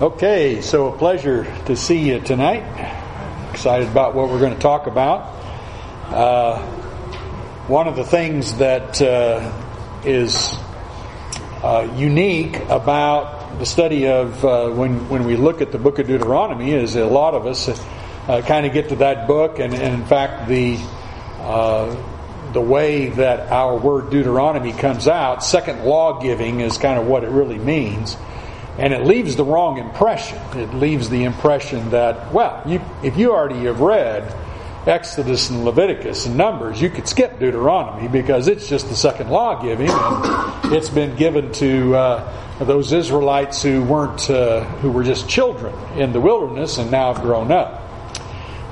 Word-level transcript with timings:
Okay, 0.00 0.60
so 0.60 0.94
a 0.94 0.96
pleasure 0.96 1.42
to 1.64 1.74
see 1.74 1.98
you 1.98 2.20
tonight. 2.20 2.62
Excited 3.50 3.88
about 3.88 4.14
what 4.14 4.28
we're 4.28 4.38
going 4.38 4.54
to 4.54 4.60
talk 4.60 4.86
about. 4.86 5.22
Uh, 6.06 6.64
one 7.66 7.88
of 7.88 7.96
the 7.96 8.04
things 8.04 8.58
that 8.58 9.02
uh, 9.02 9.52
is 10.04 10.54
uh, 11.64 11.92
unique 11.96 12.60
about 12.68 13.58
the 13.58 13.66
study 13.66 14.06
of 14.06 14.44
uh, 14.44 14.70
when 14.70 15.08
when 15.08 15.24
we 15.24 15.34
look 15.34 15.60
at 15.60 15.72
the 15.72 15.78
book 15.78 15.98
of 15.98 16.06
Deuteronomy 16.06 16.70
is 16.70 16.94
a 16.94 17.04
lot 17.04 17.34
of 17.34 17.48
us 17.48 17.68
uh, 18.28 18.40
kind 18.42 18.66
of 18.66 18.72
get 18.72 18.90
to 18.90 18.96
that 18.96 19.26
book, 19.26 19.58
and, 19.58 19.74
and 19.74 19.94
in 20.00 20.06
fact 20.06 20.46
the 20.46 20.78
uh, 21.40 22.52
the 22.52 22.60
way 22.60 23.08
that 23.08 23.50
our 23.50 23.76
word 23.76 24.10
Deuteronomy 24.10 24.72
comes 24.72 25.08
out, 25.08 25.42
second 25.42 25.82
law 25.82 26.20
giving 26.20 26.60
is 26.60 26.78
kind 26.78 27.00
of 27.00 27.08
what 27.08 27.24
it 27.24 27.30
really 27.30 27.58
means. 27.58 28.16
And 28.78 28.92
it 28.92 29.04
leaves 29.04 29.34
the 29.34 29.44
wrong 29.44 29.78
impression. 29.78 30.38
It 30.54 30.72
leaves 30.72 31.10
the 31.10 31.24
impression 31.24 31.90
that, 31.90 32.32
well, 32.32 32.62
you, 32.64 32.80
if 33.02 33.16
you 33.16 33.32
already 33.32 33.64
have 33.64 33.80
read 33.80 34.32
Exodus 34.86 35.50
and 35.50 35.64
Leviticus 35.64 36.26
and 36.26 36.36
Numbers, 36.36 36.80
you 36.80 36.88
could 36.88 37.08
skip 37.08 37.40
Deuteronomy 37.40 38.06
because 38.06 38.46
it's 38.46 38.68
just 38.68 38.88
the 38.88 38.94
second 38.94 39.30
law 39.30 39.60
giving, 39.60 39.90
and 39.90 40.72
it's 40.72 40.88
been 40.88 41.16
given 41.16 41.52
to 41.54 41.94
uh, 41.96 42.64
those 42.64 42.92
Israelites 42.92 43.62
who 43.62 43.82
weren't, 43.82 44.30
uh, 44.30 44.64
who 44.76 44.92
were 44.92 45.02
just 45.02 45.28
children 45.28 45.74
in 45.98 46.12
the 46.12 46.20
wilderness 46.20 46.78
and 46.78 46.90
now 46.90 47.12
have 47.12 47.22
grown 47.22 47.50
up. 47.50 47.82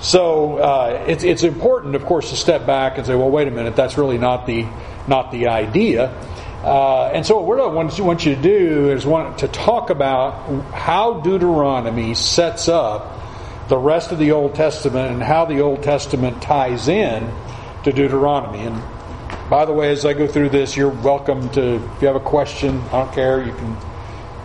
So 0.00 0.58
uh, 0.58 1.04
it's, 1.08 1.24
it's 1.24 1.42
important, 1.42 1.96
of 1.96 2.04
course, 2.04 2.30
to 2.30 2.36
step 2.36 2.64
back 2.64 2.96
and 2.96 3.06
say, 3.06 3.14
well, 3.14 3.30
wait 3.30 3.48
a 3.48 3.50
minute, 3.50 3.74
that's 3.74 3.98
really 3.98 4.18
not 4.18 4.46
the 4.46 4.66
not 5.08 5.30
the 5.30 5.48
idea. 5.48 6.12
Uh, 6.66 7.12
and 7.14 7.24
so, 7.24 7.40
what 7.40 7.60
I 7.60 7.66
want, 7.66 7.96
want 8.00 8.26
you 8.26 8.34
to 8.34 8.42
do 8.42 8.90
is 8.90 9.06
want 9.06 9.38
to 9.38 9.46
talk 9.46 9.90
about 9.90 10.64
how 10.72 11.20
Deuteronomy 11.20 12.14
sets 12.14 12.68
up 12.68 13.22
the 13.68 13.78
rest 13.78 14.10
of 14.10 14.18
the 14.18 14.32
Old 14.32 14.56
Testament 14.56 15.12
and 15.12 15.22
how 15.22 15.44
the 15.44 15.60
Old 15.60 15.84
Testament 15.84 16.42
ties 16.42 16.88
in 16.88 17.32
to 17.84 17.92
Deuteronomy. 17.92 18.66
And 18.66 18.82
by 19.48 19.64
the 19.64 19.72
way, 19.72 19.92
as 19.92 20.04
I 20.04 20.12
go 20.12 20.26
through 20.26 20.48
this, 20.48 20.76
you're 20.76 20.88
welcome 20.90 21.48
to, 21.50 21.76
if 21.76 22.02
you 22.02 22.08
have 22.08 22.16
a 22.16 22.20
question, 22.20 22.80
I 22.88 23.04
don't 23.04 23.12
care, 23.12 23.44
you 23.44 23.52
can 23.52 23.76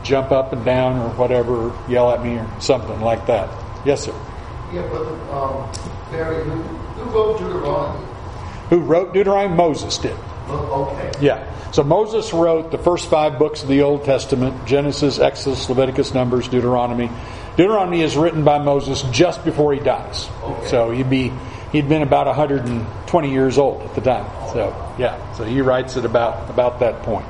jump 0.04 0.32
up 0.32 0.54
and 0.54 0.64
down 0.64 1.00
or 1.00 1.10
whatever, 1.16 1.76
yell 1.90 2.12
at 2.12 2.24
me 2.24 2.36
or 2.36 2.48
something 2.60 3.02
like 3.02 3.26
that. 3.26 3.50
Yes, 3.84 4.04
sir. 4.04 4.14
Yeah, 4.72 4.88
but 4.92 5.08
um, 5.34 5.72
Berry, 6.12 6.44
who, 6.44 6.52
who 6.52 7.10
wrote 7.10 7.40
Deuteronomy? 7.40 8.06
Who 8.70 8.80
wrote 8.82 9.12
Deuteronomy? 9.12 9.56
Moses 9.56 9.98
did. 9.98 10.16
Oh, 10.48 10.92
okay. 10.92 11.26
Yeah. 11.26 11.72
So 11.72 11.84
Moses 11.84 12.34
wrote 12.34 12.72
the 12.72 12.78
first 12.78 13.10
five 13.10 13.40
books 13.40 13.64
of 13.64 13.70
the 13.70 13.82
Old 13.82 14.04
Testament 14.04 14.66
Genesis, 14.66 15.20
Exodus, 15.20 15.70
Leviticus, 15.70 16.14
Numbers, 16.14 16.48
Deuteronomy. 16.48 17.10
Deuteronomy 17.56 18.02
is 18.02 18.18
written 18.18 18.44
by 18.44 18.60
Moses 18.60 19.04
just 19.12 19.44
before 19.46 19.74
he 19.74 19.80
dies. 19.80 20.28
Okay. 20.44 20.68
So 20.68 20.92
he'd 20.92 21.10
be 21.10 21.32
he'd 21.72 21.88
been 21.88 22.02
about 22.02 22.28
120 22.28 23.32
years 23.32 23.58
old 23.58 23.82
at 23.82 23.96
the 23.96 24.02
time. 24.02 24.26
So 24.54 24.96
yeah, 24.98 25.34
so 25.34 25.44
he 25.44 25.62
writes 25.62 25.96
it 25.96 26.06
about 26.06 26.50
about 26.50 26.80
that 26.80 27.04
point. 27.04 27.26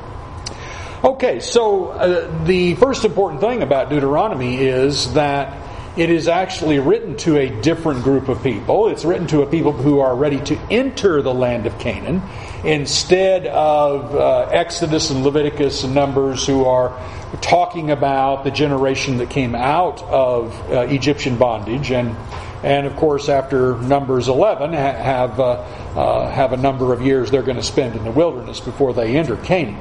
Okay, 1.04 1.39
so 1.39 1.88
uh, 1.88 2.45
the 2.45 2.76
first 2.76 3.06
important 3.06 3.42
thing 3.42 3.64
about 3.64 3.89
Deuteronomy 3.89 4.58
is 4.58 5.14
that 5.16 5.58
it 5.98 6.09
is 6.09 6.28
actually 6.28 6.80
written 6.80 7.17
to 7.17 7.38
a 7.38 7.50
different 7.62 8.04
group 8.04 8.30
of 8.30 8.42
people. 8.44 8.88
It's 8.88 9.04
written 9.04 9.28
to 9.28 9.42
a 9.42 9.48
people 9.48 9.72
who 9.72 10.00
are 10.00 10.16
ready 10.16 10.39
to 10.42 10.59
enter 10.70 11.22
the 11.22 11.34
land 11.34 11.66
of 11.66 11.78
Canaan 11.80 12.22
instead 12.64 13.48
of 13.48 14.16
uh, 14.16 14.50
Exodus 14.52 15.09
and 15.09 15.23
Leviticus 15.23 15.84
and 15.84 15.95
Numbers 15.95 16.45
who 16.45 16.66
are 16.66 16.98
talking 17.42 17.92
about 17.92 18.44
the 18.44 18.52
generation 18.52 19.17
that 19.17 19.30
came 19.30 19.56
out 19.56 20.02
of 20.04 20.54
uh, 20.72 20.82
Egyptian 20.82 21.38
bondage 21.38 21.92
and 21.92 22.16
and 22.64 22.86
of 22.86 22.95
course 22.95 23.30
after 23.30 23.78
Numbers 23.78 24.28
11 24.28 24.73
have 24.73 25.39
uh, 25.39 25.54
uh, 25.95 26.30
have 26.30 26.54
a 26.54 26.58
number 26.58 26.94
of 26.94 27.02
years 27.02 27.32
they're 27.32 27.42
going 27.42 27.58
to 27.58 27.64
spend 27.64 27.95
in 27.95 28.04
the 28.04 28.11
wilderness 28.11 28.60
before 28.60 28.93
they 28.93 29.17
enter 29.17 29.36
Canaan. 29.38 29.80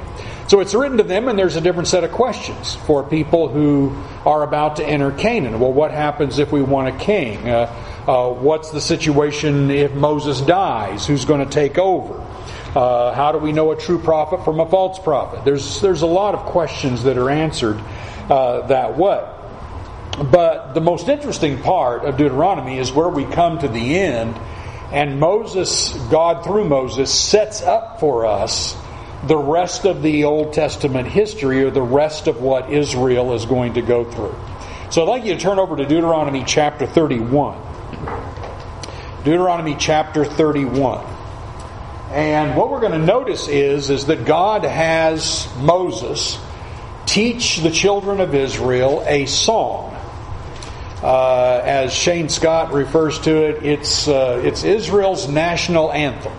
So 0.48 0.58
it's 0.58 0.74
written 0.74 0.97
to 0.97 1.04
them, 1.04 1.28
and 1.28 1.38
there's 1.38 1.54
a 1.54 1.60
different 1.60 1.86
set 1.86 2.02
of 2.02 2.10
questions 2.10 2.74
for 2.74 3.04
people 3.04 3.47
who 3.47 3.97
are 4.26 4.42
about 4.42 4.76
to 4.76 4.84
enter 4.84 5.12
Canaan. 5.12 5.60
Well, 5.60 5.72
what 5.72 5.92
happens 5.92 6.41
if 6.41 6.50
we 6.50 6.60
want 6.60 6.88
a 6.88 6.98
king? 6.98 7.48
Uh, 7.48 7.72
uh, 8.08 8.30
what's 8.32 8.72
the 8.72 8.80
situation 8.80 9.70
if 9.70 9.92
Moses 9.94 10.41
dies? 10.41 11.06
Who's 11.06 11.24
going 11.24 11.47
to 11.47 11.52
take 11.52 11.78
over? 11.78 12.26
Uh, 12.75 13.12
how 13.12 13.32
do 13.32 13.38
we 13.38 13.53
know 13.53 13.72
a 13.72 13.76
true 13.76 13.98
prophet 13.98 14.44
from 14.44 14.60
a 14.60 14.66
false 14.66 14.98
prophet? 14.98 15.44
There's 15.44 15.81
there's 15.81 16.03
a 16.03 16.06
lot 16.06 16.34
of 16.34 16.47
questions 16.47 17.03
that 17.03 17.19
are 17.19 17.28
answered 17.28 17.81
uh, 18.31 18.66
that 18.69 18.97
way. 18.97 19.26
But 20.31 20.75
the 20.75 20.80
most 20.80 21.09
interesting 21.09 21.60
part 21.62 22.04
of 22.04 22.16
Deuteronomy 22.16 22.78
is 22.78 22.92
where 22.92 23.09
we 23.09 23.25
come 23.25 23.59
to 23.59 23.69
the 23.69 23.98
end, 23.98 24.36
and 24.92 25.19
Moses, 25.19 25.94
God 26.10 26.44
through 26.44 26.69
Moses, 26.69 27.12
sets 27.12 27.62
up 27.62 27.98
for 27.98 28.26
us 28.26 28.76
the 29.26 29.36
rest 29.36 29.84
of 29.84 30.03
the 30.03 30.25
Old 30.25 30.53
Testament 30.53 31.09
history 31.09 31.64
or 31.64 31.70
the 31.70 31.82
rest 31.82 32.26
of 32.26 32.41
what 32.41 32.72
Israel 32.72 33.34
is 33.34 33.47
going 33.47 33.75
to 33.75 33.82
go 33.82 34.04
through. 34.04 34.34
So 34.91 35.03
I'd 35.03 35.09
like 35.09 35.25
you 35.25 35.34
to 35.34 35.41
turn 35.41 35.59
over 35.59 35.76
to 35.76 35.84
Deuteronomy 35.86 36.44
chapter 36.47 36.86
31. 36.86 37.60
Deuteronomy 39.25 39.76
chapter 39.78 40.25
31. 40.25 41.19
And 42.10 42.56
what 42.56 42.71
we're 42.71 42.81
going 42.81 42.93
to 42.93 42.98
notice 42.98 43.48
is, 43.48 43.91
is 43.91 44.06
that 44.06 44.25
God 44.25 44.65
has 44.65 45.48
Moses 45.59 46.38
teach 47.06 47.59
the 47.59 47.71
children 47.71 48.21
of 48.21 48.34
Israel 48.34 49.03
a 49.06 49.26
song. 49.26 49.94
Uh, 51.03 51.62
as 51.65 51.94
Shane 51.94 52.28
Scott 52.28 52.72
refers 52.72 53.19
to 53.21 53.34
it, 53.48 53.65
it's, 53.65 54.06
uh, 54.09 54.43
it's 54.44 54.65
Israel's 54.65 55.28
national 55.28 55.93
anthem 55.93 56.32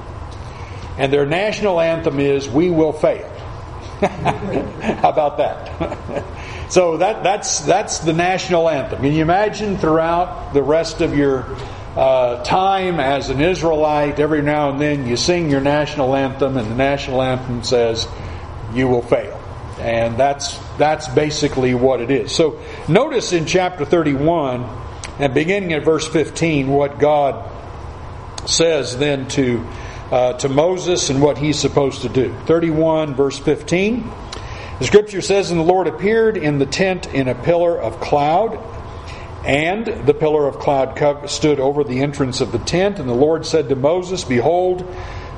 and 0.98 1.12
their 1.12 1.26
national 1.26 1.80
anthem 1.80 2.20
is 2.20 2.50
"We 2.50 2.70
Will 2.70 2.94
Fail." 2.94 3.28
How 4.02 5.09
about 5.09 5.38
that? 5.38 6.24
so 6.70 6.98
that 6.98 7.24
that's 7.24 7.62
that's 7.62 8.00
the 8.00 8.14
national 8.14 8.70
anthem. 8.70 9.02
Can 9.02 9.14
you 9.14 9.22
imagine 9.22 9.78
throughout 9.78 10.53
the 10.53 10.64
rest 10.64 11.02
of 11.02 11.16
your 11.16 11.46
uh, 11.96 12.44
time 12.44 13.00
as 13.00 13.29
an 13.29 13.41
Israelite, 13.41 14.19
every 14.19 14.41
now 14.41 14.72
and 14.72 14.79
then 14.79 15.07
you 15.07 15.18
sing 15.18 15.50
your 15.50 15.62
national 15.62 16.16
anthem, 16.16 16.57
and 16.57 16.69
the 16.72 16.75
national 16.75 17.22
anthem 17.22 17.63
says, 17.63 18.07
"You 18.74 18.88
will 18.88 19.02
fail," 19.02 19.40
and 19.79 20.18
that's 20.18 20.57
that's 20.78 21.07
basically 21.09 21.74
what 21.74 22.02
it 22.02 22.12
is. 22.12 22.31
So 22.31 22.62
notice 22.88 23.34
in 23.34 23.46
chapter 23.46 23.85
thirty-one 23.85 24.69
and 25.19 25.34
beginning 25.34 25.74
at 25.74 25.84
verse 25.84 26.07
fifteen 26.07 26.69
what 26.69 27.00
God 27.00 27.50
says 28.46 28.97
then 28.97 29.28
to 29.29 29.66
uh, 30.12 30.34
to 30.34 30.50
Moses 30.50 31.09
and 31.09 31.22
what 31.22 31.38
he's 31.38 31.58
supposed 31.58 32.02
to 32.02 32.09
do. 32.09 32.35
31, 32.46 33.16
verse 33.16 33.40
15. 33.40 34.12
The 34.79 34.85
scripture 34.85 35.22
says, 35.22 35.52
And 35.52 35.59
the 35.59 35.63
Lord 35.63 35.88
appeared 35.88 36.38
in 36.38 36.59
the 36.59 36.66
tent 36.66 37.08
in 37.13 37.29
a 37.29 37.35
pillar 37.35 37.79
of 37.79 38.02
cloud, 38.02 38.59
and 39.46 39.85
the 39.85 40.13
pillar 40.13 40.47
of 40.47 40.59
cloud 40.59 41.29
stood 41.29 41.59
over 41.59 41.84
the 41.84 42.02
entrance 42.02 42.41
of 42.41 42.52
the 42.52 42.59
tent. 42.59 43.00
And 43.00 43.09
the 43.09 43.13
Lord 43.13 43.46
said 43.46 43.69
to 43.69 43.75
Moses, 43.75 44.24
Behold, 44.24 44.85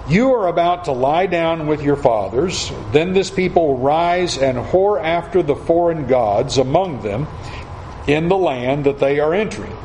you 0.09 0.33
are 0.33 0.47
about 0.47 0.85
to 0.85 0.91
lie 0.91 1.27
down 1.27 1.67
with 1.67 1.81
your 1.81 1.95
fathers. 1.95 2.71
Then 2.91 3.13
this 3.13 3.31
people 3.31 3.67
will 3.67 3.77
rise 3.77 4.37
and 4.37 4.57
whore 4.57 5.01
after 5.01 5.41
the 5.41 5.55
foreign 5.55 6.07
gods 6.07 6.57
among 6.57 7.01
them 7.01 7.27
in 8.07 8.27
the 8.27 8.37
land 8.37 8.85
that 8.85 8.99
they 8.99 9.19
are 9.19 9.33
entering. 9.33 9.75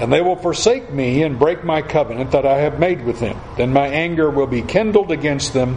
And 0.00 0.12
they 0.12 0.22
will 0.22 0.36
forsake 0.36 0.92
me 0.92 1.22
and 1.22 1.38
break 1.38 1.64
my 1.64 1.82
covenant 1.82 2.30
that 2.30 2.46
I 2.46 2.58
have 2.58 2.78
made 2.78 3.04
with 3.04 3.20
them. 3.20 3.38
Then 3.56 3.72
my 3.72 3.88
anger 3.88 4.30
will 4.30 4.46
be 4.46 4.62
kindled 4.62 5.10
against 5.10 5.52
them 5.52 5.76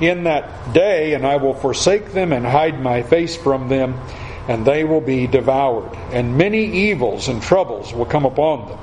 in 0.00 0.24
that 0.24 0.72
day, 0.74 1.14
and 1.14 1.26
I 1.26 1.36
will 1.36 1.54
forsake 1.54 2.12
them 2.12 2.32
and 2.32 2.44
hide 2.44 2.82
my 2.82 3.02
face 3.02 3.36
from 3.36 3.68
them, 3.68 4.00
and 4.50 4.66
they 4.66 4.82
will 4.82 5.00
be 5.00 5.28
devoured. 5.28 5.94
And 6.10 6.36
many 6.36 6.88
evils 6.88 7.28
and 7.28 7.40
troubles 7.40 7.94
will 7.94 8.04
come 8.04 8.24
upon 8.24 8.68
them. 8.68 8.78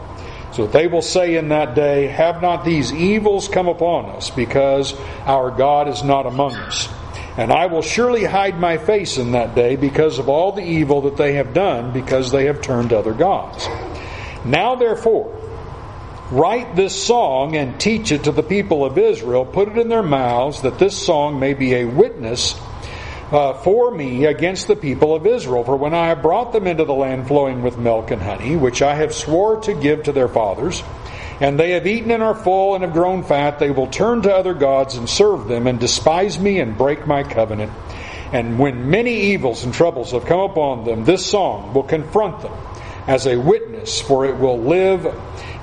So 0.53 0.65
they 0.65 0.87
will 0.87 1.01
say 1.01 1.35
in 1.35 1.49
that 1.49 1.75
day, 1.75 2.07
Have 2.07 2.41
not 2.41 2.63
these 2.63 2.93
evils 2.93 3.49
come 3.49 3.67
upon 3.67 4.05
us, 4.05 4.29
because 4.29 4.93
our 5.25 5.51
God 5.51 5.89
is 5.89 6.03
not 6.03 6.25
among 6.25 6.55
us? 6.55 6.87
And 7.35 7.51
I 7.51 7.65
will 7.65 7.81
surely 7.81 8.23
hide 8.23 8.57
my 8.57 8.77
face 8.77 9.17
in 9.17 9.33
that 9.33 9.55
day 9.55 9.75
because 9.75 10.19
of 10.19 10.29
all 10.29 10.53
the 10.53 10.63
evil 10.63 11.01
that 11.01 11.17
they 11.17 11.33
have 11.33 11.53
done, 11.53 11.91
because 11.91 12.31
they 12.31 12.45
have 12.45 12.61
turned 12.61 12.93
other 12.93 13.13
gods. 13.13 13.67
Now, 14.45 14.75
therefore, 14.75 15.37
write 16.31 16.77
this 16.77 16.95
song 16.95 17.57
and 17.57 17.77
teach 17.77 18.13
it 18.13 18.23
to 18.23 18.31
the 18.31 18.41
people 18.41 18.85
of 18.85 18.97
Israel. 18.97 19.45
Put 19.45 19.67
it 19.67 19.77
in 19.77 19.89
their 19.89 20.01
mouths, 20.01 20.61
that 20.61 20.79
this 20.79 20.97
song 20.97 21.41
may 21.41 21.53
be 21.53 21.75
a 21.75 21.83
witness 21.83 22.55
uh, 23.31 23.53
for 23.53 23.91
me 23.91 24.25
against 24.25 24.67
the 24.67 24.75
people 24.75 25.15
of 25.15 25.25
Israel. 25.25 25.63
For 25.63 25.75
when 25.75 25.93
I 25.93 26.07
have 26.07 26.21
brought 26.21 26.53
them 26.53 26.67
into 26.67 26.85
the 26.85 26.93
land 26.93 27.27
flowing 27.27 27.61
with 27.61 27.77
milk 27.77 28.11
and 28.11 28.21
honey, 28.21 28.55
which 28.55 28.81
I 28.81 28.95
have 28.95 29.13
swore 29.13 29.61
to 29.61 29.73
give 29.73 30.03
to 30.03 30.11
their 30.11 30.27
fathers, 30.27 30.83
and 31.39 31.59
they 31.59 31.71
have 31.71 31.85
eaten 31.85 32.11
and 32.11 32.23
are 32.23 32.35
full 32.35 32.75
and 32.75 32.83
have 32.83 32.93
grown 32.93 33.23
fat, 33.23 33.59
they 33.59 33.69
will 33.69 33.87
turn 33.87 34.23
to 34.23 34.33
other 34.33 34.53
gods 34.53 34.95
and 34.95 35.09
serve 35.09 35.47
them, 35.47 35.67
and 35.67 35.79
despise 35.79 36.39
me 36.39 36.59
and 36.59 36.77
break 36.77 37.05
my 37.05 37.23
covenant. 37.23 37.71
And 38.33 38.59
when 38.59 38.89
many 38.89 39.31
evils 39.33 39.63
and 39.63 39.73
troubles 39.73 40.11
have 40.11 40.25
come 40.25 40.39
upon 40.39 40.83
them, 40.83 41.05
this 41.05 41.25
song 41.25 41.73
will 41.73 41.83
confront 41.83 42.41
them 42.41 42.53
as 43.07 43.25
a 43.25 43.37
witness, 43.37 44.01
for 44.01 44.25
it 44.25 44.37
will 44.37 44.59
live 44.59 45.05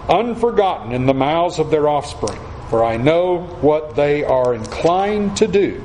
unforgotten 0.09 0.93
in 0.93 1.07
the 1.07 1.15
mouths 1.15 1.59
of 1.59 1.71
their 1.71 1.89
offspring. 1.89 2.41
For 2.71 2.83
I 2.85 2.97
know 2.97 3.41
what 3.61 3.97
they 3.97 4.25
are 4.25 4.55
inclined 4.55 5.37
to 5.39 5.47
do, 5.47 5.83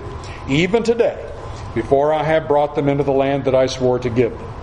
even 0.47 0.83
today, 0.83 1.28
before 1.75 2.13
I 2.13 2.23
have 2.23 2.47
brought 2.47 2.75
them 2.75 2.89
into 2.89 3.03
the 3.03 3.11
land 3.11 3.45
that 3.45 3.55
I 3.55 3.67
swore 3.67 3.99
to 3.99 4.09
give 4.09 4.37
them. 4.37 4.53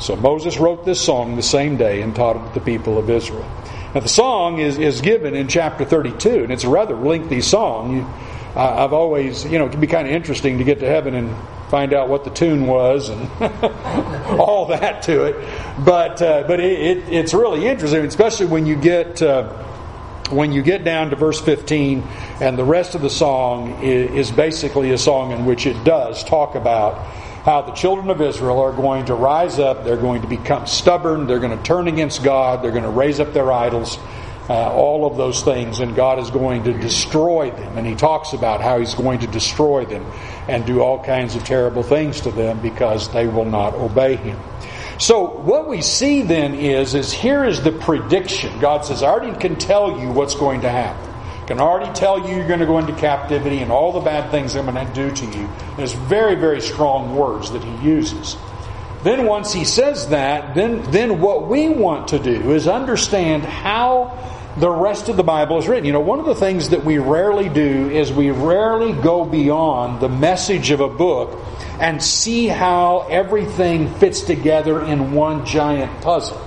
So 0.00 0.16
Moses 0.16 0.58
wrote 0.58 0.84
this 0.84 1.00
song 1.00 1.36
the 1.36 1.42
same 1.42 1.76
day 1.76 2.02
and 2.02 2.14
taught 2.14 2.36
it 2.36 2.48
to 2.48 2.54
the 2.58 2.64
people 2.64 2.98
of 2.98 3.08
Israel. 3.08 3.48
Now, 3.94 4.00
the 4.00 4.08
song 4.08 4.58
is, 4.58 4.76
is 4.76 5.00
given 5.00 5.34
in 5.34 5.46
chapter 5.46 5.84
32, 5.84 6.44
and 6.44 6.52
it's 6.52 6.64
a 6.64 6.68
rather 6.68 6.96
lengthy 6.96 7.40
song. 7.40 7.96
You, 7.96 8.02
uh, 8.56 8.84
I've 8.84 8.92
always, 8.92 9.44
you 9.44 9.58
know, 9.58 9.66
it 9.66 9.70
can 9.70 9.80
be 9.80 9.86
kind 9.86 10.06
of 10.06 10.12
interesting 10.12 10.58
to 10.58 10.64
get 10.64 10.80
to 10.80 10.86
heaven 10.86 11.14
and 11.14 11.34
find 11.70 11.92
out 11.92 12.08
what 12.08 12.24
the 12.24 12.30
tune 12.30 12.66
was 12.66 13.08
and 13.08 13.20
all 14.38 14.66
that 14.66 15.02
to 15.04 15.24
it. 15.24 15.36
But 15.84 16.22
uh, 16.22 16.44
but 16.46 16.60
it, 16.60 16.98
it, 16.98 17.12
it's 17.12 17.34
really 17.34 17.66
interesting, 17.66 18.04
especially 18.04 18.46
when 18.46 18.66
you 18.66 18.76
get 18.76 19.22
uh, 19.22 19.52
when 20.30 20.52
you 20.52 20.62
get 20.62 20.84
down 20.84 21.10
to 21.10 21.16
verse 21.16 21.40
15, 21.40 22.02
and 22.40 22.58
the 22.58 22.64
rest 22.64 22.94
of 22.94 23.02
the 23.02 23.10
song 23.10 23.82
is, 23.82 24.30
basically 24.32 24.90
a 24.92 24.98
song 24.98 25.32
in 25.32 25.44
which 25.44 25.66
it 25.66 25.84
does 25.84 26.24
talk 26.24 26.54
about 26.54 27.06
how 27.44 27.60
the 27.60 27.72
children 27.72 28.08
of 28.08 28.20
Israel 28.22 28.58
are 28.58 28.72
going 28.72 29.04
to 29.04 29.14
rise 29.14 29.58
up, 29.58 29.84
they're 29.84 29.98
going 29.98 30.22
to 30.22 30.28
become 30.28 30.66
stubborn, 30.66 31.26
they're 31.26 31.40
going 31.40 31.56
to 31.56 31.62
turn 31.62 31.88
against 31.88 32.24
God, 32.24 32.62
they're 32.62 32.70
going 32.70 32.84
to 32.84 32.88
raise 32.88 33.20
up 33.20 33.34
their 33.34 33.52
idols, 33.52 33.98
uh, 34.48 34.72
all 34.72 35.06
of 35.06 35.18
those 35.18 35.42
things, 35.42 35.80
and 35.80 35.94
God 35.94 36.18
is 36.18 36.30
going 36.30 36.64
to 36.64 36.72
destroy 36.72 37.50
them. 37.50 37.76
And 37.76 37.86
he 37.86 37.94
talks 37.94 38.32
about 38.32 38.62
how 38.62 38.78
he's 38.78 38.94
going 38.94 39.20
to 39.20 39.26
destroy 39.26 39.84
them 39.84 40.04
and 40.48 40.64
do 40.64 40.80
all 40.80 41.02
kinds 41.04 41.36
of 41.36 41.44
terrible 41.44 41.82
things 41.82 42.22
to 42.22 42.30
them 42.30 42.60
because 42.60 43.12
they 43.12 43.26
will 43.26 43.44
not 43.44 43.74
obey 43.74 44.16
him. 44.16 44.38
So 44.98 45.24
what 45.24 45.68
we 45.68 45.82
see 45.82 46.22
then 46.22 46.54
is, 46.54 46.94
is 46.94 47.12
here 47.12 47.44
is 47.44 47.62
the 47.62 47.72
prediction. 47.72 48.58
God 48.60 48.84
says, 48.84 49.02
I 49.02 49.08
already 49.08 49.36
can 49.38 49.56
tell 49.56 50.00
you 50.00 50.08
what's 50.10 50.34
going 50.34 50.60
to 50.62 50.70
happen. 50.70 51.10
I 51.10 51.46
can 51.46 51.60
already 51.60 51.92
tell 51.92 52.26
you 52.26 52.36
you're 52.36 52.48
going 52.48 52.60
to 52.60 52.66
go 52.66 52.78
into 52.78 52.94
captivity 52.94 53.58
and 53.58 53.70
all 53.70 53.92
the 53.92 54.00
bad 54.00 54.30
things 54.30 54.56
I'm 54.56 54.66
going 54.66 54.86
to 54.86 54.94
do 54.94 55.14
to 55.14 55.38
you. 55.38 55.48
There's 55.76 55.92
very, 55.92 56.36
very 56.36 56.60
strong 56.60 57.16
words 57.16 57.50
that 57.50 57.62
he 57.62 57.76
uses. 57.86 58.36
Then 59.02 59.26
once 59.26 59.52
he 59.52 59.64
says 59.64 60.08
that, 60.08 60.54
then, 60.54 60.90
then 60.90 61.20
what 61.20 61.46
we 61.48 61.68
want 61.68 62.08
to 62.08 62.18
do 62.18 62.52
is 62.52 62.66
understand 62.66 63.44
how 63.44 64.16
the 64.56 64.70
rest 64.70 65.08
of 65.08 65.16
the 65.16 65.24
Bible 65.24 65.58
is 65.58 65.66
written. 65.66 65.84
You 65.84 65.92
know, 65.92 66.00
one 66.00 66.20
of 66.20 66.26
the 66.26 66.34
things 66.34 66.70
that 66.70 66.84
we 66.84 66.98
rarely 66.98 67.48
do 67.48 67.90
is 67.90 68.12
we 68.12 68.30
rarely 68.30 68.92
go 68.92 69.24
beyond 69.24 70.00
the 70.00 70.08
message 70.08 70.70
of 70.70 70.80
a 70.80 70.88
book 70.88 71.40
and 71.80 72.02
see 72.02 72.46
how 72.46 73.06
everything 73.10 73.92
fits 73.94 74.22
together 74.22 74.82
in 74.82 75.12
one 75.12 75.44
giant 75.44 76.00
puzzle. 76.02 76.40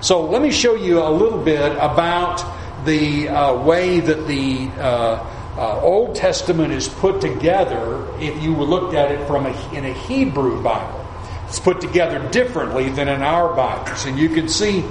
So 0.00 0.24
let 0.24 0.40
me 0.40 0.52
show 0.52 0.76
you 0.76 1.02
a 1.02 1.10
little 1.10 1.42
bit 1.42 1.72
about 1.72 2.44
the 2.84 3.28
uh, 3.28 3.62
way 3.62 4.00
that 4.00 4.26
the 4.26 4.68
uh, 4.80 5.26
uh, 5.56 5.80
Old 5.82 6.14
Testament 6.14 6.72
is 6.72 6.88
put 6.88 7.20
together 7.20 8.06
if 8.20 8.40
you 8.42 8.56
looked 8.56 8.94
at 8.94 9.10
it 9.10 9.26
from 9.26 9.46
a, 9.46 9.74
in 9.74 9.84
a 9.84 9.92
Hebrew 9.92 10.62
Bible. 10.62 11.04
It's 11.48 11.58
put 11.58 11.80
together 11.80 12.26
differently 12.30 12.90
than 12.90 13.08
in 13.08 13.22
our 13.22 13.54
Bibles. 13.54 14.06
And 14.06 14.16
you 14.16 14.28
can 14.28 14.48
see 14.48 14.84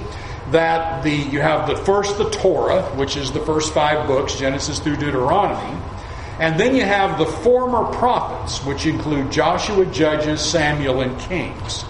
that 0.52 1.02
the 1.02 1.12
you 1.12 1.40
have 1.40 1.68
the 1.68 1.76
first 1.76 2.18
the 2.18 2.28
Torah, 2.30 2.82
which 2.96 3.16
is 3.16 3.32
the 3.32 3.40
first 3.40 3.72
five 3.72 4.06
books, 4.06 4.34
Genesis 4.38 4.78
through 4.78 4.96
Deuteronomy, 4.96 5.80
and 6.38 6.58
then 6.58 6.74
you 6.74 6.82
have 6.82 7.18
the 7.18 7.26
former 7.26 7.92
prophets, 7.96 8.64
which 8.64 8.86
include 8.86 9.30
Joshua, 9.30 9.86
Judges, 9.86 10.40
Samuel, 10.40 11.02
and 11.02 11.18
Kings. 11.20 11.84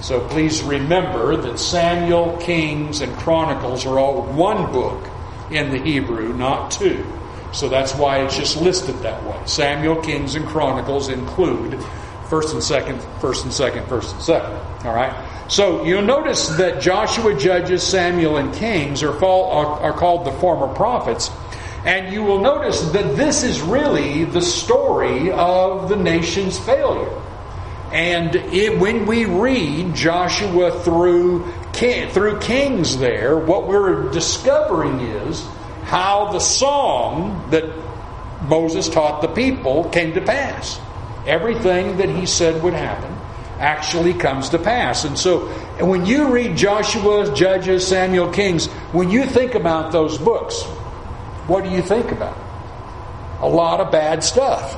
So 0.00 0.26
please 0.28 0.62
remember 0.62 1.36
that 1.36 1.58
Samuel, 1.58 2.36
Kings, 2.38 3.00
and 3.00 3.14
Chronicles 3.16 3.84
are 3.84 3.98
all 3.98 4.22
one 4.22 4.70
book 4.72 5.10
in 5.50 5.70
the 5.70 5.78
Hebrew, 5.78 6.32
not 6.32 6.70
two. 6.70 7.04
So 7.52 7.68
that's 7.68 7.94
why 7.94 8.22
it's 8.24 8.36
just 8.36 8.60
listed 8.60 8.96
that 8.98 9.24
way. 9.24 9.40
Samuel, 9.46 10.00
Kings, 10.02 10.34
and 10.34 10.46
Chronicles 10.46 11.08
include 11.08 11.82
first 12.28 12.52
and 12.52 12.62
second, 12.62 13.00
first 13.20 13.44
and 13.44 13.52
second, 13.52 13.86
first 13.88 14.14
and 14.14 14.22
second. 14.22 14.52
All 14.86 14.94
right. 14.94 15.12
So 15.48 15.82
you'll 15.84 16.02
notice 16.02 16.48
that 16.56 16.82
Joshua, 16.82 17.34
Judges, 17.34 17.82
Samuel, 17.82 18.36
and 18.36 18.54
Kings 18.54 19.02
are, 19.02 19.18
fall, 19.18 19.50
are, 19.50 19.80
are 19.80 19.92
called 19.94 20.26
the 20.26 20.32
former 20.32 20.72
prophets. 20.74 21.30
And 21.86 22.12
you 22.12 22.22
will 22.22 22.42
notice 22.42 22.82
that 22.90 23.16
this 23.16 23.42
is 23.42 23.62
really 23.62 24.24
the 24.24 24.42
story 24.42 25.30
of 25.30 25.88
the 25.88 25.96
nation's 25.96 26.58
failure. 26.58 27.10
And 27.92 28.36
it, 28.36 28.78
when 28.78 29.06
we 29.06 29.24
read 29.24 29.94
Joshua 29.94 30.82
through 30.82 31.50
through 31.72 32.40
Kings, 32.40 32.98
there, 32.98 33.38
what 33.38 33.68
we're 33.68 34.10
discovering 34.10 34.98
is 35.00 35.46
how 35.84 36.32
the 36.32 36.40
song 36.40 37.48
that 37.50 37.64
Moses 38.48 38.88
taught 38.88 39.22
the 39.22 39.28
people 39.28 39.84
came 39.90 40.12
to 40.14 40.20
pass. 40.20 40.78
Everything 41.24 41.96
that 41.98 42.08
he 42.08 42.26
said 42.26 42.62
would 42.64 42.74
happen 42.74 43.17
actually 43.58 44.14
comes 44.14 44.50
to 44.50 44.58
pass. 44.58 45.04
And 45.04 45.18
so 45.18 45.48
when 45.84 46.06
you 46.06 46.28
read 46.32 46.56
Joshua, 46.56 47.34
Judges, 47.34 47.86
Samuel, 47.86 48.32
Kings, 48.32 48.66
when 48.92 49.10
you 49.10 49.24
think 49.26 49.54
about 49.54 49.92
those 49.92 50.18
books, 50.18 50.62
what 51.48 51.64
do 51.64 51.70
you 51.70 51.82
think 51.82 52.12
about? 52.12 52.36
A 53.40 53.48
lot 53.48 53.80
of 53.80 53.92
bad 53.92 54.24
stuff. 54.24 54.76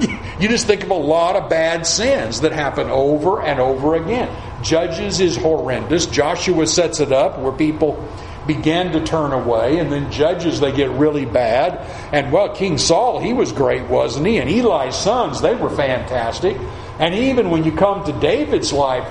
you 0.40 0.48
just 0.48 0.66
think 0.66 0.82
of 0.82 0.90
a 0.90 0.94
lot 0.94 1.36
of 1.36 1.48
bad 1.48 1.86
sins 1.86 2.42
that 2.42 2.52
happen 2.52 2.88
over 2.88 3.42
and 3.42 3.58
over 3.58 3.94
again. 3.94 4.30
Judges 4.62 5.20
is 5.20 5.36
horrendous. 5.36 6.06
Joshua 6.06 6.66
sets 6.66 7.00
it 7.00 7.10
up 7.12 7.38
where 7.38 7.52
people 7.52 8.06
begin 8.46 8.92
to 8.92 9.04
turn 9.04 9.32
away, 9.32 9.78
and 9.78 9.92
then 9.92 10.10
Judges, 10.10 10.60
they 10.60 10.72
get 10.72 10.90
really 10.90 11.24
bad. 11.24 11.78
And 12.12 12.32
well, 12.32 12.54
King 12.54 12.78
Saul, 12.78 13.20
he 13.20 13.32
was 13.32 13.52
great, 13.52 13.84
wasn't 13.84 14.26
he? 14.26 14.38
And 14.38 14.50
Eli's 14.50 14.96
sons, 14.96 15.40
they 15.40 15.54
were 15.54 15.70
fantastic. 15.70 16.56
And 16.98 17.14
even 17.14 17.50
when 17.50 17.64
you 17.64 17.72
come 17.72 18.04
to 18.04 18.12
David's 18.12 18.72
life, 18.72 19.08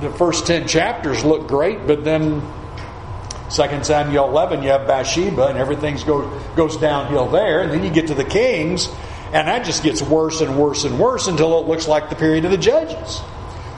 the 0.00 0.10
first 0.10 0.46
10 0.46 0.66
chapters 0.66 1.24
look 1.24 1.46
great, 1.46 1.86
but 1.86 2.04
then 2.04 2.40
2 3.50 3.84
Samuel 3.84 4.28
11, 4.28 4.62
you 4.62 4.70
have 4.70 4.86
Bathsheba, 4.86 5.48
and 5.48 5.58
everything 5.58 5.96
goes, 6.06 6.42
goes 6.56 6.76
downhill 6.76 7.28
there. 7.28 7.60
And 7.62 7.72
then 7.72 7.84
you 7.84 7.90
get 7.90 8.06
to 8.06 8.14
the 8.14 8.24
kings, 8.24 8.88
and 9.32 9.48
that 9.48 9.64
just 9.64 9.82
gets 9.82 10.00
worse 10.00 10.40
and 10.40 10.58
worse 10.58 10.84
and 10.84 10.98
worse 10.98 11.26
until 11.26 11.58
it 11.60 11.66
looks 11.66 11.88
like 11.88 12.08
the 12.08 12.16
period 12.16 12.44
of 12.44 12.52
the 12.52 12.58
judges. 12.58 13.20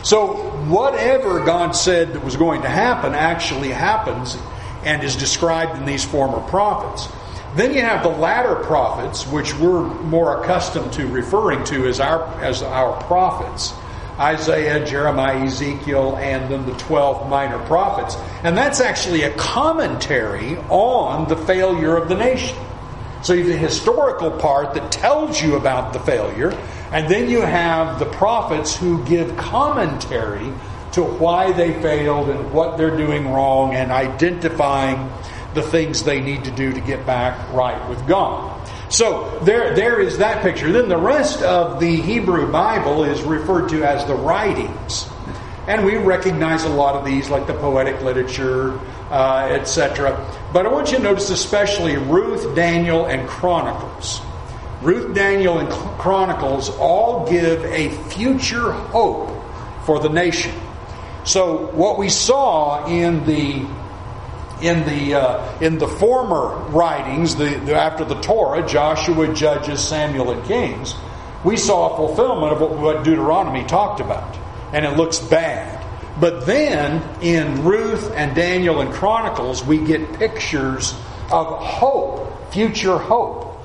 So, 0.03 0.35
whatever 0.69 1.45
God 1.45 1.73
said 1.73 2.13
that 2.13 2.25
was 2.25 2.37
going 2.37 2.63
to 2.63 2.69
happen 2.69 3.15
actually 3.15 3.71
happens 3.71 4.37
and 4.85 5.03
is 5.05 5.17
described 5.17 5.79
in 5.79 5.87
these 5.87 6.05
former 6.05 6.41
prophets. 6.49 7.09
Then 7.55 7.75
you 7.75 7.83
have 7.83 8.03
the 8.03 8.09
latter 8.09 8.55
prophets, 8.55 9.27
which 9.27 9.55
we're 9.59 9.83
more 9.83 10.43
accustomed 10.43 10.93
to 10.95 11.07
referring 11.07 11.65
to 11.65 11.87
as 11.87 12.01
our, 12.01 12.25
as 12.43 12.63
our 12.63 13.01
prophets. 13.05 13.75
Isaiah, 14.19 14.85
Jeremiah, 14.87 15.45
Ezekiel, 15.45 16.17
and 16.17 16.51
then 16.51 16.65
the 16.67 16.77
12 16.79 17.29
minor 17.29 17.59
prophets. 17.67 18.17
And 18.43 18.57
that's 18.57 18.81
actually 18.81 19.23
a 19.23 19.35
commentary 19.35 20.57
on 20.69 21.29
the 21.29 21.37
failure 21.37 21.97
of 21.97 22.09
the 22.09 22.15
nation. 22.15 22.57
So 23.23 23.35
you 23.35 23.45
have 23.45 23.53
the 23.53 23.59
historical 23.59 24.31
part 24.31 24.75
that 24.75 24.91
tells 24.91 25.41
you 25.41 25.57
about 25.57 25.93
the 25.93 26.01
failure, 26.01 26.51
and 26.91 27.09
then 27.09 27.31
you 27.31 27.41
have 27.41 27.99
the 27.99 28.07
prophets 28.07 28.77
who 28.77 29.05
give 29.05 29.37
commentary 29.37 30.53
to 30.93 31.03
why 31.03 31.53
they 31.53 31.73
failed 31.81 32.29
and 32.29 32.53
what 32.53 32.77
they're 32.77 32.97
doing 32.97 33.31
wrong 33.31 33.75
and 33.75 33.91
identifying 33.91 35.11
the 35.55 35.63
things 35.63 36.03
they 36.03 36.21
need 36.21 36.45
to 36.45 36.51
do 36.51 36.73
to 36.73 36.81
get 36.81 37.05
back 37.07 37.53
right 37.53 37.89
with 37.89 38.07
God. 38.07 38.69
So 38.89 39.39
there, 39.45 39.75
there 39.75 40.01
is 40.01 40.19
that 40.19 40.43
picture. 40.43 40.71
Then 40.71 40.89
the 40.89 40.99
rest 40.99 41.43
of 41.43 41.81
the 41.81 41.97
Hebrew 41.97 42.51
Bible 42.51 43.05
is 43.05 43.23
referred 43.23 43.71
to 43.71 43.85
as 43.85 44.05
the 44.07 44.15
writings. 44.15 45.09
And 45.67 45.85
we 45.85 45.97
recognize 45.97 46.65
a 46.65 46.69
lot 46.69 46.97
of 46.97 47.05
these, 47.05 47.31
like 47.31 47.47
the 47.47 47.55
poetic 47.55 48.03
literature, 48.03 48.79
uh, 49.11 49.49
etc. 49.51 50.29
But 50.53 50.67
I 50.67 50.69
want 50.71 50.91
you 50.91 50.99
to 50.99 51.03
notice 51.03 51.31
especially 51.31 51.97
Ruth, 51.97 52.55
Daniel, 52.55 53.07
and 53.07 53.29
Chronicles. 53.29 54.21
Ruth, 54.83 55.15
Daniel, 55.15 55.59
and 55.59 55.71
Chronicles 55.99 56.69
all 56.71 57.31
give 57.31 57.65
a 57.65 57.91
future 58.11 58.73
hope 58.73 59.31
for 59.85 60.01
the 60.01 60.09
nation. 60.09 60.53
So 61.25 61.67
what 61.69 61.99
we 61.99 62.09
saw 62.09 62.87
in 62.87 63.25
the 63.25 63.65
in 64.63 64.85
the 64.85 65.15
uh, 65.15 65.59
in 65.61 65.79
the 65.79 65.89
former 65.89 66.57
writings, 66.71 67.37
the, 67.37 67.61
the, 67.65 67.75
after 67.75 68.05
the 68.05 68.21
Torah, 68.21 68.67
Joshua, 68.67 69.33
Judges, 69.35 69.81
Samuel, 69.87 70.31
and 70.31 70.45
Kings, 70.45 70.95
we 71.45 71.57
saw 71.57 71.95
a 71.95 71.97
fulfillment 71.97 72.53
of 72.53 72.61
what, 72.61 72.79
what 72.79 73.05
Deuteronomy 73.05 73.65
talked 73.65 74.01
about, 74.01 74.37
and 74.73 74.85
it 74.85 74.97
looks 74.97 75.19
bad. 75.19 75.81
But 76.21 76.47
then 76.47 77.03
in 77.23 77.65
Ruth 77.65 78.13
and 78.15 78.35
Daniel 78.37 78.81
and 78.81 78.93
Chronicles, 78.93 79.65
we 79.65 79.85
get 79.85 80.13
pictures 80.15 80.93
of 81.31 81.47
hope, 81.59 82.53
future 82.53 82.99
hope. 82.99 83.59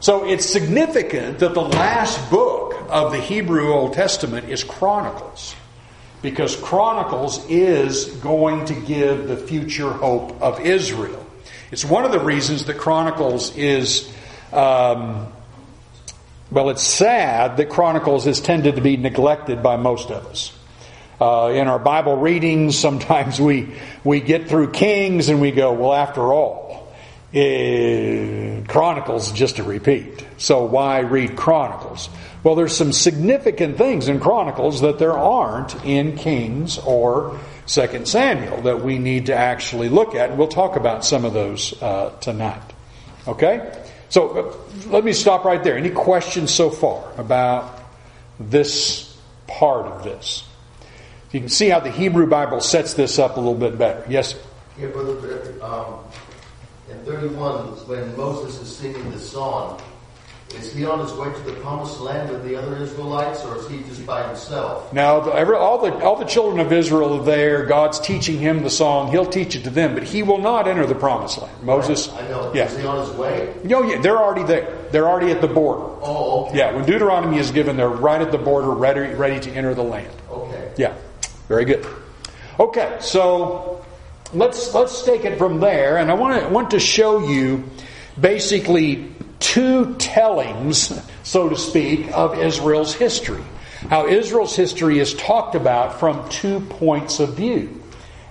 So 0.00 0.26
it's 0.26 0.44
significant 0.44 1.38
that 1.38 1.54
the 1.54 1.62
last 1.62 2.30
book 2.30 2.74
of 2.88 3.12
the 3.12 3.20
Hebrew 3.20 3.72
Old 3.72 3.94
Testament 3.94 4.50
is 4.50 4.62
Chronicles. 4.62 5.56
Because 6.26 6.56
Chronicles 6.56 7.48
is 7.48 8.06
going 8.16 8.64
to 8.64 8.74
give 8.74 9.28
the 9.28 9.36
future 9.36 9.92
hope 9.92 10.42
of 10.42 10.58
Israel. 10.58 11.24
It's 11.70 11.84
one 11.84 12.04
of 12.04 12.10
the 12.10 12.18
reasons 12.18 12.64
that 12.64 12.78
Chronicles 12.78 13.56
is, 13.56 14.12
um, 14.52 15.32
well, 16.50 16.70
it's 16.70 16.82
sad 16.82 17.58
that 17.58 17.68
Chronicles 17.68 18.24
has 18.24 18.40
tended 18.40 18.74
to 18.74 18.82
be 18.82 18.96
neglected 18.96 19.62
by 19.62 19.76
most 19.76 20.10
of 20.10 20.26
us. 20.26 20.52
Uh, 21.20 21.52
in 21.54 21.68
our 21.68 21.78
Bible 21.78 22.16
readings, 22.16 22.76
sometimes 22.86 23.40
we, 23.40 23.76
we 24.02 24.20
get 24.20 24.48
through 24.48 24.72
Kings 24.72 25.28
and 25.28 25.40
we 25.40 25.52
go, 25.52 25.74
well, 25.74 25.94
after 25.94 26.32
all, 26.32 26.92
uh, 27.32 28.66
Chronicles 28.66 29.30
just 29.30 29.60
a 29.60 29.62
repeat. 29.62 30.26
So 30.38 30.64
why 30.64 30.98
read 30.98 31.36
Chronicles? 31.36 32.08
Well, 32.46 32.54
there's 32.54 32.76
some 32.76 32.92
significant 32.92 33.76
things 33.76 34.06
in 34.06 34.20
Chronicles 34.20 34.82
that 34.82 35.00
there 35.00 35.18
aren't 35.18 35.84
in 35.84 36.16
Kings 36.16 36.78
or 36.78 37.40
Second 37.66 38.06
Samuel 38.06 38.62
that 38.62 38.84
we 38.84 38.98
need 38.98 39.26
to 39.26 39.34
actually 39.34 39.88
look 39.88 40.14
at. 40.14 40.30
And 40.30 40.38
we'll 40.38 40.46
talk 40.46 40.76
about 40.76 41.04
some 41.04 41.24
of 41.24 41.32
those 41.32 41.74
uh, 41.82 42.10
tonight. 42.20 42.62
Okay? 43.26 43.84
So 44.10 44.28
uh, 44.28 44.88
let 44.90 45.04
me 45.04 45.12
stop 45.12 45.44
right 45.44 45.60
there. 45.64 45.76
Any 45.76 45.90
questions 45.90 46.52
so 46.52 46.70
far 46.70 47.12
about 47.18 47.82
this 48.38 49.18
part 49.48 49.86
of 49.86 50.04
this? 50.04 50.44
You 51.32 51.40
can 51.40 51.48
see 51.48 51.68
how 51.68 51.80
the 51.80 51.90
Hebrew 51.90 52.28
Bible 52.28 52.60
sets 52.60 52.94
this 52.94 53.18
up 53.18 53.38
a 53.38 53.40
little 53.40 53.56
bit 53.56 53.76
better. 53.76 54.04
Yes? 54.08 54.36
Yeah, 54.78 54.86
Brother, 54.86 55.64
um, 55.64 55.98
in 56.88 56.96
31, 57.04 57.88
when 57.88 58.16
Moses 58.16 58.60
is 58.60 58.76
singing 58.76 59.10
the 59.10 59.18
song, 59.18 59.82
is 60.54 60.72
he 60.72 60.86
on 60.86 61.00
his 61.00 61.12
way 61.14 61.32
to 61.32 61.40
the 61.40 61.54
promised 61.60 62.00
land 62.00 62.30
with 62.30 62.44
the 62.44 62.54
other 62.54 62.76
Israelites, 62.76 63.44
or 63.44 63.58
is 63.58 63.68
he 63.68 63.78
just 63.78 64.06
by 64.06 64.26
himself? 64.26 64.92
Now, 64.92 65.20
all 65.20 65.78
the 65.78 65.92
all 66.04 66.16
the 66.16 66.24
children 66.24 66.60
of 66.64 66.72
Israel 66.72 67.20
are 67.20 67.24
there. 67.24 67.66
God's 67.66 67.98
teaching 67.98 68.38
him 68.38 68.62
the 68.62 68.70
song. 68.70 69.10
He'll 69.10 69.26
teach 69.26 69.56
it 69.56 69.64
to 69.64 69.70
them, 69.70 69.94
but 69.94 70.04
he 70.04 70.22
will 70.22 70.38
not 70.38 70.68
enter 70.68 70.86
the 70.86 70.94
promised 70.94 71.42
land. 71.42 71.62
Moses, 71.62 72.12
I 72.12 72.28
know. 72.28 72.52
Yeah. 72.54 72.66
Is 72.66 72.76
he 72.78 72.86
on 72.86 73.06
his 73.06 73.14
way? 73.16 73.54
No, 73.64 73.82
yeah, 73.82 74.00
they're 74.00 74.18
already 74.18 74.44
there. 74.44 74.86
They're 74.92 75.08
already 75.08 75.32
at 75.32 75.40
the 75.40 75.48
border. 75.48 75.82
Oh, 76.02 76.46
okay. 76.46 76.58
Yeah, 76.58 76.74
when 76.74 76.86
Deuteronomy 76.86 77.38
is 77.38 77.50
given, 77.50 77.76
they're 77.76 77.88
right 77.88 78.20
at 78.22 78.30
the 78.30 78.38
border, 78.38 78.70
ready 78.70 79.14
ready 79.14 79.40
to 79.40 79.50
enter 79.50 79.74
the 79.74 79.82
land. 79.82 80.14
Okay. 80.30 80.72
Yeah, 80.76 80.94
very 81.48 81.64
good. 81.64 81.84
Okay, 82.60 82.96
so 83.00 83.84
let's 84.32 84.72
let's 84.74 85.04
take 85.04 85.24
it 85.24 85.38
from 85.38 85.58
there, 85.58 85.98
and 85.98 86.08
I 86.08 86.14
want 86.14 86.40
to 86.40 86.48
want 86.48 86.70
to 86.70 86.80
show 86.80 87.28
you 87.28 87.64
basically 88.18 89.15
two 89.38 89.94
tellings, 89.96 91.00
so 91.22 91.48
to 91.48 91.56
speak, 91.56 92.10
of 92.12 92.38
Israel's 92.38 92.94
history. 92.94 93.42
How 93.88 94.06
Israel's 94.06 94.56
history 94.56 94.98
is 94.98 95.14
talked 95.14 95.54
about 95.54 96.00
from 96.00 96.28
two 96.28 96.60
points 96.60 97.20
of 97.20 97.34
view. 97.34 97.82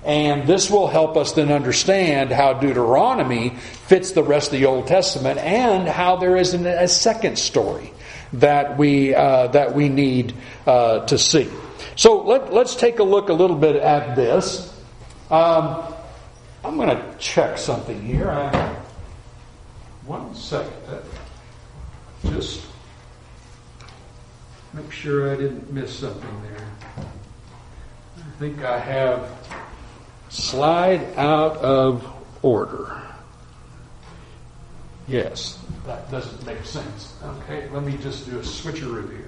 And 0.04 0.48
this 0.48 0.70
will 0.70 0.88
help 0.88 1.18
us 1.18 1.32
then 1.32 1.52
understand 1.52 2.32
how 2.32 2.54
Deuteronomy 2.54 3.50
fits 3.50 4.12
the 4.12 4.22
rest 4.22 4.54
of 4.54 4.60
the 4.60 4.66
Old 4.66 4.88
Testament 4.88 5.40
and 5.40 5.88
how 5.88 6.18
there 6.18 6.38
is 6.38 6.54
an, 6.54 6.68
a 6.68 6.88
second 6.88 7.40
story 7.40 7.92
that 8.34 8.78
we, 8.78 9.16
uh, 9.16 9.48
that 9.48 9.74
we 9.74 9.90
need 9.90 10.36
uh, 10.68 11.06
to 11.08 11.18
see. 11.18 11.50
So 11.96 12.22
let, 12.22 12.54
us 12.54 12.76
take 12.76 13.00
a 13.00 13.04
look 13.04 13.30
a 13.30 13.34
little 13.34 13.56
bit 13.56 13.78
at 13.78 14.16
this. 14.16 14.72
Um, 15.32 15.84
I'm 16.64 16.78
going 16.78 16.90
to 16.90 17.18
check 17.18 17.58
something 17.58 18.02
here. 18.02 18.30
I, 18.30 18.75
one 20.06 20.36
second. 20.36 20.74
Uh, 20.88 21.02
just 22.30 22.66
make 24.74 24.92
sure 24.92 25.32
I 25.32 25.36
didn't 25.36 25.72
miss 25.72 26.00
something 26.00 26.42
there. 26.44 26.68
I 28.18 28.40
think 28.40 28.64
I 28.64 28.80
have 28.80 29.30
slide 30.30 31.02
out 31.18 31.58
of 31.58 32.06
order. 32.42 33.02
Yes, 35.08 35.60
that 35.86 36.10
doesn't 36.12 36.46
make 36.46 36.66
sense. 36.66 37.16
Okay, 37.24 37.70
let 37.70 37.84
me 37.84 37.98
just 37.98 38.30
do 38.30 38.38
a 38.38 38.42
switcheroo 38.42 39.10
here. 39.12 39.25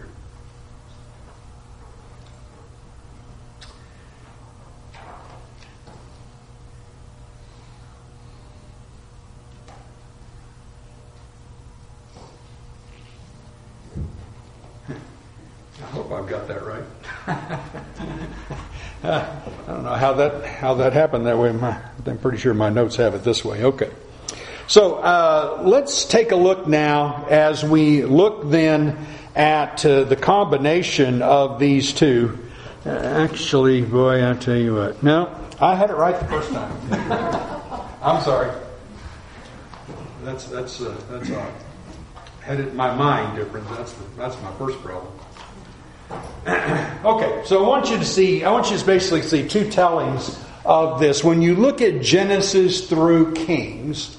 Hope 16.07 16.23
I've 16.23 16.29
got 16.29 16.47
that 16.47 16.65
right. 16.65 16.83
uh, 19.03 19.39
I 19.67 19.71
don't 19.71 19.83
know 19.83 19.95
how 19.95 20.13
that 20.13 20.45
how 20.45 20.75
that 20.75 20.93
happened 20.93 21.25
that 21.25 21.37
way. 21.37 21.51
My, 21.51 21.79
I'm 22.05 22.17
pretty 22.17 22.37
sure 22.37 22.53
my 22.53 22.69
notes 22.69 22.95
have 22.95 23.13
it 23.13 23.23
this 23.23 23.43
way. 23.43 23.63
Okay. 23.63 23.91
So 24.67 24.95
uh, 24.95 25.61
let's 25.65 26.05
take 26.05 26.31
a 26.31 26.35
look 26.35 26.67
now 26.67 27.25
as 27.29 27.63
we 27.63 28.03
look 28.03 28.49
then 28.49 28.97
at 29.35 29.85
uh, 29.85 30.03
the 30.03 30.15
combination 30.15 31.21
of 31.21 31.59
these 31.59 31.93
two. 31.93 32.37
Uh, 32.85 32.89
actually, 32.89 33.81
boy, 33.81 34.29
I 34.29 34.33
tell 34.33 34.57
you 34.57 34.75
what. 34.75 35.01
No, 35.03 35.33
I 35.59 35.75
had 35.75 35.89
it 35.89 35.95
right 35.95 36.17
the 36.19 36.27
first 36.27 36.51
time. 36.51 36.71
I'm 38.01 38.21
sorry. 38.23 38.51
That's 40.23 40.45
that's 40.45 40.81
uh, 40.81 40.95
that's 41.09 41.31
odd. 41.31 41.53
Had 42.41 42.61
it 42.61 42.69
in 42.69 42.75
my 42.75 42.95
mind 42.95 43.37
different. 43.37 43.67
That's 43.69 43.91
the, 43.91 44.03
that's 44.17 44.41
my 44.41 44.53
first 44.53 44.79
problem. 44.79 45.11
okay, 47.03 47.41
so 47.45 47.63
I 47.63 47.67
want 47.67 47.89
you 47.89 47.97
to 47.97 48.05
see, 48.05 48.43
I 48.45 48.51
want 48.51 48.71
you 48.71 48.77
to 48.77 48.85
basically 48.85 49.21
see 49.21 49.47
two 49.47 49.69
tellings 49.69 50.39
of 50.63 50.99
this. 50.99 51.21
When 51.21 51.41
you 51.41 51.55
look 51.55 51.81
at 51.81 52.01
Genesis 52.01 52.87
through 52.87 53.33
Kings, 53.33 54.15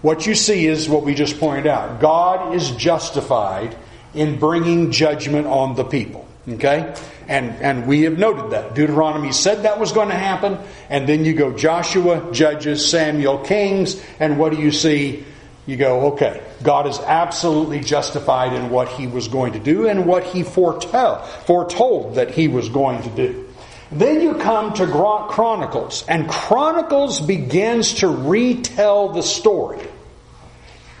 what 0.00 0.24
you 0.24 0.36
see 0.36 0.66
is 0.66 0.88
what 0.88 1.02
we 1.02 1.14
just 1.14 1.40
pointed 1.40 1.66
out. 1.66 2.00
God 2.00 2.54
is 2.54 2.70
justified 2.72 3.76
in 4.14 4.38
bringing 4.38 4.92
judgment 4.92 5.48
on 5.48 5.74
the 5.74 5.84
people. 5.84 6.28
Okay? 6.48 6.94
And, 7.26 7.50
and 7.52 7.88
we 7.88 8.02
have 8.02 8.18
noted 8.18 8.52
that. 8.52 8.74
Deuteronomy 8.74 9.32
said 9.32 9.62
that 9.62 9.80
was 9.80 9.92
going 9.92 10.10
to 10.10 10.14
happen. 10.14 10.58
And 10.90 11.08
then 11.08 11.24
you 11.24 11.32
go 11.32 11.56
Joshua, 11.56 12.30
Judges, 12.32 12.88
Samuel, 12.88 13.38
Kings. 13.38 14.00
And 14.20 14.38
what 14.38 14.52
do 14.52 14.60
you 14.60 14.70
see? 14.70 15.24
You 15.66 15.76
go, 15.76 16.12
okay, 16.12 16.42
God 16.62 16.86
is 16.86 16.98
absolutely 16.98 17.80
justified 17.80 18.52
in 18.52 18.68
what 18.68 18.88
he 18.88 19.06
was 19.06 19.28
going 19.28 19.54
to 19.54 19.58
do 19.58 19.88
and 19.88 20.06
what 20.06 20.24
he 20.24 20.42
foretell, 20.42 21.24
foretold 21.24 22.16
that 22.16 22.30
he 22.30 22.48
was 22.48 22.68
going 22.68 23.02
to 23.02 23.10
do. 23.10 23.48
Then 23.90 24.20
you 24.20 24.34
come 24.34 24.74
to 24.74 24.86
Chronicles, 24.86 26.04
and 26.06 26.28
Chronicles 26.28 27.20
begins 27.20 27.94
to 27.94 28.08
retell 28.08 29.10
the 29.10 29.22
story. 29.22 29.86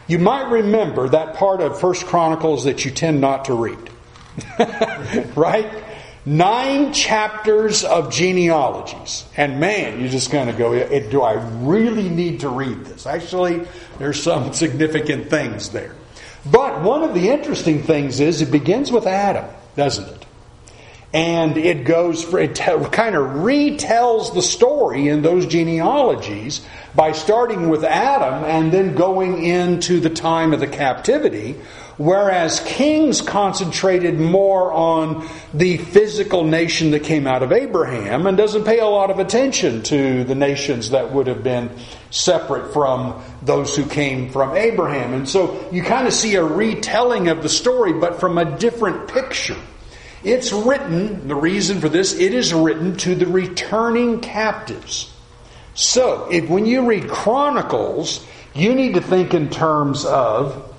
You 0.06 0.18
might 0.18 0.50
remember 0.50 1.08
that 1.08 1.34
part 1.34 1.60
of 1.60 1.80
First 1.80 2.06
Chronicles 2.06 2.64
that 2.64 2.84
you 2.84 2.90
tend 2.90 3.20
not 3.20 3.46
to 3.46 3.54
read. 3.54 3.90
right? 5.36 5.83
Nine 6.26 6.94
chapters 6.94 7.84
of 7.84 8.10
genealogies. 8.10 9.24
And 9.36 9.60
man, 9.60 10.00
you're 10.00 10.08
just 10.08 10.30
going 10.30 10.46
to 10.46 10.54
go, 10.54 10.72
eh, 10.72 11.10
do 11.10 11.20
I 11.20 11.34
really 11.34 12.08
need 12.08 12.40
to 12.40 12.48
read 12.48 12.86
this? 12.86 13.06
Actually, 13.06 13.66
there's 13.98 14.22
some 14.22 14.54
significant 14.54 15.28
things 15.28 15.68
there. 15.70 15.94
But 16.50 16.82
one 16.82 17.02
of 17.02 17.14
the 17.14 17.28
interesting 17.28 17.82
things 17.82 18.20
is 18.20 18.40
it 18.40 18.50
begins 18.50 18.90
with 18.90 19.06
Adam, 19.06 19.44
doesn't 19.76 20.08
it? 20.08 20.26
And 21.12 21.56
it 21.56 21.84
goes 21.84 22.24
for, 22.24 22.40
it 22.40 22.56
kind 22.56 23.14
of 23.14 23.36
retells 23.36 24.34
the 24.34 24.42
story 24.42 25.08
in 25.08 25.22
those 25.22 25.46
genealogies 25.46 26.66
by 26.94 27.12
starting 27.12 27.68
with 27.68 27.84
Adam 27.84 28.44
and 28.44 28.72
then 28.72 28.94
going 28.94 29.44
into 29.44 30.00
the 30.00 30.10
time 30.10 30.52
of 30.52 30.60
the 30.60 30.66
captivity, 30.66 31.56
whereas 31.96 32.60
Kings 32.60 33.20
concentrated 33.20 34.18
more 34.18 34.72
on 34.72 35.28
the 35.52 35.76
physical 35.76 36.44
nation 36.44 36.92
that 36.92 37.00
came 37.00 37.26
out 37.26 37.42
of 37.42 37.52
Abraham 37.52 38.26
and 38.26 38.36
doesn't 38.36 38.64
pay 38.64 38.78
a 38.78 38.86
lot 38.86 39.10
of 39.10 39.18
attention 39.18 39.82
to 39.82 40.24
the 40.24 40.34
nations 40.34 40.90
that 40.90 41.12
would 41.12 41.26
have 41.26 41.42
been 41.42 41.70
separate 42.10 42.72
from 42.72 43.22
those 43.42 43.74
who 43.74 43.84
came 43.86 44.30
from 44.30 44.56
Abraham. 44.56 45.14
And 45.14 45.28
so 45.28 45.68
you 45.72 45.82
kind 45.82 46.06
of 46.06 46.12
see 46.12 46.36
a 46.36 46.44
retelling 46.44 47.28
of 47.28 47.42
the 47.42 47.48
story, 47.48 47.92
but 47.92 48.20
from 48.20 48.38
a 48.38 48.58
different 48.58 49.08
picture. 49.08 49.56
It's 50.22 50.52
written, 50.52 51.28
the 51.28 51.34
reason 51.34 51.80
for 51.80 51.88
this, 51.88 52.18
it 52.18 52.32
is 52.32 52.54
written 52.54 52.96
to 52.98 53.14
the 53.14 53.26
returning 53.26 54.20
captives. 54.20 55.13
So, 55.74 56.28
if 56.30 56.48
when 56.48 56.66
you 56.66 56.86
read 56.86 57.08
Chronicles, 57.08 58.24
you 58.54 58.74
need 58.74 58.94
to 58.94 59.00
think 59.00 59.34
in 59.34 59.50
terms 59.50 60.04
of 60.04 60.72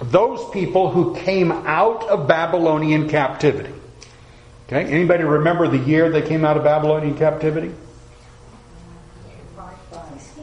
those 0.00 0.50
people 0.50 0.90
who 0.90 1.16
came 1.16 1.50
out 1.50 2.06
of 2.08 2.28
Babylonian 2.28 3.08
captivity. 3.08 3.72
Okay, 4.66 4.84
anybody 4.84 5.24
remember 5.24 5.66
the 5.66 5.78
year 5.78 6.10
they 6.10 6.20
came 6.20 6.44
out 6.44 6.58
of 6.58 6.64
Babylonian 6.64 7.16
captivity? 7.16 7.72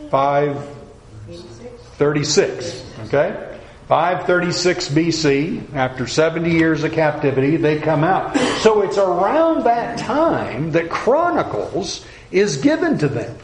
536. 0.10 2.84
Okay? 3.06 3.51
536 3.88 4.89
BC, 4.89 5.75
after 5.75 6.08
70 6.08 6.50
years 6.50 6.84
of 6.84 6.92
captivity, 6.92 7.58
they 7.58 7.80
come 7.80 8.04
out. 8.04 8.36
So 8.62 8.82
it's 8.82 8.98
around 8.98 9.65
that 9.65 10.00
time 10.00 10.72
that 10.72 10.89
Chronicles 10.89 12.04
is 12.32 12.58
given 12.58 12.98
to 12.98 13.08
them. 13.08 13.38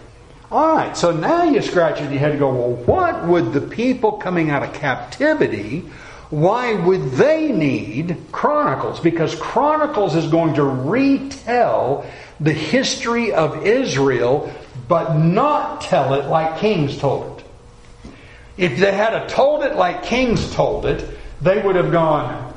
All 0.52 0.76
right, 0.76 0.98
so 0.98 1.12
now 1.12 1.44
you 1.44 1.62
scratch 1.62 2.02
your 2.02 2.10
head 2.10 2.32
and 2.32 2.40
go, 2.40 2.54
well, 2.54 2.76
what 2.84 3.26
would 3.26 3.54
the 3.54 3.62
people 3.62 4.14
coming 4.14 4.50
out 4.50 4.64
of 4.64 4.74
captivity, 4.74 5.86
why 6.30 6.74
would 6.74 7.12
they 7.12 7.54
need 7.54 8.18
Chronicles? 8.34 9.00
Because 9.00 9.34
Chronicles 9.36 10.14
is 10.14 10.28
going 10.28 10.56
to 10.56 10.64
retell 10.64 12.06
the 12.42 12.52
history 12.52 13.32
of 13.32 13.66
Israel, 13.66 14.54
but 14.90 15.16
not 15.16 15.82
tell 15.82 16.16
it 16.16 16.26
like 16.26 16.60
Kings 16.60 16.98
told 16.98 17.40
it. 17.40 18.12
If 18.58 18.78
they 18.78 18.92
had 18.92 19.30
told 19.30 19.64
it 19.64 19.78
like 19.78 20.04
kings 20.04 20.54
told 20.54 20.86
it, 20.86 21.18
they 21.42 21.62
would 21.62 21.78
have 21.78 21.92
gone, 21.92 22.54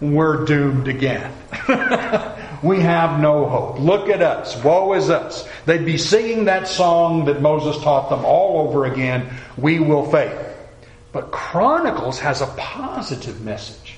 We're 0.00 0.44
doomed 0.44 0.88
again. 0.88 1.32
we 2.62 2.80
have 2.80 3.20
no 3.20 3.48
hope. 3.48 3.80
Look 3.80 4.08
at 4.08 4.22
us. 4.22 4.62
Woe 4.62 4.92
is 4.94 5.10
us. 5.10 5.48
They'd 5.66 5.84
be 5.84 5.98
singing 5.98 6.44
that 6.44 6.68
song 6.68 7.24
that 7.24 7.42
Moses 7.42 7.82
taught 7.82 8.08
them 8.08 8.24
all 8.24 8.68
over 8.68 8.84
again. 8.84 9.30
We 9.56 9.80
will 9.80 10.10
fail. 10.10 10.48
But 11.12 11.30
Chronicles 11.30 12.20
has 12.20 12.40
a 12.40 12.46
positive 12.46 13.40
message. 13.40 13.96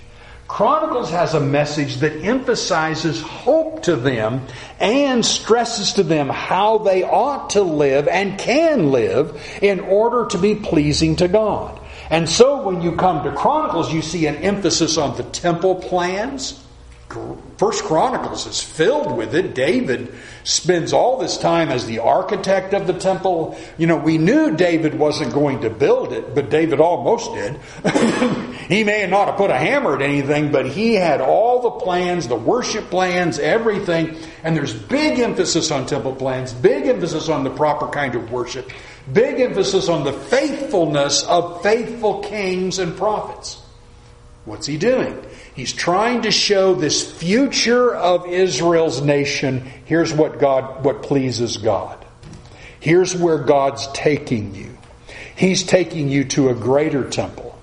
Chronicles 0.49 1.11
has 1.11 1.35
a 1.35 1.41
message 1.41 1.97
that 1.97 2.23
emphasizes 2.23 3.21
hope 3.23 3.83
to 3.85 3.97
them 3.97 4.47
and 4.79 5.25
stresses 5.25 5.95
to 5.95 6.03
them 6.03 6.29
how 6.29 6.79
they 6.79 7.03
ought 7.03 7.51
to 7.51 7.63
live 7.63 8.09
and 8.09 8.39
can 8.39 8.91
live 8.91 9.41
in 9.63 9.81
order 9.81 10.27
to 10.27 10.39
be 10.39 10.55
pleasing 10.55 11.17
to 11.17 11.29
God. 11.29 11.81
And 12.11 12.29
so 12.29 12.63
when 12.63 12.83
you 12.83 12.93
come 12.93 13.25
to 13.25 13.33
Chronicles, 13.33 13.93
you 13.93 14.03
see 14.03 14.27
an 14.27 14.37
emphasis 14.37 14.99
on 14.99 15.17
the 15.17 15.23
temple 15.23 15.77
plans, 15.77 16.63
First 17.57 17.85
Chronicles 17.85 18.47
is 18.47 18.61
filled 18.61 19.17
with 19.17 19.35
it. 19.35 19.55
David 19.55 20.13
spends 20.43 20.93
all 20.93 21.19
this 21.19 21.39
time 21.39 21.71
as 21.71 21.87
the 21.87 22.01
architect 22.01 22.75
of 22.75 22.87
the 22.87 22.93
temple. 22.93 23.57
You 23.79 23.87
know, 23.87 23.97
we 23.97 24.19
knew 24.19 24.57
David 24.57 24.95
wasn't 24.95 25.33
going 25.33 25.61
to 25.61 25.71
build 25.71 26.13
it, 26.13 26.35
but 26.35 26.51
David 26.51 26.81
almost 26.81 27.33
did. 27.33 27.57
he 28.69 28.85
may 28.85 29.07
not 29.07 29.29
have 29.29 29.37
put 29.37 29.51
a 29.51 29.57
hammer 29.57 29.95
at 29.95 30.03
anything, 30.03 30.51
but 30.51 30.67
he 30.67 30.95
had 30.95 31.21
all 31.21 31.63
the 31.63 31.71
plans, 31.71 32.29
the 32.29 32.37
worship 32.37 32.91
plans, 32.91 33.39
everything. 33.39 34.17
And 34.43 34.57
there's 34.57 34.75
big 34.75 35.19
emphasis 35.21 35.71
on 35.71 35.87
temple 35.87 36.15
plans, 36.15 36.53
big 36.53 36.87
emphasis 36.87 37.29
on 37.29 37.45
the 37.45 37.51
proper 37.51 37.89
kind 37.89 38.15
of 38.15 38.33
worship, 38.33 38.71
big 39.13 39.41
emphasis 39.41 39.89
on 39.89 40.05
the 40.05 40.13
faithfulness 40.13 41.23
of 41.25 41.63
faithful 41.63 42.21
kings 42.23 42.79
and 42.79 42.97
prophets. 42.97 43.61
What's 44.45 44.67
he 44.67 44.77
doing? 44.77 45.25
He's 45.55 45.73
trying 45.73 46.23
to 46.23 46.33
show 46.33 46.75
this 46.75 47.11
future 47.11 47.95
of 47.95 48.27
Israel's 48.27 49.01
nation. 49.01 49.61
Here's 49.85 50.13
what 50.13 50.39
God, 50.41 50.85
what 50.85 51.03
pleases 51.03 51.59
God. 51.59 52.05
Here's 52.81 53.15
where 53.15 53.39
God's 53.39 53.87
taking 53.93 54.55
you. 54.55 54.77
He's 55.37 55.63
taking 55.63 56.09
you 56.09 56.25
to 56.25 56.51
a 56.51 56.55
greater 56.55 57.09
temple. 57.09 57.59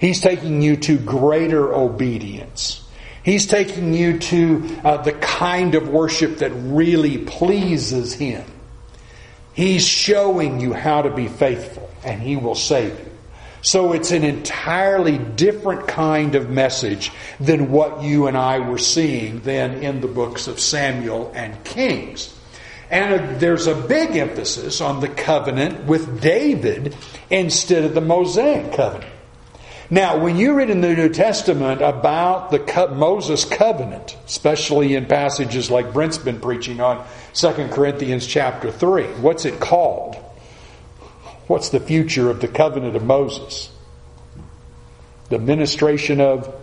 He's 0.00 0.20
taking 0.20 0.62
you 0.62 0.76
to 0.78 0.98
greater 0.98 1.74
obedience. 1.74 2.84
He's 3.24 3.46
taking 3.46 3.94
you 3.94 4.18
to 4.18 4.78
uh, 4.84 4.96
the 4.98 5.12
kind 5.12 5.74
of 5.74 5.88
worship 5.88 6.38
that 6.38 6.50
really 6.50 7.18
pleases 7.18 8.14
Him. 8.14 8.44
He's 9.54 9.86
showing 9.86 10.60
you 10.60 10.72
how 10.72 11.02
to 11.02 11.10
be 11.10 11.28
faithful, 11.28 11.88
and 12.04 12.20
He 12.20 12.36
will 12.36 12.54
save 12.54 12.98
you. 12.98 13.03
So 13.64 13.94
it's 13.94 14.10
an 14.10 14.24
entirely 14.24 15.16
different 15.16 15.88
kind 15.88 16.34
of 16.34 16.50
message 16.50 17.10
than 17.40 17.72
what 17.72 18.02
you 18.02 18.26
and 18.26 18.36
I 18.36 18.58
were 18.58 18.76
seeing 18.76 19.40
then 19.40 19.82
in 19.82 20.02
the 20.02 20.06
books 20.06 20.48
of 20.48 20.60
Samuel 20.60 21.32
and 21.34 21.64
Kings. 21.64 22.38
And 22.90 23.40
there's 23.40 23.66
a 23.66 23.74
big 23.74 24.16
emphasis 24.16 24.82
on 24.82 25.00
the 25.00 25.08
covenant 25.08 25.86
with 25.86 26.20
David 26.20 26.94
instead 27.30 27.84
of 27.84 27.94
the 27.94 28.02
Mosaic 28.02 28.74
covenant. 28.74 29.10
Now, 29.88 30.18
when 30.18 30.36
you 30.36 30.52
read 30.52 30.68
in 30.68 30.82
the 30.82 30.94
New 30.94 31.08
Testament 31.08 31.80
about 31.80 32.50
the 32.50 32.88
Moses 32.94 33.46
covenant, 33.46 34.16
especially 34.26 34.94
in 34.94 35.06
passages 35.06 35.70
like 35.70 35.94
Brent's 35.94 36.18
been 36.18 36.40
preaching 36.40 36.80
on 36.80 37.06
2 37.32 37.68
Corinthians 37.68 38.26
chapter 38.26 38.70
3, 38.70 39.04
what's 39.20 39.46
it 39.46 39.58
called? 39.58 40.16
What's 41.46 41.68
the 41.68 41.80
future 41.80 42.30
of 42.30 42.40
the 42.40 42.48
covenant 42.48 42.96
of 42.96 43.04
Moses? 43.04 43.70
The 45.28 45.38
ministration 45.38 46.20
of 46.20 46.54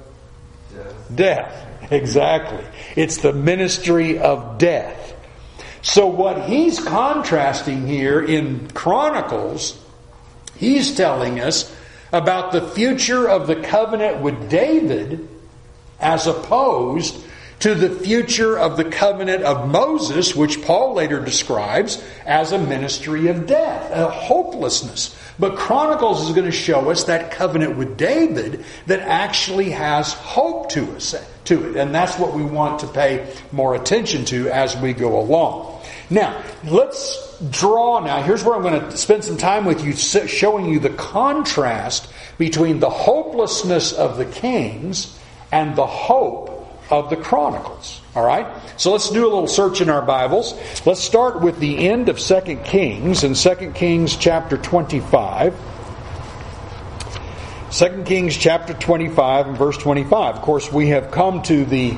death. 0.74 1.16
death. 1.16 1.92
Exactly. 1.92 2.64
It's 2.96 3.18
the 3.18 3.34
ministry 3.34 4.18
of 4.18 4.58
death. 4.58 5.14
So 5.82 6.08
what 6.08 6.48
he's 6.48 6.80
contrasting 6.80 7.88
here 7.88 8.22
in 8.22 8.70
Chronicles, 8.70 9.78
he's 10.56 10.96
telling 10.96 11.40
us 11.40 11.76
about 12.14 12.52
the 12.52 12.62
future 12.62 13.28
of 13.28 13.48
the 13.48 13.56
covenant 13.56 14.22
with 14.22 14.50
David 14.50 15.28
as 16.00 16.28
opposed 16.28 17.16
to 17.62 17.76
the 17.76 17.90
future 17.90 18.58
of 18.58 18.76
the 18.76 18.84
covenant 18.84 19.44
of 19.44 19.70
Moses, 19.70 20.36
which 20.36 20.62
Paul 20.64 20.96
later 20.96 21.20
describes 21.24 22.04
as 22.26 22.52
a 22.52 22.58
ministry 22.58 23.28
of 23.28 23.46
death, 23.46 23.92
a 23.92 24.10
hopelessness. 24.10 25.16
But 25.38 25.58
Chronicles 25.58 26.28
is 26.28 26.36
going 26.36 26.46
to 26.46 26.52
show 26.52 26.90
us 26.90 27.06
that 27.06 27.32
covenant 27.32 27.78
with 27.78 27.98
David 27.98 28.66
that 28.88 29.00
actually 29.00 29.72
has 29.72 30.14
hope 30.14 30.70
to 30.72 30.92
us, 30.96 31.16
to 31.46 31.70
it. 31.70 31.76
And 31.78 31.94
that's 31.94 32.18
what 32.18 32.34
we 32.34 32.44
want 32.44 32.80
to 32.80 32.88
pay 32.88 33.32
more 33.52 33.76
attention 33.76 34.26
to 34.26 34.50
as 34.50 34.76
we 34.78 34.94
go 34.94 35.20
along. 35.20 35.82
Now, 36.10 36.44
let's 36.64 37.40
draw 37.52 38.00
now. 38.00 38.22
Here's 38.24 38.44
where 38.44 38.56
I'm 38.56 38.64
going 38.64 38.82
to 38.82 38.98
spend 38.98 39.24
some 39.24 39.38
time 39.38 39.66
with 39.66 39.84
you 39.86 39.94
showing 39.96 40.66
you 40.66 40.80
the 40.80 40.90
contrast 40.90 42.12
between 42.38 42.80
the 42.80 42.90
hopelessness 42.90 43.94
of 43.94 44.18
the 44.18 44.26
kings 44.26 45.18
and 45.52 45.76
the 45.76 45.86
hope 45.86 46.51
of 46.92 47.10
the 47.10 47.16
Chronicles. 47.16 48.02
All 48.16 48.26
right? 48.26 48.46
So 48.78 48.92
let's 48.92 49.10
do 49.10 49.24
a 49.24 49.30
little 49.30 49.48
search 49.48 49.82
in 49.82 49.90
our 49.90 50.02
Bibles. 50.02 50.54
Let's 50.86 51.02
start 51.02 51.42
with 51.42 51.60
the 51.60 51.88
end 51.88 52.10
of 52.10 52.20
2 52.20 52.60
Kings 52.64 53.24
in 53.24 53.34
2 53.34 53.72
Kings 53.74 54.18
chapter 54.18 54.58
25. 54.58 55.56
2 57.72 58.04
Kings 58.04 58.36
chapter 58.36 58.74
25 58.74 59.48
and 59.48 59.58
verse 59.58 59.78
25. 59.78 60.36
Of 60.36 60.42
course, 60.42 60.72
we 60.72 60.90
have 60.90 61.10
come 61.10 61.42
to 61.44 61.64
the 61.64 61.98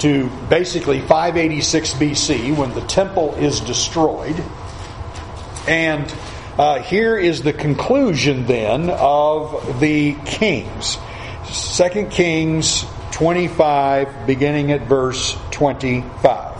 to 0.00 0.28
basically 0.50 1.00
586 1.00 1.94
BC 1.94 2.56
when 2.56 2.74
the 2.74 2.82
temple 2.82 3.34
is 3.36 3.60
destroyed. 3.60 4.36
And 5.66 6.14
uh, 6.58 6.80
here 6.80 7.16
is 7.16 7.42
the 7.42 7.52
conclusion 7.52 8.44
then 8.46 8.90
of 8.90 9.80
the 9.80 10.14
kings. 10.26 10.98
2 11.76 12.06
Kings 12.10 12.84
25, 13.14 14.26
beginning 14.26 14.72
at 14.72 14.82
verse 14.88 15.38
25. 15.52 16.58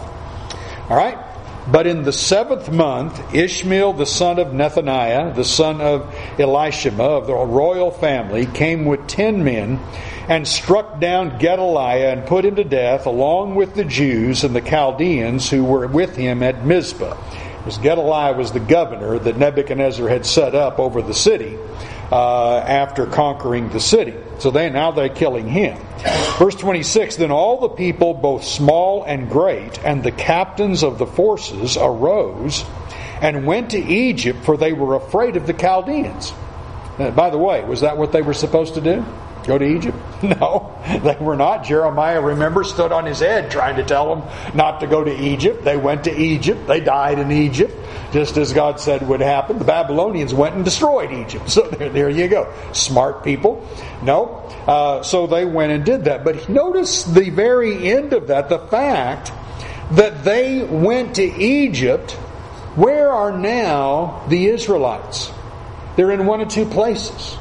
All 0.88 0.97
right? 0.97 1.19
But 1.67 1.88
in 1.88 2.05
the 2.05 2.12
seventh 2.12 2.71
month, 2.71 3.35
Ishmael 3.35 3.95
the 3.95 4.07
son 4.07 4.38
of 4.38 4.49
Nethaniah, 4.49 5.35
the 5.35 5.45
son 5.45 5.81
of 5.81 6.03
Elishama 6.37 7.01
of 7.01 7.27
the 7.27 7.35
royal 7.35 7.90
family, 7.90 8.47
came 8.47 8.85
with 8.85 9.09
ten 9.09 9.43
men 9.43 9.81
and 10.29 10.47
struck 10.47 11.01
down 11.01 11.38
Gedaliah 11.38 12.12
and 12.12 12.25
put 12.25 12.45
him 12.45 12.55
to 12.55 12.64
death, 12.64 13.07
along 13.07 13.57
with 13.57 13.75
the 13.75 13.85
Jews 13.85 14.45
and 14.45 14.55
the 14.55 14.61
Chaldeans 14.61 15.51
who 15.51 15.64
were 15.64 15.88
with 15.88 16.14
him 16.14 16.43
at 16.45 16.64
Mizpah. 16.64 17.17
Because 17.59 17.79
Gedaliah 17.79 18.35
was 18.35 18.53
the 18.53 18.61
governor 18.61 19.19
that 19.19 19.38
Nebuchadnezzar 19.38 20.07
had 20.07 20.25
set 20.25 20.55
up 20.55 20.79
over 20.79 21.03
the 21.03 21.14
city 21.14 21.59
uh, 22.12 22.59
after 22.59 23.07
conquering 23.07 23.71
the 23.71 23.81
city. 23.81 24.14
So 24.40 24.51
they 24.51 24.70
now 24.70 24.90
they're 24.90 25.09
killing 25.09 25.49
him. 25.49 25.79
Verse 26.38 26.55
26 26.57 27.16
Then 27.16 27.31
all 27.31 27.61
the 27.61 27.68
people, 27.68 28.14
both 28.14 28.44
small 28.44 29.05
and 29.05 29.31
great, 29.31 29.79
and 29.85 30.03
the 30.03 30.12
captains 30.12 30.83
of 30.83 30.99
the 30.99 31.07
forces 31.07 31.77
arose 31.77 32.64
and 33.20 33.47
went 33.47 33.70
to 33.70 33.79
Egypt, 33.79 34.44
for 34.44 34.57
they 34.57 34.73
were 34.73 34.97
afraid 34.97 35.37
of 35.37 35.47
the 35.47 35.53
Chaldeans. 35.53 36.33
Uh, 36.99 37.11
by 37.11 37.31
the 37.31 37.38
way, 37.38 37.64
was 37.64 37.81
that 37.81 37.97
what 37.97 38.12
they 38.12 38.23
were 38.23 38.35
supposed 38.35 38.75
to 38.75 38.81
do? 38.81 39.05
Go 39.47 39.59
to 39.59 39.65
Egypt? 39.65 39.97
No, 40.25 40.75
they 41.03 41.17
were 41.21 41.37
not. 41.37 41.65
Jeremiah, 41.65 42.19
remember, 42.19 42.65
stood 42.65 42.93
on 42.93 43.05
his 43.05 43.21
head 43.21 43.51
trying 43.51 43.77
to 43.77 43.85
tell 43.85 44.15
them 44.17 44.57
not 44.57 44.81
to 44.81 44.87
go 44.87 45.05
to 45.05 45.15
Egypt. 45.15 45.63
They 45.63 45.77
went 45.77 46.05
to 46.05 46.19
Egypt. 46.19 46.67
They 46.67 46.81
died 46.81 47.19
in 47.19 47.31
Egypt, 47.31 47.77
just 48.11 48.39
as 48.39 48.55
God 48.55 48.81
said 48.81 49.07
would 49.07 49.21
happen. 49.21 49.59
The 49.59 49.67
Babylonians 49.67 50.33
went 50.33 50.55
and 50.55 50.65
destroyed 50.65 51.13
Egypt. 51.13 51.45
So 51.55 51.69
there, 51.69 51.91
there 51.91 52.09
you 52.09 52.27
go. 52.29 52.53
Smart 52.73 53.23
people. 53.23 53.69
No. 54.03 54.43
Uh, 54.67 55.03
so 55.03 55.27
they 55.27 55.45
went 55.45 55.73
and 55.73 55.85
did 55.85 56.05
that. 56.05 56.25
But 56.25 56.49
notice 56.49 57.05
the 57.05 57.29
very 57.29 57.93
end 57.93 58.15
of 58.15 58.29
that, 58.29 58.49
the 58.49 58.59
fact 58.59 59.31
that 59.91 60.25
they 60.25 60.65
went 60.65 61.17
to 61.17 61.23
Egypt. 61.23 62.13
Where 62.77 63.13
are 63.13 63.37
now 63.37 64.25
the 64.29 64.47
Israelites? 64.47 65.31
They're 65.97 66.11
in 66.11 66.25
one 66.25 66.41
of 66.41 66.49
two 66.49 66.65
places. 66.65 67.37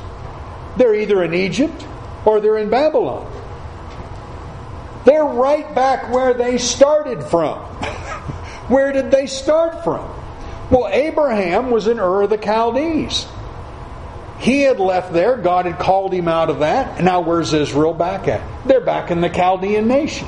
They're 0.77 0.95
either 0.95 1.23
in 1.23 1.33
Egypt 1.33 1.87
or 2.25 2.39
they're 2.39 2.57
in 2.57 2.69
Babylon. 2.69 3.31
They're 5.05 5.25
right 5.25 5.73
back 5.75 6.11
where 6.11 6.33
they 6.33 6.57
started 6.57 7.23
from. 7.23 7.59
where 8.69 8.91
did 8.91 9.11
they 9.11 9.27
start 9.27 9.83
from? 9.83 10.09
Well, 10.71 10.87
Abraham 10.91 11.71
was 11.71 11.87
in 11.87 11.99
Ur 11.99 12.23
of 12.23 12.29
the 12.29 12.37
Chaldees. 12.37 13.27
He 14.39 14.61
had 14.61 14.79
left 14.79 15.13
there. 15.13 15.37
God 15.37 15.65
had 15.65 15.79
called 15.79 16.13
him 16.13 16.27
out 16.27 16.49
of 16.49 16.59
that. 16.59 17.03
Now 17.03 17.21
where's 17.21 17.53
Israel 17.53 17.93
back 17.93 18.27
at? 18.27 18.41
They're 18.67 18.81
back 18.81 19.11
in 19.11 19.21
the 19.21 19.29
Chaldean 19.29 19.87
nation. 19.87 20.27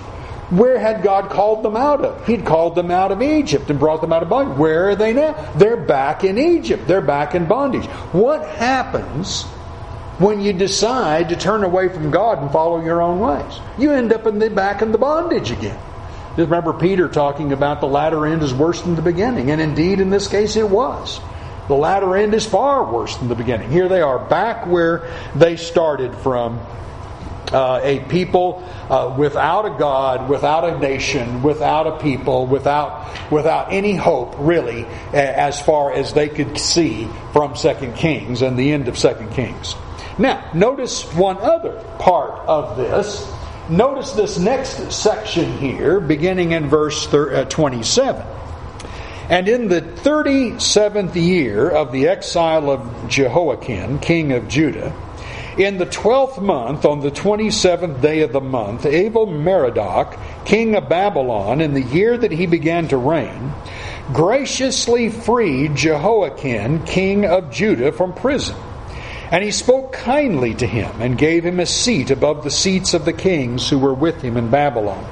Where 0.52 0.78
had 0.78 1.02
God 1.02 1.32
called 1.32 1.64
them 1.64 1.76
out 1.76 2.06
of? 2.06 2.28
He'd 2.28 2.46
called 2.46 2.76
them 2.76 2.92
out 2.92 3.12
of 3.12 3.22
Egypt 3.22 3.70
and 3.70 3.80
brought 3.80 4.02
them 4.02 4.14
out 4.14 4.22
of 4.22 4.30
bondage. 4.30 4.58
Where 4.58 4.90
are 4.90 4.96
they 4.96 5.12
now? 5.12 5.34
They're 5.56 5.76
back 5.76 6.24
in 6.24 6.38
Egypt. 6.38 6.88
They're 6.88 7.02
back 7.02 7.34
in 7.34 7.46
bondage. 7.46 7.86
What 8.14 8.48
happens 8.48 9.46
when 10.18 10.42
you 10.42 10.54
decide 10.54 11.30
to 11.30 11.36
turn 11.36 11.64
away 11.64 11.90
from 11.90 12.12
God 12.12 12.42
and 12.42 12.52
follow 12.52 12.84
your 12.84 13.02
own 13.02 13.20
ways? 13.20 13.60
You 13.78 13.92
end 13.92 14.14
up 14.14 14.26
in 14.26 14.40
the 14.40 14.50
back 14.50 14.82
in 14.82 14.92
the 14.92 14.98
bondage 14.98 15.52
again. 15.52 15.80
Just 16.36 16.50
remember 16.50 16.74
Peter 16.74 17.08
talking 17.08 17.54
about 17.54 17.80
the 17.80 17.88
latter 17.88 18.26
end 18.26 18.44
is 18.44 18.54
worse 18.54 18.82
than 18.82 18.96
the 18.96 19.02
beginning, 19.02 19.52
and 19.52 19.62
indeed 19.62 20.00
in 20.00 20.10
this 20.10 20.28
case 20.28 20.56
it 20.56 20.70
was. 20.70 21.20
The 21.68 21.76
latter 21.76 22.16
end 22.16 22.34
is 22.34 22.46
far 22.46 22.92
worse 22.92 23.16
than 23.18 23.28
the 23.28 23.36
beginning. 23.36 23.72
Here 23.72 23.88
they 23.88 24.02
are 24.02 24.20
back 24.20 24.68
where 24.68 25.10
they 25.36 25.56
started 25.56 26.16
from 26.16 26.60
uh, 27.52 27.80
a 27.84 28.00
people 28.02 28.64
uh, 28.90 29.16
without 29.18 29.66
a 29.66 29.78
God, 29.78 30.30
without 30.30 30.64
a 30.64 30.78
nation, 30.80 31.42
without 31.42 31.88
a 31.88 31.98
people, 31.98 32.46
without 32.46 33.32
without 33.32 33.72
any 33.72 33.96
hope, 33.96 34.36
really, 34.38 34.86
as 35.14 35.62
far 35.62 35.94
as 35.94 36.14
they 36.14 36.30
could 36.30 36.58
see 36.58 37.08
from 37.34 37.56
Second 37.56 37.96
Kings 37.96 38.42
and 38.42 38.58
the 38.58 38.72
end 38.72 38.88
of 38.88 38.98
Second 38.98 39.32
Kings. 39.32 39.76
Now, 40.18 40.50
notice 40.54 41.04
one 41.14 41.38
other 41.38 41.74
part 42.00 42.48
of 42.48 42.78
this. 42.78 43.30
Notice 43.70 44.12
this 44.12 44.38
next 44.38 44.92
section 44.92 45.58
here, 45.58 46.00
beginning 46.00 46.52
in 46.52 46.70
verse 46.70 47.12
uh, 47.14 47.46
27. 47.50 48.26
And 49.30 49.50
in 49.50 49.68
the 49.68 49.82
37th 49.82 51.16
year 51.16 51.70
of 51.70 51.92
the 51.92 52.08
exile 52.08 52.70
of 52.70 53.10
Jehoiachin, 53.10 54.00
king 54.00 54.32
of 54.32 54.48
Judah, 54.48 54.94
in 55.58 55.78
the 55.78 55.86
twelfth 55.86 56.40
month, 56.40 56.86
on 56.86 57.00
the 57.00 57.12
twenty 57.12 57.50
seventh 57.50 58.02
day 58.02 58.22
of 58.22 58.34
the 58.34 58.42
month, 58.42 58.86
Abel 58.86 59.26
Merodach, 59.26 60.20
king 60.46 60.76
of 60.76 60.90
Babylon, 60.90 61.62
in 61.62 61.74
the 61.74 61.82
year 61.82 62.18
that 62.18 62.32
he 62.32 62.46
began 62.46 62.90
to 62.90 62.98
reign, 62.98 63.54
graciously 64.12 65.10
freed 65.10 65.76
Jehoiachin, 65.76 66.84
king 66.84 67.26
of 67.26 67.52
Judah, 67.52 67.94
from 67.94 68.14
prison. 68.14 68.58
And 69.32 69.44
he 69.44 69.52
spoke 69.52 69.92
kindly 69.92 70.54
to 70.56 70.68
him 70.68 71.02
and 71.02 71.18
gave 71.18 71.46
him 71.46 71.60
a 71.60 71.66
seat 71.66 72.12
above 72.12 72.44
the 72.44 72.52
seats 72.52 72.94
of 72.94 73.06
the 73.06 73.14
kings 73.14 73.70
who 73.70 73.80
were 73.80 73.94
with 73.94 74.22
him 74.22 74.38
in 74.38 74.50
Babylon. 74.50 75.06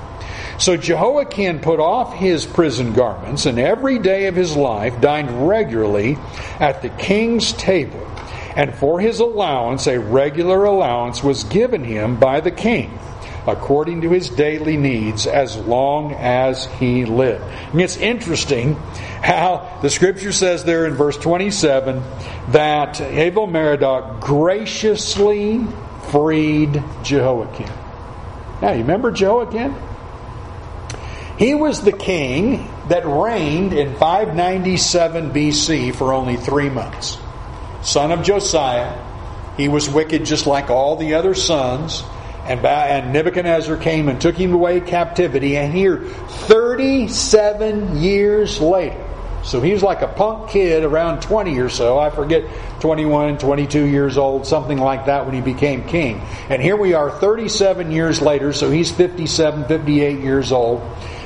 So 0.60 0.78
Jehoiachin 0.78 1.60
put 1.60 1.80
off 1.80 2.14
his 2.14 2.46
prison 2.46 2.94
garments 2.94 3.46
and 3.46 3.58
every 3.58 4.00
day 4.00 4.28
of 4.28 4.36
his 4.36 4.56
life 4.56 5.02
dined 5.02 5.48
regularly 5.48 6.18
at 6.60 6.82
the 6.82 6.90
king's 6.90 7.54
table 7.54 8.08
and 8.56 8.74
for 8.76 9.00
his 9.00 9.20
allowance, 9.20 9.88
a 9.88 10.00
regular 10.00 10.66
allowance 10.66 11.24
was 11.24 11.44
given 11.46 11.84
him 11.84 12.18
by 12.18 12.40
the 12.40 12.52
king, 12.52 12.98
according 13.48 14.02
to 14.02 14.10
his 14.10 14.30
daily 14.30 14.78
needs, 14.78 15.28
as 15.28 15.58
long 15.58 16.14
as 16.14 16.66
he 16.80 17.06
lived. 17.06 17.44
I 17.44 17.74
mean, 17.74 17.86
it's 17.86 17.98
interesting 17.98 18.76
how 19.22 19.80
the 19.82 19.90
scripture 19.90 20.32
says 20.32 20.64
there 20.64 20.86
in 20.86 20.94
verse 20.94 21.18
27 21.18 22.04
that 22.52 23.02
Abel 23.02 23.48
Merodach 23.48 24.22
graciously 24.22 25.66
freed 26.12 26.84
Jehoiachin. 27.04 27.72
Now, 28.62 28.72
you 28.72 28.80
remember 28.80 29.12
Jehoiachin? 29.12 29.76
He 31.38 31.56
was 31.56 31.82
the 31.82 31.92
king 31.92 32.70
that 32.90 33.06
reigned 33.06 33.74
in 33.74 33.96
597 33.96 35.32
BC 35.32 35.96
for 35.96 36.14
only 36.14 36.38
three 36.38 36.70
months 36.70 37.18
son 37.84 38.12
of 38.12 38.24
Josiah. 38.24 38.98
He 39.58 39.68
was 39.68 39.90
wicked 39.90 40.26
just 40.26 40.48
like 40.48 40.70
all 40.70 40.96
the 40.96 41.16
other 41.16 41.36
sons. 41.36 42.04
And, 42.46 42.66
and 42.66 43.14
Nebuchadnezzar 43.14 43.78
came 43.78 44.10
and 44.10 44.20
took 44.20 44.36
him 44.36 44.54
away 44.54 44.82
captivity. 44.82 45.58
And 45.58 45.74
here, 45.74 45.98
37 45.98 48.02
years 48.02 48.60
later, 48.60 49.04
so 49.44 49.60
he 49.60 49.74
was 49.74 49.84
like 49.84 50.02
a 50.02 50.08
punk 50.08 50.50
kid 50.50 50.84
around 50.84 51.22
20 51.22 51.60
or 51.60 51.70
so. 51.70 52.00
I 52.00 52.10
forget, 52.10 52.44
21, 52.80 53.38
22 53.38 53.86
years 53.86 54.18
old, 54.18 54.48
something 54.48 54.78
like 54.78 55.08
that 55.08 55.26
when 55.26 55.36
he 55.36 55.42
became 55.42 55.84
king. 55.84 56.22
And 56.50 56.62
here 56.62 56.78
we 56.78 56.94
are 56.94 57.12
37 57.12 57.92
years 57.92 58.22
later, 58.22 58.54
so 58.54 58.72
he's 58.72 58.92
57, 58.92 59.66
58 59.66 60.20
years 60.20 60.54
old, 60.54 60.82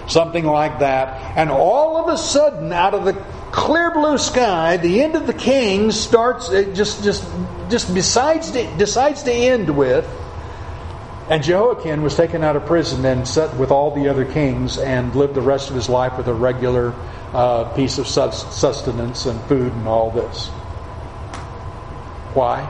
something 0.08 0.46
like 0.46 0.80
that. 0.80 1.38
And 1.38 1.52
all 1.52 1.98
of 1.98 2.14
a 2.14 2.18
sudden, 2.18 2.74
out 2.74 2.96
of 2.96 3.06
the 3.06 3.14
clear 3.52 3.92
blue 3.92 4.18
sky, 4.18 4.78
the 4.78 5.04
end 5.04 5.16
of 5.16 5.28
the 5.28 5.34
king 5.34 5.92
starts 5.92 6.50
it 6.50 6.76
just 6.76 7.04
just 7.04 7.26
just 7.70 7.94
besides 7.94 8.52
decides 8.52 9.24
to 9.24 9.32
end 9.32 9.76
with 9.76 10.06
and 11.30 11.44
Jehoiachin 11.44 12.02
was 12.02 12.16
taken 12.16 12.44
out 12.44 12.56
of 12.56 12.66
prison 12.66 13.06
and 13.06 13.28
set 13.28 13.56
with 13.58 13.72
all 13.72 13.94
the 13.94 14.10
other 14.10 14.26
kings 14.26 14.78
and 14.78 15.14
lived 15.16 15.34
the 15.34 15.42
rest 15.42 15.70
of 15.70 15.76
his 15.76 15.90
life 15.90 16.18
with 16.18 16.28
a 16.28 16.34
regular 16.34 16.94
uh, 17.34 17.66
piece 17.76 17.98
of 17.98 18.08
sustenance 18.08 19.26
and 19.26 19.40
food 19.46 19.74
and 19.74 19.88
all 19.88 20.12
this. 20.12 20.48
Why? 22.34 22.64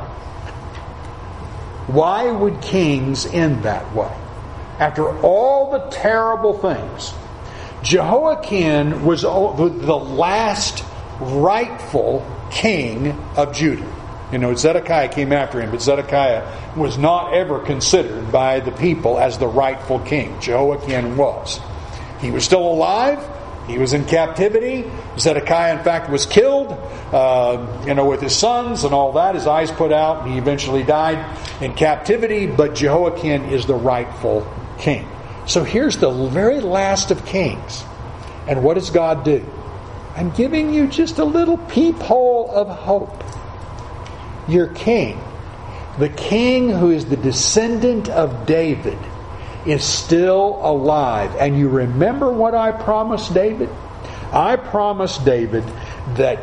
Why 1.87 2.31
would 2.31 2.61
kings 2.61 3.25
end 3.25 3.63
that 3.63 3.93
way? 3.95 4.13
After 4.79 5.19
all 5.21 5.71
the 5.71 5.89
terrible 5.89 6.57
things 6.57 7.13
Jehoiachin 7.83 9.05
was 9.05 9.21
the 9.21 9.29
last 9.29 10.83
rightful 11.19 12.25
king 12.51 13.11
of 13.35 13.53
Judah. 13.53 13.93
You 14.31 14.39
know, 14.39 14.53
Zedekiah 14.55 15.07
came 15.07 15.31
after 15.31 15.61
him, 15.61 15.71
but 15.71 15.81
Zedekiah 15.81 16.75
was 16.75 16.97
not 16.97 17.33
ever 17.33 17.59
considered 17.59 18.31
by 18.31 18.59
the 18.59 18.71
people 18.71 19.17
as 19.17 19.37
the 19.37 19.47
rightful 19.47 19.99
king. 19.99 20.39
Jehoiachin 20.41 21.15
was. 21.15 21.61
He 22.19 22.31
was 22.31 22.43
still 22.43 22.67
alive. 22.67 23.25
He 23.67 23.77
was 23.77 23.93
in 23.93 24.05
captivity. 24.05 24.89
Zedekiah, 25.17 25.77
in 25.77 25.83
fact, 25.83 26.09
was 26.09 26.25
killed, 26.25 26.71
uh, 27.13 27.83
you 27.85 27.93
know, 27.93 28.05
with 28.05 28.21
his 28.21 28.35
sons 28.35 28.83
and 28.83 28.93
all 28.93 29.13
that. 29.13 29.35
His 29.35 29.47
eyes 29.47 29.71
put 29.71 29.93
out, 29.93 30.23
and 30.23 30.33
he 30.33 30.37
eventually 30.37 30.83
died 30.83 31.37
in 31.61 31.73
captivity. 31.73 32.47
But 32.47 32.75
Jehoiachin 32.75 33.45
is 33.45 33.65
the 33.65 33.75
rightful 33.75 34.45
king. 34.77 35.07
So 35.45 35.63
here's 35.63 35.97
the 35.97 36.11
very 36.11 36.59
last 36.59 37.11
of 37.11 37.25
kings. 37.25 37.83
And 38.47 38.63
what 38.63 38.73
does 38.73 38.89
God 38.89 39.23
do? 39.23 39.45
I'm 40.15 40.31
giving 40.31 40.73
you 40.73 40.87
just 40.87 41.19
a 41.19 41.25
little 41.25 41.57
peephole 41.57 42.49
of 42.51 42.67
hope. 42.67 43.23
Your 44.47 44.67
king, 44.67 45.19
the 45.99 46.09
king 46.09 46.69
who 46.69 46.91
is 46.91 47.05
the 47.05 47.17
descendant 47.17 48.09
of 48.09 48.45
David, 48.45 48.97
is 49.65 49.83
still 49.83 50.59
alive. 50.61 51.35
And 51.39 51.57
you 51.57 51.69
remember 51.69 52.31
what 52.31 52.55
I 52.55 52.71
promised 52.71 53.33
David? 53.33 53.69
I 54.31 54.55
promised 54.55 55.25
David 55.25 55.63
that 56.15 56.39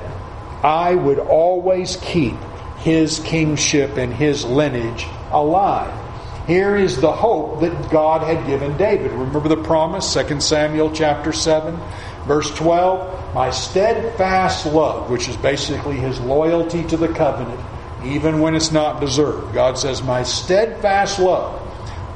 I 0.62 0.94
would 0.94 1.18
always 1.18 1.96
keep 1.96 2.34
his 2.78 3.20
kingship 3.20 3.96
and 3.96 4.12
his 4.12 4.44
lineage 4.44 5.06
alive. 5.30 6.00
Here 6.46 6.76
is 6.76 7.00
the 7.00 7.12
hope 7.12 7.60
that 7.62 7.90
God 7.90 8.22
had 8.22 8.46
given 8.46 8.76
David. 8.76 9.12
Remember 9.12 9.48
the 9.48 9.62
promise, 9.62 10.12
2 10.12 10.40
Samuel 10.40 10.90
chapter 10.90 11.32
7, 11.32 11.78
verse 12.26 12.54
12? 12.54 13.34
My 13.34 13.50
steadfast 13.50 14.66
love, 14.66 15.08
which 15.08 15.28
is 15.28 15.36
basically 15.38 15.96
his 15.96 16.20
loyalty 16.20 16.84
to 16.84 16.98
the 16.98 17.08
covenant, 17.08 17.58
even 18.06 18.40
when 18.40 18.54
it's 18.54 18.72
not 18.72 19.00
deserved. 19.00 19.54
God 19.54 19.78
says, 19.78 20.02
My 20.02 20.22
steadfast 20.22 21.18
love 21.18 21.60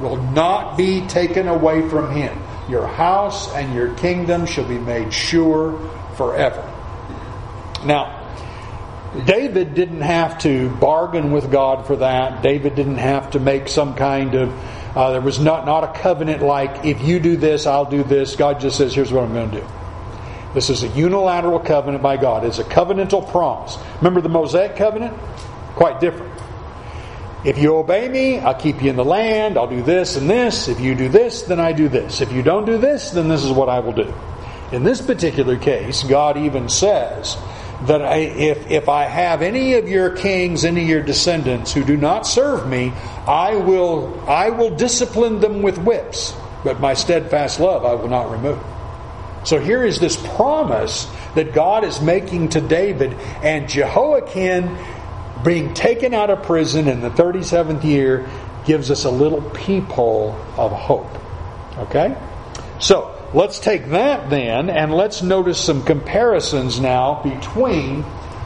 will 0.01 0.17
not 0.17 0.77
be 0.77 1.05
taken 1.07 1.47
away 1.47 1.87
from 1.89 2.11
him. 2.11 2.37
Your 2.69 2.87
house 2.87 3.53
and 3.53 3.73
your 3.73 3.93
kingdom 3.95 4.45
shall 4.45 4.67
be 4.67 4.77
made 4.77 5.13
sure 5.13 5.79
forever. 6.15 6.61
Now, 7.83 8.19
David 9.25 9.73
didn't 9.73 10.01
have 10.01 10.39
to 10.39 10.69
bargain 10.69 11.31
with 11.31 11.51
God 11.51 11.87
for 11.87 11.95
that. 11.97 12.43
David 12.43 12.75
didn't 12.75 12.97
have 12.97 13.31
to 13.31 13.39
make 13.39 13.67
some 13.67 13.95
kind 13.95 14.35
of 14.35 14.53
uh, 14.95 15.11
there 15.11 15.21
was 15.21 15.39
not 15.39 15.65
not 15.65 15.83
a 15.83 15.99
covenant 15.99 16.41
like 16.41 16.85
if 16.85 17.01
you 17.03 17.19
do 17.19 17.37
this, 17.37 17.65
I'll 17.65 17.89
do 17.89 18.03
this. 18.03 18.35
God 18.35 18.59
just 18.59 18.77
says, 18.77 18.93
"Here's 18.93 19.11
what 19.11 19.23
I'm 19.23 19.33
going 19.33 19.51
to 19.51 19.61
do." 19.61 19.67
This 20.53 20.69
is 20.71 20.81
a 20.83 20.87
unilateral 20.87 21.59
covenant 21.59 22.01
by 22.01 22.17
God. 22.17 22.43
It's 22.43 22.57
a 22.57 22.63
covenantal 22.63 23.29
promise. 23.29 23.77
Remember 23.97 24.19
the 24.19 24.29
Mosaic 24.29 24.75
covenant? 24.75 25.15
Quite 25.75 25.99
different. 25.99 26.33
If 27.45 27.57
you 27.57 27.77
obey 27.77 28.09
me, 28.09 28.39
I'll 28.39 28.59
keep 28.59 28.83
you 28.83 28.89
in 28.89 28.97
the 28.97 29.05
land. 29.05 29.57
I'll 29.57 29.67
do 29.67 29.81
this 29.81 30.17
and 30.17 30.29
this. 30.29 30.67
If 30.67 30.81
you 30.81 30.93
do 30.93 31.07
this, 31.07 31.43
then 31.43 31.59
I 31.59 31.71
do 31.71 31.87
this. 31.87 32.19
If 32.19 32.33
you 32.33 32.43
don't 32.43 32.65
do 32.65 32.77
this, 32.77 33.11
then 33.11 33.29
this 33.29 33.43
is 33.43 33.51
what 33.51 33.69
I 33.69 33.79
will 33.79 33.93
do. 33.93 34.13
In 34.73 34.83
this 34.83 35.01
particular 35.01 35.57
case, 35.57 36.03
God 36.03 36.37
even 36.37 36.67
says 36.67 37.37
that 37.83 38.01
I, 38.01 38.17
if, 38.17 38.69
if 38.69 38.89
I 38.89 39.05
have 39.05 39.41
any 39.41 39.75
of 39.75 39.87
your 39.87 40.09
kings, 40.09 40.65
any 40.65 40.83
of 40.83 40.89
your 40.89 41.01
descendants 41.01 41.71
who 41.71 41.83
do 41.83 41.95
not 41.95 42.27
serve 42.27 42.67
me, 42.67 42.91
I 43.25 43.55
will, 43.55 44.19
I 44.27 44.49
will 44.49 44.75
discipline 44.75 45.39
them 45.39 45.61
with 45.61 45.77
whips, 45.77 46.35
but 46.65 46.81
my 46.81 46.93
steadfast 46.93 47.59
love 47.59 47.85
I 47.85 47.93
will 47.93 48.09
not 48.09 48.29
remove. 48.31 48.61
So 49.45 49.59
here 49.59 49.83
is 49.85 49.99
this 49.99 50.17
promise 50.35 51.09
that 51.35 51.53
God 51.53 51.85
is 51.85 52.01
making 52.01 52.49
to 52.49 52.61
David, 52.61 53.13
and 53.41 53.69
Jehoiachin, 53.69 54.77
being 55.43 55.73
taken 55.73 56.13
out 56.13 56.29
of 56.29 56.43
prison 56.43 56.87
in 56.87 57.01
the 57.01 57.09
37th 57.09 57.83
year, 57.83 58.29
gives 58.65 58.91
us 58.91 59.05
a 59.05 59.09
little 59.09 59.41
peephole 59.51 60.31
of 60.57 60.71
hope. 60.71 61.09
Okay? 61.77 62.15
So, 62.79 63.15
let's 63.33 63.59
take 63.59 63.87
that 63.89 64.29
then, 64.29 64.69
and 64.69 64.93
let's 64.93 65.21
notice 65.21 65.59
some 65.59 65.83
comparisons 65.83 66.79
now 66.79 67.21
between 67.23 68.03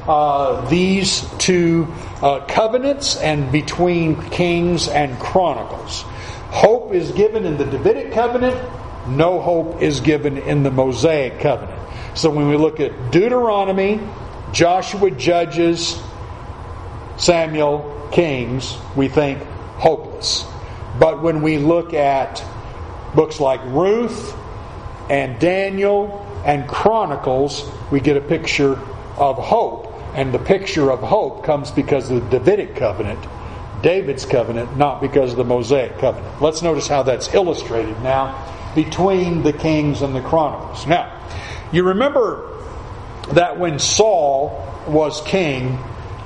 uh, 0.07 0.67
these 0.69 1.25
two 1.37 1.87
uh, 2.21 2.45
covenants 2.47 3.15
and 3.17 3.51
between 3.51 4.21
Kings 4.29 4.87
and 4.87 5.17
Chronicles. 5.19 6.03
Hope 6.51 6.93
is 6.93 7.11
given 7.11 7.45
in 7.45 7.57
the 7.57 7.65
Davidic 7.65 8.11
covenant, 8.11 8.55
no 9.07 9.41
hope 9.41 9.81
is 9.81 10.01
given 10.01 10.37
in 10.37 10.63
the 10.63 10.71
Mosaic 10.71 11.39
covenant. 11.39 11.79
So 12.15 12.29
when 12.29 12.47
we 12.47 12.57
look 12.57 12.79
at 12.79 13.11
Deuteronomy, 13.11 13.99
Joshua, 14.51 15.09
Judges, 15.11 15.99
Samuel, 17.23 18.09
Kings, 18.11 18.77
we 18.97 19.07
think 19.07 19.41
hopeless. 19.77 20.45
But 20.99 21.23
when 21.23 21.41
we 21.41 21.57
look 21.57 21.93
at 21.93 22.43
books 23.15 23.39
like 23.39 23.61
Ruth 23.63 24.35
and 25.09 25.39
Daniel 25.39 26.19
and 26.45 26.67
Chronicles, 26.67 27.63
we 27.91 28.01
get 28.01 28.17
a 28.17 28.21
picture 28.21 28.73
of 29.15 29.37
hope. 29.37 29.87
And 30.15 30.33
the 30.33 30.39
picture 30.39 30.91
of 30.91 30.99
hope 30.99 31.45
comes 31.45 31.71
because 31.71 32.11
of 32.11 32.29
the 32.29 32.39
Davidic 32.39 32.75
covenant, 32.75 33.25
David's 33.81 34.25
covenant, 34.25 34.75
not 34.77 34.99
because 34.99 35.31
of 35.31 35.37
the 35.37 35.45
Mosaic 35.45 35.99
covenant. 35.99 36.41
Let's 36.41 36.61
notice 36.61 36.89
how 36.89 37.03
that's 37.03 37.33
illustrated 37.33 38.01
now 38.01 38.73
between 38.75 39.43
the 39.43 39.53
Kings 39.53 40.01
and 40.01 40.13
the 40.13 40.21
Chronicles. 40.21 40.85
Now, 40.87 41.25
you 41.71 41.83
remember 41.83 42.49
that 43.31 43.57
when 43.57 43.79
Saul 43.79 44.59
was 44.89 45.21
king, 45.21 45.79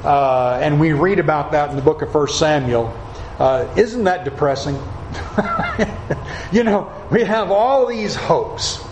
uh, 0.03 0.59
and 0.61 0.79
we 0.79 0.93
read 0.93 1.19
about 1.19 1.51
that 1.51 1.69
in 1.69 1.75
the 1.75 1.81
book 1.81 2.01
of 2.01 2.13
1 2.13 2.27
Samuel, 2.29 2.95
uh, 3.39 3.73
isn't 3.77 4.03
that 4.05 4.25
depressing? 4.25 4.75
you 6.51 6.63
know, 6.63 6.91
we 7.11 7.23
have 7.23 7.51
all 7.51 7.85
these 7.87 8.15
hopes. 8.15 8.83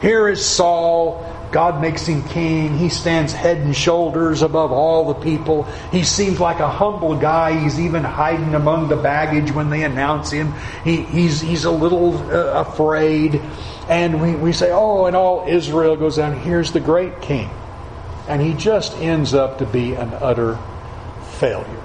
Here 0.00 0.28
is 0.28 0.44
Saul. 0.44 1.26
God 1.52 1.80
makes 1.80 2.06
him 2.06 2.22
king. 2.28 2.78
He 2.78 2.88
stands 2.88 3.32
head 3.32 3.58
and 3.58 3.74
shoulders 3.74 4.42
above 4.42 4.70
all 4.70 5.12
the 5.12 5.20
people. 5.20 5.64
He 5.90 6.04
seems 6.04 6.38
like 6.38 6.60
a 6.60 6.68
humble 6.68 7.16
guy. 7.16 7.58
He's 7.58 7.80
even 7.80 8.04
hiding 8.04 8.54
among 8.54 8.88
the 8.88 8.96
baggage 8.96 9.50
when 9.52 9.68
they 9.68 9.82
announce 9.82 10.30
him. 10.30 10.54
He, 10.84 11.02
he's, 11.02 11.40
he's 11.40 11.64
a 11.64 11.70
little 11.70 12.16
uh, 12.30 12.60
afraid. 12.60 13.42
And 13.88 14.22
we, 14.22 14.36
we 14.36 14.52
say, 14.52 14.70
oh, 14.70 15.06
and 15.06 15.16
all 15.16 15.44
Israel 15.48 15.96
goes 15.96 16.16
down. 16.16 16.38
Here's 16.38 16.70
the 16.70 16.80
great 16.80 17.20
king. 17.20 17.50
And 18.30 18.40
he 18.40 18.54
just 18.54 18.96
ends 18.98 19.34
up 19.34 19.58
to 19.58 19.66
be 19.66 19.94
an 19.94 20.14
utter 20.14 20.56
failure. 21.40 21.82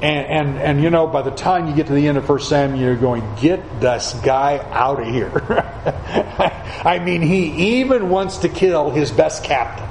And, 0.00 0.26
and, 0.26 0.58
and 0.58 0.82
you 0.82 0.90
know, 0.90 1.08
by 1.08 1.22
the 1.22 1.32
time 1.32 1.66
you 1.66 1.74
get 1.74 1.88
to 1.88 1.92
the 1.94 2.06
end 2.06 2.16
of 2.16 2.28
1 2.28 2.38
Samuel, 2.38 2.78
you're 2.80 2.94
going, 2.94 3.24
get 3.40 3.80
this 3.80 4.14
guy 4.22 4.64
out 4.70 5.02
of 5.02 5.08
here. 5.08 5.32
I 6.84 7.00
mean, 7.04 7.22
he 7.22 7.80
even 7.80 8.08
wants 8.08 8.38
to 8.38 8.48
kill 8.48 8.90
his 8.90 9.10
best 9.10 9.42
captain. 9.42 9.88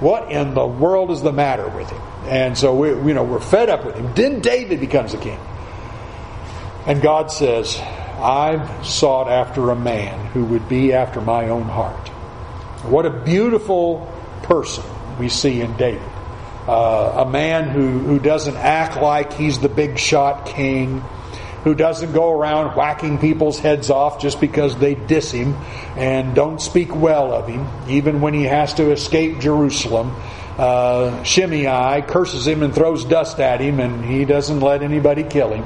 What 0.00 0.32
in 0.32 0.54
the 0.54 0.66
world 0.66 1.10
is 1.10 1.20
the 1.20 1.32
matter 1.32 1.68
with 1.68 1.90
him? 1.90 2.00
And 2.24 2.56
so 2.56 2.74
we, 2.74 2.88
you 2.88 3.12
know, 3.12 3.22
we're 3.22 3.40
fed 3.40 3.68
up 3.68 3.84
with 3.84 3.96
him. 3.96 4.14
Then 4.14 4.40
David 4.40 4.80
becomes 4.80 5.12
a 5.12 5.18
king. 5.18 5.38
And 6.86 7.02
God 7.02 7.30
says, 7.30 7.78
I've 7.78 8.86
sought 8.86 9.28
after 9.28 9.68
a 9.68 9.76
man 9.76 10.28
who 10.28 10.46
would 10.46 10.66
be 10.66 10.94
after 10.94 11.20
my 11.20 11.50
own 11.50 11.64
heart. 11.64 12.08
What 12.88 13.04
a 13.04 13.10
beautiful 13.10 14.10
person 14.42 14.84
we 15.20 15.28
see 15.28 15.60
in 15.60 15.76
David 15.76 16.02
uh, 16.70 17.24
a 17.26 17.30
man 17.30 17.68
who, 17.68 17.98
who 17.98 18.18
doesn't 18.20 18.56
act 18.56 19.00
like 19.00 19.32
he's 19.32 19.58
the 19.58 19.68
big 19.68 19.98
shot 19.98 20.46
king, 20.46 21.00
who 21.64 21.74
doesn't 21.74 22.12
go 22.12 22.30
around 22.30 22.76
whacking 22.76 23.18
people's 23.18 23.58
heads 23.58 23.90
off 23.90 24.20
just 24.20 24.40
because 24.40 24.76
they 24.76 24.94
diss 24.94 25.32
him 25.32 25.54
and 25.96 26.34
don't 26.34 26.60
speak 26.60 26.94
well 26.94 27.32
of 27.32 27.48
him, 27.48 27.66
even 27.88 28.20
when 28.20 28.34
he 28.34 28.44
has 28.44 28.74
to 28.74 28.92
escape 28.92 29.40
Jerusalem. 29.40 30.14
Uh, 30.56 31.22
Shimei 31.24 32.02
curses 32.02 32.46
him 32.46 32.62
and 32.62 32.72
throws 32.72 33.04
dust 33.04 33.40
at 33.40 33.60
him, 33.60 33.80
and 33.80 34.04
he 34.04 34.24
doesn't 34.24 34.60
let 34.60 34.82
anybody 34.82 35.24
kill 35.24 35.50
him. 35.50 35.64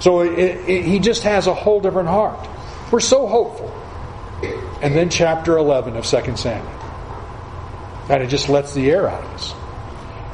So 0.00 0.20
it, 0.20 0.38
it, 0.38 0.84
he 0.84 1.00
just 1.00 1.24
has 1.24 1.48
a 1.48 1.54
whole 1.54 1.80
different 1.80 2.08
heart. 2.08 2.48
We're 2.90 3.00
so 3.00 3.26
hopeful. 3.26 3.68
And 4.80 4.94
then 4.94 5.10
chapter 5.10 5.58
11 5.58 5.96
of 5.96 6.06
2 6.06 6.36
Samuel. 6.36 6.79
And 8.10 8.22
it 8.22 8.26
just 8.26 8.48
lets 8.48 8.74
the 8.74 8.90
air 8.90 9.08
out 9.08 9.22
of 9.22 9.30
us. 9.30 9.54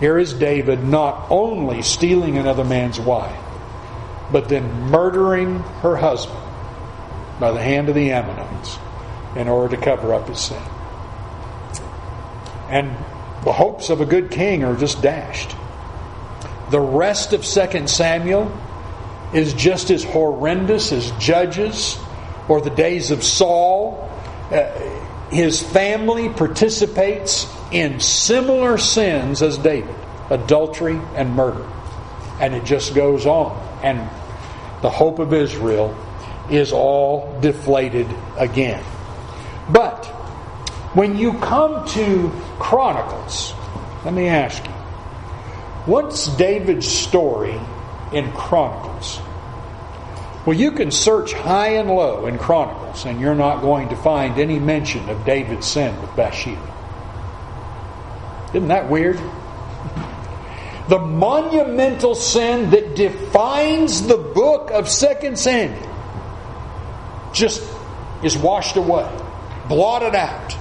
Here 0.01 0.19
is 0.19 0.33
David 0.33 0.83
not 0.83 1.31
only 1.31 1.83
stealing 1.83 2.39
another 2.39 2.65
man's 2.65 2.99
wife, 2.99 3.39
but 4.33 4.49
then 4.49 4.65
murdering 4.91 5.61
her 5.83 5.97
husband 5.97 6.41
by 7.39 7.53
the 7.53 7.63
hand 7.63 7.89
of 7.89 7.95
the 7.95 8.11
Ammonites 8.11 8.79
in 9.37 9.49
order 9.49 9.77
to 9.77 9.83
cover 9.83 10.15
up 10.15 10.29
his 10.29 10.41
sin. 10.41 10.63
And 12.69 12.91
the 13.45 13.53
hopes 13.53 13.91
of 13.91 14.01
a 14.01 14.07
good 14.07 14.31
king 14.31 14.65
are 14.65 14.75
just 14.75 15.03
dashed. 15.03 15.55
The 16.71 16.81
rest 16.81 17.33
of 17.33 17.45
2 17.45 17.87
Samuel 17.87 18.51
is 19.33 19.53
just 19.55 19.91
as 19.91 20.03
horrendous 20.03 20.93
as 20.93 21.11
Judges 21.13 21.99
or 22.49 22.61
the 22.61 22.71
days 22.71 23.11
of 23.11 23.23
Saul. 23.23 24.11
Uh, 24.51 24.65
his 25.31 25.63
family 25.63 26.29
participates 26.29 27.45
in 27.71 28.01
similar 28.01 28.79
sins 28.79 29.43
as 29.43 29.59
David 29.59 29.95
adultery 30.31 31.01
and 31.15 31.35
murder. 31.35 31.67
And 32.41 32.55
it 32.55 32.65
just 32.65 32.95
goes 32.95 33.27
on. 33.27 33.57
And 33.83 33.99
the 34.83 34.91
hope 34.91 35.19
of 35.19 35.33
Israel 35.33 35.97
is 36.51 36.73
all 36.73 37.39
deflated 37.41 38.07
again. 38.37 38.83
But 39.69 40.05
when 40.95 41.17
you 41.17 41.35
come 41.35 41.87
to 41.89 42.31
Chronicles, 42.59 43.53
let 44.05 44.15
me 44.15 44.29
ask 44.29 44.65
you, 44.65 44.71
what's 45.87 46.29
David's 46.37 46.87
story 46.87 47.59
in 48.13 48.31
Chronicles? 48.33 49.21
Well, 50.45 50.57
you 50.57 50.71
can 50.71 50.93
search 50.93 51.33
high 51.33 51.71
and 51.71 51.91
low 51.91 52.27
in 52.27 52.39
Chronicles, 52.39 53.05
and 53.05 53.21
you're 53.21 53.35
not 53.35 53.63
going 53.63 53.89
to 53.89 53.97
find 53.97 54.39
any 54.39 54.61
mention 54.61 55.09
of 55.09 55.25
David's 55.25 55.67
sin 55.67 56.01
with 56.01 56.15
Bathsheba. 56.15 56.76
Isn't 58.57 58.69
that 58.69 58.89
weird? 58.89 59.21
The 60.89 60.99
monumental 60.99 62.15
sin 62.15 62.71
that 62.71 62.97
defines 62.97 64.07
the 64.07 64.17
book 64.17 64.71
of 64.71 64.89
2 64.89 65.37
Samuel 65.37 65.93
just 67.35 67.63
is 68.23 68.35
washed 68.39 68.77
away, 68.77 69.07
blotted 69.69 70.15
out 70.15 70.57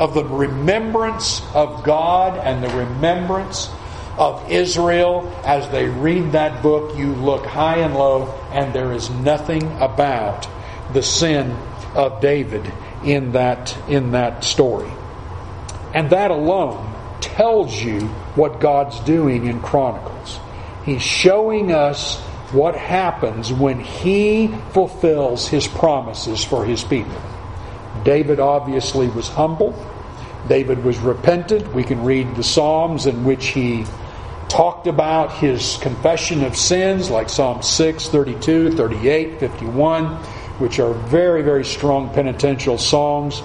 of 0.00 0.14
the 0.14 0.24
remembrance 0.24 1.42
of 1.54 1.84
God 1.84 2.38
and 2.38 2.60
the 2.60 2.76
remembrance 2.76 3.70
of 4.18 4.50
Israel. 4.50 5.32
As 5.44 5.68
they 5.68 5.86
read 5.86 6.32
that 6.32 6.60
book, 6.60 6.98
you 6.98 7.14
look 7.14 7.46
high 7.46 7.76
and 7.76 7.94
low, 7.94 8.34
and 8.50 8.74
there 8.74 8.92
is 8.92 9.10
nothing 9.10 9.62
about 9.80 10.48
the 10.92 11.04
sin 11.04 11.56
of 11.94 12.20
David 12.20 12.72
in 13.04 13.30
that, 13.30 13.78
in 13.88 14.10
that 14.10 14.42
story. 14.42 14.90
And 15.94 16.10
that 16.10 16.32
alone 16.32 16.91
tells 17.22 17.82
you 17.82 18.00
what 18.34 18.60
God's 18.60 19.00
doing 19.00 19.46
in 19.46 19.60
Chronicles. 19.60 20.38
He's 20.84 21.02
showing 21.02 21.72
us 21.72 22.20
what 22.52 22.76
happens 22.76 23.52
when 23.52 23.80
He 23.80 24.48
fulfills 24.72 25.48
His 25.48 25.66
promises 25.66 26.44
for 26.44 26.64
His 26.64 26.84
people. 26.84 27.20
David 28.04 28.40
obviously 28.40 29.08
was 29.08 29.28
humble. 29.28 29.74
David 30.48 30.84
was 30.84 30.98
repentant. 30.98 31.72
We 31.72 31.84
can 31.84 32.02
read 32.04 32.34
the 32.34 32.42
Psalms 32.42 33.06
in 33.06 33.24
which 33.24 33.46
he 33.46 33.84
talked 34.48 34.86
about 34.86 35.32
his 35.32 35.78
confession 35.78 36.44
of 36.44 36.56
sins, 36.56 37.08
like 37.08 37.30
Psalm 37.30 37.62
6, 37.62 38.08
32, 38.08 38.72
38, 38.72 39.40
51, 39.40 40.06
which 40.58 40.78
are 40.78 40.92
very, 40.92 41.42
very 41.42 41.64
strong 41.64 42.12
penitential 42.12 42.76
songs, 42.76 43.40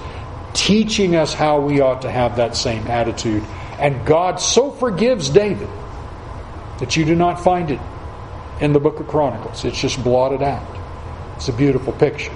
teaching 0.53 1.15
us 1.15 1.33
how 1.33 1.61
we 1.61 1.79
ought 1.79 2.01
to 2.01 2.11
have 2.11 2.35
that 2.35 2.57
same 2.57 2.85
attitude 2.87 3.43
and 3.79 4.05
God 4.05 4.39
so 4.39 4.71
forgives 4.71 5.29
David 5.29 5.69
that 6.79 6.95
you 6.95 7.05
do 7.05 7.15
not 7.15 7.43
find 7.43 7.71
it 7.71 7.79
in 8.59 8.73
the 8.73 8.79
book 8.79 8.99
of 8.99 9.07
Chronicles. 9.07 9.65
It's 9.65 9.79
just 9.79 10.03
blotted 10.03 10.41
out. 10.41 10.65
It's 11.35 11.49
a 11.49 11.53
beautiful 11.53 11.93
picture. 11.93 12.33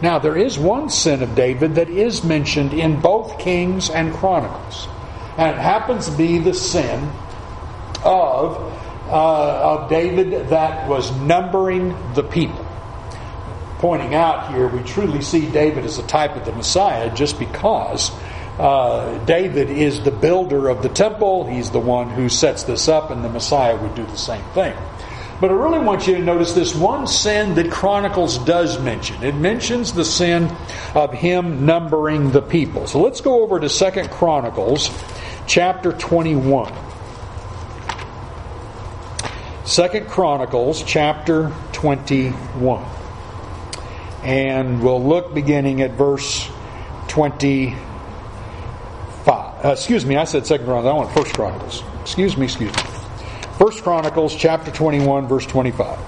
Now, 0.00 0.20
there 0.20 0.36
is 0.36 0.58
one 0.58 0.90
sin 0.90 1.22
of 1.22 1.34
David 1.34 1.74
that 1.74 1.88
is 1.88 2.22
mentioned 2.22 2.72
in 2.72 3.00
both 3.00 3.38
Kings 3.38 3.90
and 3.90 4.12
Chronicles. 4.14 4.88
and 5.36 5.56
it 5.56 5.60
happens 5.60 6.06
to 6.06 6.16
be 6.16 6.38
the 6.38 6.54
sin 6.54 7.08
of, 8.04 8.56
uh, 9.08 9.82
of 9.82 9.88
David 9.88 10.48
that 10.48 10.88
was 10.88 11.12
numbering 11.20 11.96
the 12.14 12.24
people. 12.24 12.64
Pointing 13.78 14.16
out 14.16 14.52
here, 14.52 14.66
we 14.66 14.82
truly 14.82 15.22
see 15.22 15.48
David 15.48 15.84
as 15.84 15.98
a 15.98 16.06
type 16.08 16.34
of 16.34 16.44
the 16.44 16.52
Messiah 16.52 17.14
just 17.14 17.38
because 17.38 18.10
uh, 18.58 19.24
David 19.24 19.70
is 19.70 20.02
the 20.02 20.10
builder 20.10 20.68
of 20.68 20.82
the 20.82 20.88
temple. 20.88 21.46
He's 21.46 21.70
the 21.70 21.78
one 21.78 22.10
who 22.10 22.28
sets 22.28 22.64
this 22.64 22.88
up, 22.88 23.10
and 23.10 23.24
the 23.24 23.28
Messiah 23.28 23.76
would 23.76 23.94
do 23.94 24.04
the 24.04 24.16
same 24.16 24.44
thing. 24.52 24.76
But 25.40 25.50
I 25.50 25.54
really 25.54 25.78
want 25.78 26.08
you 26.08 26.16
to 26.16 26.22
notice 26.22 26.52
this 26.52 26.74
one 26.74 27.06
sin 27.06 27.54
that 27.54 27.70
Chronicles 27.70 28.38
does 28.38 28.80
mention. 28.80 29.22
It 29.22 29.36
mentions 29.36 29.92
the 29.92 30.04
sin 30.04 30.50
of 30.96 31.12
him 31.12 31.64
numbering 31.64 32.32
the 32.32 32.42
people. 32.42 32.88
So 32.88 33.00
let's 33.00 33.20
go 33.20 33.42
over 33.42 33.60
to 33.60 33.68
Second 33.68 34.10
Chronicles 34.10 34.90
chapter 35.46 35.92
21. 35.92 36.72
Second 39.64 40.08
Chronicles 40.08 40.82
chapter 40.82 41.52
21. 41.74 42.84
And 44.24 44.82
we'll 44.82 45.04
look 45.04 45.32
beginning 45.34 45.82
at 45.82 45.92
verse 45.92 46.50
25. 47.06 47.87
Uh, 49.64 49.72
excuse 49.72 50.06
me, 50.06 50.16
I 50.16 50.22
said 50.22 50.46
Second 50.46 50.66
Chronicles. 50.66 50.92
I 50.92 50.96
want 50.96 51.12
First 51.12 51.34
Chronicles. 51.34 51.82
Excuse 52.02 52.36
me, 52.36 52.44
excuse 52.44 52.72
me. 52.72 52.82
First 53.58 53.82
Chronicles 53.82 54.36
chapter 54.36 54.70
21 54.70 55.26
verse 55.26 55.46
25. 55.46 55.98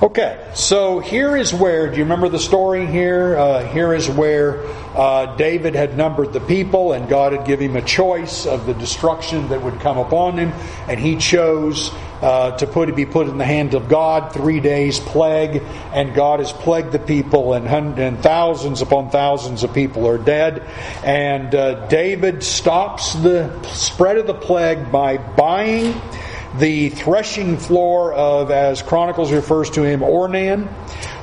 Okay, 0.00 0.48
so 0.54 1.00
here 1.00 1.36
is 1.36 1.52
where, 1.52 1.90
do 1.90 1.96
you 1.96 2.04
remember 2.04 2.28
the 2.28 2.38
story 2.38 2.86
here? 2.86 3.36
Uh, 3.36 3.66
here 3.66 3.92
is 3.92 4.08
where 4.08 4.64
uh, 4.94 5.34
David 5.34 5.74
had 5.74 5.96
numbered 5.96 6.32
the 6.32 6.38
people, 6.38 6.92
and 6.92 7.08
God 7.08 7.32
had 7.32 7.44
given 7.44 7.70
him 7.70 7.76
a 7.76 7.82
choice 7.82 8.46
of 8.46 8.64
the 8.64 8.74
destruction 8.74 9.48
that 9.48 9.60
would 9.60 9.80
come 9.80 9.98
upon 9.98 10.38
him, 10.38 10.52
and 10.86 11.00
he 11.00 11.16
chose 11.16 11.90
uh, 12.22 12.56
to 12.56 12.66
put 12.66 12.94
be 12.94 13.06
put 13.06 13.28
in 13.28 13.38
the 13.38 13.44
hands 13.44 13.74
of 13.74 13.88
God. 13.88 14.32
Three 14.32 14.60
days 14.60 14.98
plague, 14.98 15.62
and 15.92 16.14
God 16.14 16.40
has 16.40 16.52
plagued 16.52 16.92
the 16.92 16.98
people, 16.98 17.54
and, 17.54 17.66
hundreds, 17.66 18.00
and 18.00 18.22
thousands 18.22 18.82
upon 18.82 19.10
thousands 19.10 19.62
of 19.62 19.72
people 19.72 20.06
are 20.08 20.18
dead. 20.18 20.62
And 21.04 21.54
uh, 21.54 21.86
David 21.88 22.42
stops 22.42 23.14
the 23.14 23.62
spread 23.64 24.16
of 24.18 24.26
the 24.26 24.34
plague 24.34 24.90
by 24.90 25.16
buying 25.18 25.94
the 26.56 26.88
threshing 26.90 27.56
floor 27.56 28.12
of, 28.12 28.50
as 28.50 28.82
Chronicles 28.82 29.32
refers 29.32 29.70
to 29.70 29.82
him, 29.82 30.00
Ornan, 30.00 30.68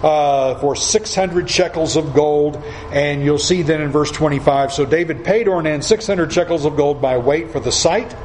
uh, 0.03 0.59
for 0.59 0.75
600 0.75 1.49
shekels 1.49 1.95
of 1.95 2.13
gold. 2.13 2.61
And 2.91 3.23
you'll 3.23 3.39
see 3.39 3.61
then 3.61 3.81
in 3.81 3.89
verse 3.89 4.11
25 4.11 4.71
so 4.71 4.85
David 4.85 5.23
paid 5.25 5.47
Ornan 5.47 5.83
600 5.83 6.31
shekels 6.31 6.65
of 6.65 6.75
gold 6.77 7.01
by 7.01 7.17
weight 7.17 7.51
for 7.51 7.59
the 7.59 7.71
site. 7.71 8.15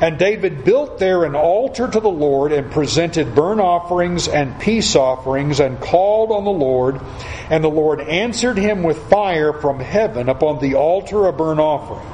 And 0.00 0.16
David 0.16 0.64
built 0.64 0.98
there 0.98 1.24
an 1.24 1.34
altar 1.34 1.88
to 1.88 2.00
the 2.00 2.08
Lord 2.08 2.52
and 2.52 2.70
presented 2.70 3.34
burnt 3.34 3.60
offerings 3.60 4.28
and 4.28 4.58
peace 4.60 4.94
offerings 4.94 5.58
and 5.58 5.80
called 5.80 6.30
on 6.30 6.44
the 6.44 6.50
Lord. 6.50 7.00
And 7.50 7.64
the 7.64 7.68
Lord 7.68 8.00
answered 8.00 8.58
him 8.58 8.84
with 8.84 8.96
fire 9.08 9.52
from 9.52 9.80
heaven 9.80 10.28
upon 10.28 10.60
the 10.60 10.76
altar 10.76 11.26
of 11.26 11.36
burnt 11.36 11.58
offering. 11.58 12.06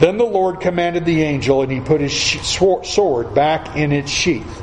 Then 0.00 0.16
the 0.16 0.24
Lord 0.24 0.60
commanded 0.60 1.04
the 1.04 1.22
angel, 1.22 1.62
and 1.62 1.70
he 1.70 1.80
put 1.80 2.00
his 2.00 2.18
sword 2.18 3.34
back 3.34 3.76
in 3.76 3.92
its 3.92 4.10
sheath. 4.10 4.62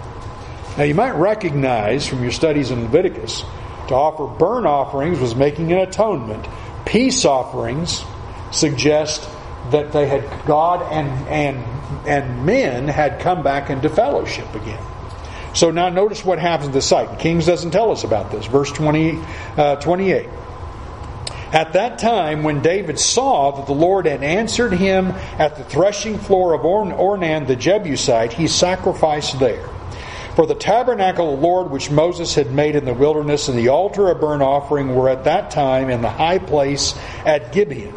Now 0.76 0.84
you 0.84 0.96
might 0.96 1.12
recognize 1.12 2.08
from 2.08 2.24
your 2.24 2.32
studies 2.32 2.72
in 2.72 2.84
Leviticus, 2.84 3.42
to 3.88 3.96
offer 3.96 4.26
burnt 4.26 4.66
offerings 4.66 5.20
was 5.20 5.36
making 5.36 5.72
an 5.72 5.80
atonement. 5.80 6.48
Peace 6.86 7.26
offerings 7.26 8.04
suggest 8.52 9.30
that 9.72 9.92
they 9.92 10.08
had 10.08 10.24
God 10.46 10.82
and 10.92 11.08
and 11.28 11.64
and 12.06 12.46
men 12.46 12.88
had 12.88 13.20
come 13.20 13.44
back 13.44 13.70
into 13.70 13.90
fellowship 13.90 14.54
again. 14.56 14.84
So 15.54 15.72
now 15.72 15.90
notice 15.90 16.24
what 16.24 16.40
happens 16.40 16.70
to 16.70 16.74
the 16.74 16.82
site. 16.82 17.20
Kings 17.20 17.46
doesn't 17.46 17.72
tell 17.72 17.92
us 17.92 18.04
about 18.04 18.32
this. 18.32 18.46
Verse 18.46 18.72
20, 18.72 19.20
uh, 19.58 19.76
28. 19.78 20.30
At 21.52 21.74
that 21.74 21.98
time, 21.98 22.44
when 22.44 22.62
David 22.62 23.00
saw 23.00 23.52
that 23.52 23.66
the 23.66 23.74
Lord 23.74 24.06
had 24.06 24.24
answered 24.24 24.72
him 24.72 25.08
at 25.40 25.56
the 25.56 25.64
threshing 25.64 26.20
floor 26.20 26.54
of 26.54 26.62
Ornan 26.62 27.48
the 27.48 27.56
Jebusite, 27.56 28.34
he 28.34 28.48
sacrificed 28.48 29.40
there. 29.40 29.68
For 30.36 30.46
the 30.46 30.56
tabernacle 30.56 31.34
of 31.34 31.40
the 31.40 31.46
Lord 31.46 31.72
which 31.72 31.90
Moses 31.90 32.36
had 32.36 32.52
made 32.52 32.76
in 32.76 32.86
the 32.86 32.94
wilderness 32.94 33.50
and 33.50 33.58
the 33.58 33.70
altar 33.70 34.10
of 34.10 34.22
burnt 34.22 34.44
offering 34.44 34.96
were 34.96 35.10
at 35.10 35.24
that 35.24 35.50
time 35.50 35.90
in 35.90 36.02
the 36.02 36.10
high 36.10 36.38
place 36.38 36.94
at 37.26 37.52
Gibeon. 37.52 37.96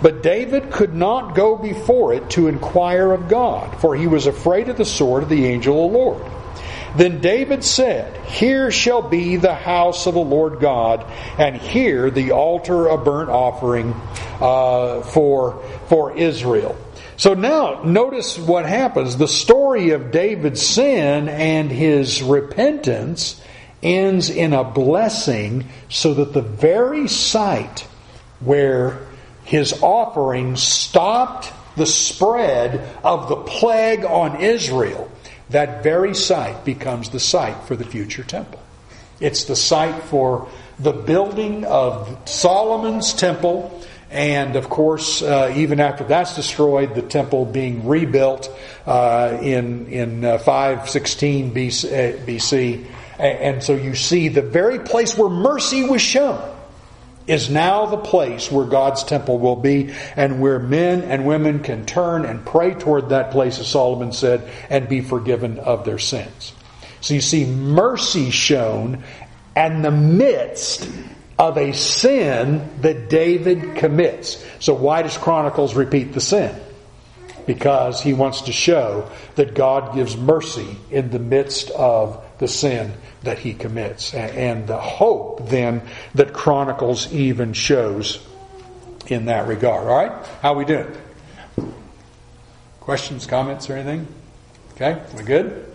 But 0.00 0.22
David 0.22 0.70
could 0.70 0.94
not 0.94 1.34
go 1.34 1.56
before 1.56 2.14
it 2.14 2.30
to 2.30 2.48
inquire 2.48 3.12
of 3.12 3.28
God, 3.28 3.80
for 3.80 3.96
he 3.96 4.06
was 4.06 4.26
afraid 4.26 4.68
of 4.68 4.76
the 4.76 4.84
sword 4.84 5.24
of 5.24 5.28
the 5.28 5.46
angel 5.46 5.86
of 5.86 5.92
the 5.92 5.98
Lord. 5.98 6.32
Then 6.96 7.20
David 7.20 7.64
said, 7.64 8.16
Here 8.26 8.70
shall 8.70 9.02
be 9.02 9.36
the 9.36 9.54
house 9.54 10.06
of 10.06 10.14
the 10.14 10.20
Lord 10.20 10.60
God, 10.60 11.04
and 11.38 11.56
here 11.56 12.10
the 12.10 12.32
altar 12.32 12.88
of 12.88 13.04
burnt 13.04 13.28
offering 13.28 13.92
uh, 14.40 15.02
for, 15.02 15.62
for 15.88 16.16
Israel. 16.16 16.76
So 17.16 17.34
now, 17.34 17.82
notice 17.82 18.38
what 18.38 18.64
happens. 18.64 19.16
The 19.16 19.28
story 19.28 19.90
of 19.90 20.12
David's 20.12 20.62
sin 20.62 21.28
and 21.28 21.70
his 21.70 22.22
repentance 22.22 23.42
ends 23.82 24.30
in 24.30 24.52
a 24.52 24.62
blessing 24.62 25.68
so 25.88 26.14
that 26.14 26.32
the 26.32 26.42
very 26.42 27.08
site 27.08 27.86
where 28.40 29.07
his 29.48 29.82
offering 29.82 30.56
stopped 30.56 31.50
the 31.74 31.86
spread 31.86 32.86
of 33.02 33.30
the 33.30 33.36
plague 33.36 34.04
on 34.04 34.42
Israel 34.42 35.10
that 35.48 35.82
very 35.82 36.14
site 36.14 36.66
becomes 36.66 37.08
the 37.08 37.18
site 37.18 37.56
for 37.62 37.74
the 37.74 37.84
future 37.84 38.22
temple. 38.22 38.60
It's 39.20 39.44
the 39.44 39.56
site 39.56 40.02
for 40.02 40.50
the 40.78 40.92
building 40.92 41.64
of 41.64 42.14
Solomon's 42.26 43.14
temple, 43.14 43.82
and 44.10 44.54
of 44.54 44.68
course, 44.68 45.22
uh, 45.22 45.50
even 45.56 45.80
after 45.80 46.04
that's 46.04 46.36
destroyed, 46.36 46.94
the 46.94 47.00
temple 47.00 47.46
being 47.46 47.88
rebuilt 47.88 48.54
uh, 48.84 49.38
in 49.40 49.86
in 49.86 50.26
uh, 50.26 50.36
516 50.36 51.54
BC, 51.54 52.26
BC. 52.26 52.84
And 53.18 53.64
so 53.64 53.74
you 53.74 53.94
see 53.94 54.28
the 54.28 54.42
very 54.42 54.78
place 54.78 55.16
where 55.16 55.30
mercy 55.30 55.88
was 55.88 56.02
shown 56.02 56.38
is 57.28 57.50
now 57.50 57.86
the 57.86 57.98
place 57.98 58.50
where 58.50 58.64
God's 58.64 59.04
temple 59.04 59.38
will 59.38 59.56
be 59.56 59.94
and 60.16 60.40
where 60.40 60.58
men 60.58 61.02
and 61.02 61.26
women 61.26 61.60
can 61.60 61.84
turn 61.84 62.24
and 62.24 62.44
pray 62.44 62.74
toward 62.74 63.10
that 63.10 63.30
place, 63.30 63.58
as 63.58 63.68
Solomon 63.68 64.12
said, 64.12 64.50
and 64.70 64.88
be 64.88 65.02
forgiven 65.02 65.58
of 65.58 65.84
their 65.84 65.98
sins. 65.98 66.54
So 67.00 67.14
you 67.14 67.20
see 67.20 67.44
mercy 67.44 68.30
shown 68.30 69.04
in 69.54 69.82
the 69.82 69.90
midst 69.90 70.88
of 71.38 71.56
a 71.56 71.72
sin 71.72 72.68
that 72.80 73.08
David 73.10 73.76
commits. 73.76 74.44
So 74.58 74.74
why 74.74 75.02
does 75.02 75.16
Chronicles 75.16 75.74
repeat 75.74 76.12
the 76.12 76.20
sin? 76.20 76.58
Because 77.46 78.02
he 78.02 78.14
wants 78.14 78.42
to 78.42 78.52
show 78.52 79.10
that 79.36 79.54
God 79.54 79.94
gives 79.94 80.16
mercy 80.16 80.76
in 80.90 81.10
the 81.10 81.18
midst 81.18 81.70
of 81.70 82.24
the 82.38 82.48
sin 82.48 82.92
that 83.22 83.38
he 83.38 83.54
commits. 83.54 84.14
And 84.14 84.66
the 84.66 84.78
hope 84.78 85.48
then 85.48 85.82
that 86.14 86.32
Chronicles 86.32 87.12
even 87.12 87.52
shows 87.52 88.24
in 89.06 89.26
that 89.26 89.46
regard. 89.48 89.88
All 89.88 89.96
right? 89.96 90.26
How 90.40 90.54
we 90.54 90.64
doing? 90.64 90.92
Questions, 92.80 93.26
comments, 93.26 93.68
or 93.68 93.74
anything? 93.74 94.06
Okay, 94.74 95.02
we 95.16 95.22
good? 95.22 95.66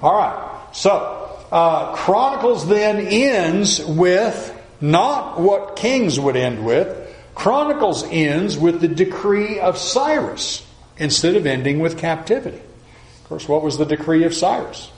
All 0.00 0.16
right. 0.16 0.68
So, 0.72 1.46
uh, 1.50 1.94
Chronicles 1.96 2.66
then 2.68 2.98
ends 2.98 3.84
with 3.84 4.52
not 4.80 5.40
what 5.40 5.76
Kings 5.76 6.18
would 6.18 6.36
end 6.36 6.64
with. 6.64 7.00
Chronicles 7.34 8.04
ends 8.10 8.56
with 8.56 8.80
the 8.80 8.88
decree 8.88 9.58
of 9.58 9.76
Cyrus 9.76 10.66
instead 10.96 11.36
of 11.36 11.46
ending 11.46 11.80
with 11.80 11.98
captivity. 11.98 12.58
Of 12.58 13.28
course, 13.28 13.48
what 13.48 13.62
was 13.62 13.78
the 13.78 13.84
decree 13.84 14.24
of 14.24 14.34
Cyrus? 14.34 14.90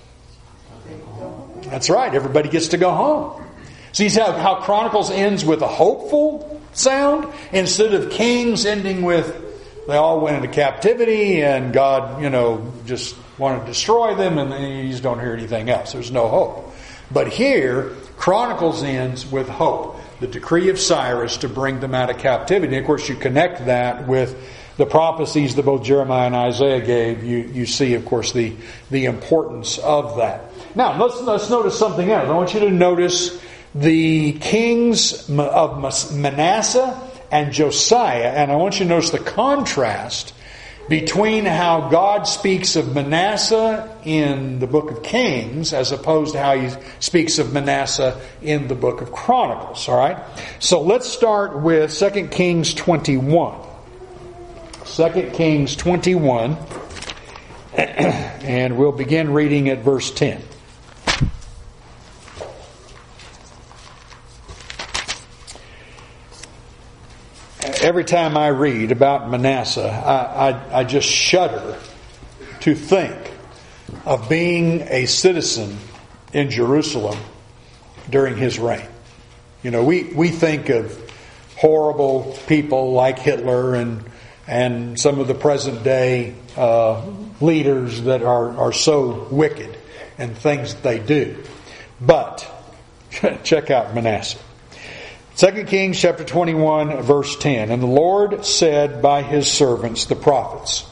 That's 1.71 1.91
right. 1.91 2.15
Everybody 2.15 2.49
gets 2.49 2.69
to 2.69 2.77
go 2.77 2.93
home. 2.93 3.45
See 3.93 4.09
how, 4.09 4.33
how 4.33 4.61
Chronicles 4.61 5.11
ends 5.11 5.45
with 5.45 5.63
a 5.63 5.69
hopeful 5.69 6.61
sound 6.73 7.33
instead 7.53 7.95
of 7.95 8.11
Kings 8.11 8.67
ending 8.67 9.03
with 9.03 9.45
they 9.87 9.97
all 9.97 10.21
went 10.21 10.37
into 10.37 10.49
captivity 10.49 11.43
and 11.43 11.73
God, 11.73 12.21
you 12.21 12.29
know, 12.29 12.73
just 12.87 13.15
wanted 13.39 13.61
to 13.61 13.67
destroy 13.67 14.17
them 14.17 14.39
and 14.39 14.85
you 14.85 14.91
just 14.91 15.03
don't 15.03 15.21
hear 15.21 15.33
anything 15.33 15.71
else. 15.71 15.93
There's 15.93 16.11
no 16.11 16.29
hope. 16.29 16.75
But 17.11 17.29
here, 17.29 17.91
Chronicles 18.17 18.83
ends 18.83 19.25
with 19.31 19.49
hope. 19.49 20.01
The 20.19 20.27
decree 20.27 20.71
of 20.71 20.81
Cyrus 20.81 21.37
to 21.39 21.49
bring 21.49 21.79
them 21.79 21.95
out 21.95 22.11
of 22.11 22.19
captivity. 22.19 22.75
And 22.75 22.83
of 22.83 22.87
course, 22.87 23.09
you 23.09 23.15
connect 23.15 23.67
that 23.67 24.09
with 24.09 24.37
the 24.77 24.87
prophecies 24.87 25.55
that 25.55 25.65
both 25.65 25.85
Jeremiah 25.85 26.27
and 26.27 26.35
Isaiah 26.35 26.81
gave. 26.81 27.23
You, 27.23 27.39
you 27.39 27.67
see, 27.67 27.95
of 27.95 28.05
course, 28.05 28.33
the, 28.33 28.57
the 28.91 29.05
importance 29.05 29.79
of 29.79 30.17
that. 30.17 30.46
Now, 30.77 31.03
let's, 31.03 31.19
let's 31.23 31.49
notice 31.49 31.79
something 31.79 32.11
else. 32.11 32.29
I 32.29 32.33
want 32.33 32.53
you 32.53 32.61
to 32.61 32.71
notice 32.71 33.43
the 33.75 34.35
kings 34.35 35.31
of 35.31 36.13
Manasseh 36.15 37.11
and 37.33 37.51
Josiah. 37.51 38.29
And 38.29 38.53
I 38.53 38.57
want 38.57 38.79
you 38.79 38.85
to 38.85 38.91
notice 38.91 39.09
the 39.09 39.19
contrast 39.19 40.35
between 40.91 41.47
how 41.47 41.89
God 41.89 42.25
speaks 42.25 42.77
of 42.77 42.95
Manasseh 42.95 43.99
in 44.05 44.59
the 44.59 44.67
book 44.67 44.91
of 44.91 45.03
Kings 45.03 45.73
as 45.73 45.93
opposed 45.93 46.35
to 46.35 46.43
how 46.43 46.55
he 46.59 46.71
speaks 47.01 47.39
of 47.39 47.55
Manasseh 47.55 48.21
in 48.43 48.69
the 48.69 48.75
book 48.75 49.01
of 49.01 49.11
Chronicles. 49.13 49.89
All 49.89 49.97
right? 49.97 50.23
So 50.59 50.83
let's 50.83 51.09
start 51.09 51.59
with 51.59 51.91
2 51.99 52.29
Kings 52.29 52.75
21. 52.75 53.63
2 54.85 55.31
Kings 55.33 55.75
21, 55.75 56.57
and 57.75 58.77
we'll 58.77 58.93
begin 58.93 59.33
reading 59.33 59.71
at 59.71 59.79
verse 59.79 60.11
10. 60.11 60.43
Every 67.83 68.05
time 68.05 68.37
I 68.37 68.49
read 68.49 68.93
about 68.93 69.31
Manasseh, 69.31 69.89
I, 69.89 70.51
I, 70.51 70.81
I 70.81 70.85
just 70.85 71.09
shudder 71.09 71.79
to 72.61 72.75
think 72.75 73.17
of 74.05 74.29
being 74.29 74.83
a 74.83 75.07
citizen 75.07 75.77
in 76.33 76.51
Jerusalem 76.51 77.19
during 78.11 78.37
his 78.37 78.59
reign. 78.59 78.87
You 79.63 79.71
know, 79.71 79.85
we, 79.85 80.05
we 80.05 80.29
think 80.29 80.69
of 80.69 80.99
horrible 81.57 82.37
people 82.47 82.93
like 82.93 83.19
Hitler 83.19 83.75
and 83.75 84.05
and 84.47 84.99
some 84.99 85.19
of 85.19 85.27
the 85.27 85.35
present 85.35 85.83
day 85.83 86.35
uh, 86.57 87.05
leaders 87.41 88.03
that 88.03 88.23
are, 88.23 88.57
are 88.57 88.73
so 88.73 89.27
wicked 89.31 89.77
and 90.19 90.37
things 90.37 90.75
they 90.77 90.99
do. 90.99 91.43
But 92.01 92.49
check 93.43 93.71
out 93.71 93.95
Manasseh. 93.95 94.39
2 95.37 95.65
Kings 95.65 96.01
chapter 96.01 96.25
21 96.25 97.03
verse 97.03 97.37
10. 97.37 97.71
And 97.71 97.83
the 97.83 97.87
Lord 97.87 98.47
said 98.47 99.03
by 99.03 99.21
his 99.21 99.53
servants, 99.53 100.07
the 100.07 100.17
prophets, 100.17 100.89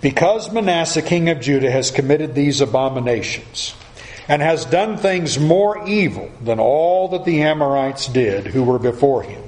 Because 0.00 0.50
Manasseh 0.50 1.02
king 1.02 1.28
of 1.28 1.38
Judah 1.38 1.70
has 1.70 1.90
committed 1.90 2.34
these 2.34 2.62
abominations, 2.62 3.74
and 4.26 4.40
has 4.40 4.64
done 4.64 4.96
things 4.96 5.38
more 5.38 5.86
evil 5.86 6.30
than 6.40 6.58
all 6.60 7.08
that 7.08 7.26
the 7.26 7.42
Amorites 7.42 8.06
did 8.06 8.46
who 8.46 8.62
were 8.62 8.78
before 8.78 9.22
him, 9.22 9.42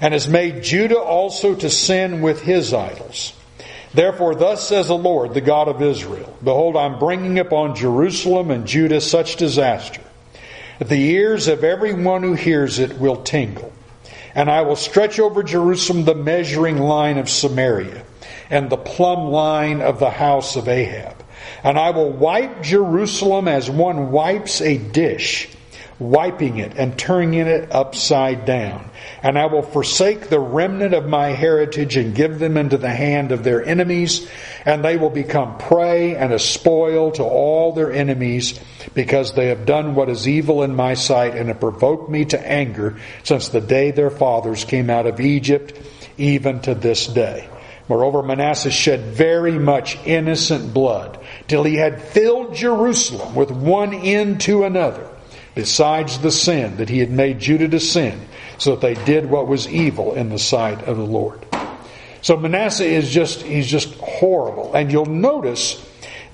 and 0.00 0.14
has 0.14 0.26
made 0.26 0.64
Judah 0.64 0.98
also 0.98 1.54
to 1.54 1.68
sin 1.68 2.22
with 2.22 2.40
his 2.40 2.72
idols. 2.72 3.34
Therefore, 3.92 4.34
thus 4.34 4.66
says 4.66 4.88
the 4.88 4.96
Lord, 4.96 5.34
the 5.34 5.42
God 5.42 5.68
of 5.68 5.82
Israel, 5.82 6.34
Behold, 6.42 6.74
I'm 6.74 6.98
bringing 6.98 7.38
upon 7.38 7.76
Jerusalem 7.76 8.50
and 8.50 8.66
Judah 8.66 9.02
such 9.02 9.36
disaster 9.36 10.00
the 10.88 11.10
ears 11.10 11.48
of 11.48 11.64
everyone 11.64 12.22
who 12.22 12.34
hears 12.34 12.78
it 12.78 12.98
will 12.98 13.22
tingle. 13.22 13.72
And 14.34 14.50
I 14.50 14.62
will 14.62 14.76
stretch 14.76 15.20
over 15.20 15.42
Jerusalem 15.42 16.04
the 16.04 16.14
measuring 16.14 16.78
line 16.78 17.18
of 17.18 17.30
Samaria 17.30 18.04
and 18.50 18.68
the 18.68 18.76
plumb 18.76 19.30
line 19.30 19.80
of 19.80 19.98
the 19.98 20.10
house 20.10 20.56
of 20.56 20.68
Ahab. 20.68 21.24
And 21.62 21.78
I 21.78 21.90
will 21.90 22.10
wipe 22.10 22.62
Jerusalem 22.62 23.48
as 23.48 23.70
one 23.70 24.10
wipes 24.10 24.60
a 24.60 24.78
dish 24.78 25.48
wiping 25.98 26.58
it 26.58 26.74
and 26.76 26.98
turning 26.98 27.34
it 27.34 27.72
upside 27.72 28.44
down. 28.44 28.90
And 29.22 29.38
I 29.38 29.46
will 29.46 29.62
forsake 29.62 30.28
the 30.28 30.40
remnant 30.40 30.94
of 30.94 31.06
my 31.06 31.28
heritage 31.28 31.96
and 31.96 32.14
give 32.14 32.38
them 32.38 32.56
into 32.56 32.78
the 32.78 32.90
hand 32.90 33.32
of 33.32 33.44
their 33.44 33.64
enemies, 33.64 34.28
and 34.64 34.84
they 34.84 34.96
will 34.96 35.10
become 35.10 35.58
prey 35.58 36.16
and 36.16 36.32
a 36.32 36.38
spoil 36.38 37.12
to 37.12 37.22
all 37.22 37.72
their 37.72 37.92
enemies, 37.92 38.58
because 38.94 39.34
they 39.34 39.48
have 39.48 39.66
done 39.66 39.94
what 39.94 40.08
is 40.08 40.26
evil 40.28 40.62
in 40.62 40.74
my 40.74 40.94
sight 40.94 41.34
and 41.34 41.48
have 41.48 41.60
provoked 41.60 42.08
me 42.08 42.24
to 42.26 42.48
anger 42.48 42.96
since 43.24 43.48
the 43.48 43.60
day 43.60 43.90
their 43.90 44.10
fathers 44.10 44.64
came 44.64 44.88
out 44.88 45.06
of 45.06 45.20
Egypt, 45.20 45.78
even 46.16 46.60
to 46.60 46.74
this 46.74 47.06
day. 47.06 47.48
Moreover, 47.88 48.22
Manasseh 48.22 48.70
shed 48.70 49.00
very 49.14 49.58
much 49.58 49.98
innocent 50.06 50.72
blood, 50.72 51.18
till 51.48 51.64
he 51.64 51.74
had 51.76 52.00
filled 52.00 52.54
Jerusalem 52.54 53.34
with 53.34 53.50
one 53.50 53.92
end 53.92 54.40
to 54.42 54.64
another 54.64 55.10
besides 55.54 56.18
the 56.18 56.30
sin 56.30 56.78
that 56.78 56.88
he 56.88 56.98
had 56.98 57.10
made 57.10 57.38
Judah 57.38 57.68
to 57.68 57.80
sin, 57.80 58.20
so 58.58 58.74
that 58.74 58.80
they 58.80 59.04
did 59.04 59.30
what 59.30 59.46
was 59.46 59.68
evil 59.68 60.14
in 60.14 60.28
the 60.28 60.38
sight 60.38 60.82
of 60.82 60.96
the 60.96 61.04
Lord. 61.04 61.44
So 62.22 62.36
Manasseh 62.36 62.86
is 62.86 63.10
just, 63.10 63.42
he's 63.42 63.66
just 63.66 63.94
horrible. 63.96 64.72
And 64.74 64.90
you'll 64.90 65.04
notice 65.06 65.74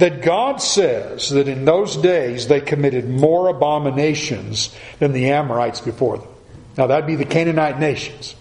that 0.00 0.22
God 0.22 0.62
says 0.62 1.28
that 1.30 1.46
in 1.46 1.64
those 1.64 1.96
days 1.96 2.48
they 2.48 2.60
committed 2.60 3.08
more 3.08 3.48
abominations 3.48 4.74
than 4.98 5.12
the 5.12 5.30
Amorites 5.30 5.80
before 5.80 6.18
them. 6.18 6.28
Now 6.76 6.86
that'd 6.86 7.06
be 7.06 7.16
the 7.16 7.26
Canaanite 7.26 7.78
nations. 7.78 8.34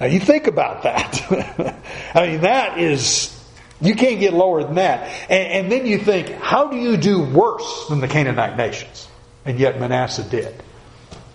Now 0.00 0.06
you 0.06 0.18
think 0.18 0.48
about 0.48 0.82
that. 0.82 1.76
I 2.14 2.26
mean, 2.26 2.40
that 2.40 2.78
is, 2.78 3.36
you 3.80 3.94
can't 3.94 4.18
get 4.18 4.34
lower 4.34 4.64
than 4.64 4.74
that. 4.74 5.08
And, 5.30 5.66
and 5.66 5.72
then 5.72 5.86
you 5.86 5.98
think, 5.98 6.30
how 6.30 6.68
do 6.68 6.76
you 6.76 6.96
do 6.96 7.22
worse 7.22 7.86
than 7.88 8.00
the 8.00 8.08
Canaanite 8.08 8.56
nations? 8.56 9.06
And 9.44 9.60
yet 9.60 9.78
Manasseh 9.78 10.24
did. 10.28 10.54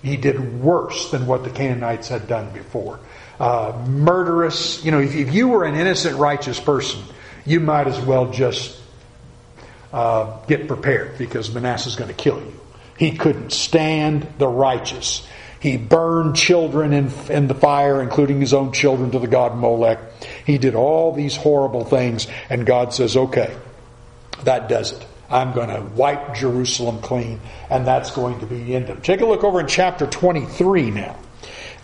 He 0.04 0.18
did 0.18 0.62
worse 0.62 1.12
than 1.12 1.28
what 1.28 1.46
the 1.46 1.50
Canaanites 1.50 2.10
had 2.10 2.28
done 2.28 2.52
before. 2.52 3.00
Uh, 3.40 3.86
murderous, 3.88 4.84
you 4.84 4.92
know, 4.92 5.00
if, 5.00 5.16
if, 5.16 5.34
you 5.34 5.48
were 5.48 5.64
an 5.64 5.76
innocent, 5.76 6.18
righteous 6.18 6.60
person, 6.60 7.02
you 7.46 7.60
might 7.60 7.88
as 7.88 8.00
well 8.02 8.32
just 8.32 8.80
uh, 9.96 10.46
get 10.48 10.68
prepared 10.68 11.18
because 11.18 11.54
Manasseh's 11.54 11.96
going 11.96 12.10
to 12.10 12.16
kill 12.16 12.38
you. 12.40 12.54
He 12.98 13.16
couldn't 13.16 13.54
stand 13.54 14.28
the 14.38 14.48
righteous. 14.48 15.26
He 15.62 15.78
burned 15.78 16.36
children 16.36 16.92
in, 16.92 17.10
in 17.30 17.48
the 17.48 17.56
fire, 17.56 18.04
including 18.04 18.42
his 18.42 18.54
own 18.54 18.74
children, 18.74 19.12
to 19.12 19.20
the 19.20 19.28
god 19.28 19.56
Molech. 19.56 20.00
He 20.46 20.58
did 20.58 20.76
all 20.76 21.14
these 21.14 21.38
horrible 21.38 21.86
things, 21.86 22.28
and 22.50 22.66
God 22.66 22.94
says, 22.94 23.16
okay, 23.16 23.56
that 24.44 24.68
does 24.68 24.92
it. 24.92 25.08
I'm 25.30 25.54
going 25.54 25.70
to 25.70 25.82
wipe 25.96 26.36
Jerusalem 26.36 27.00
clean, 27.00 27.40
and 27.70 27.88
that's 27.88 28.12
going 28.12 28.42
to 28.42 28.46
be 28.46 28.64
the 28.64 28.76
end 28.76 28.90
of 28.90 28.98
it. 28.98 29.04
Take 29.04 29.22
a 29.22 29.26
look 29.26 29.46
over 29.46 29.62
in 29.62 29.68
chapter 29.68 30.08
23 30.08 30.92
now. 30.92 31.16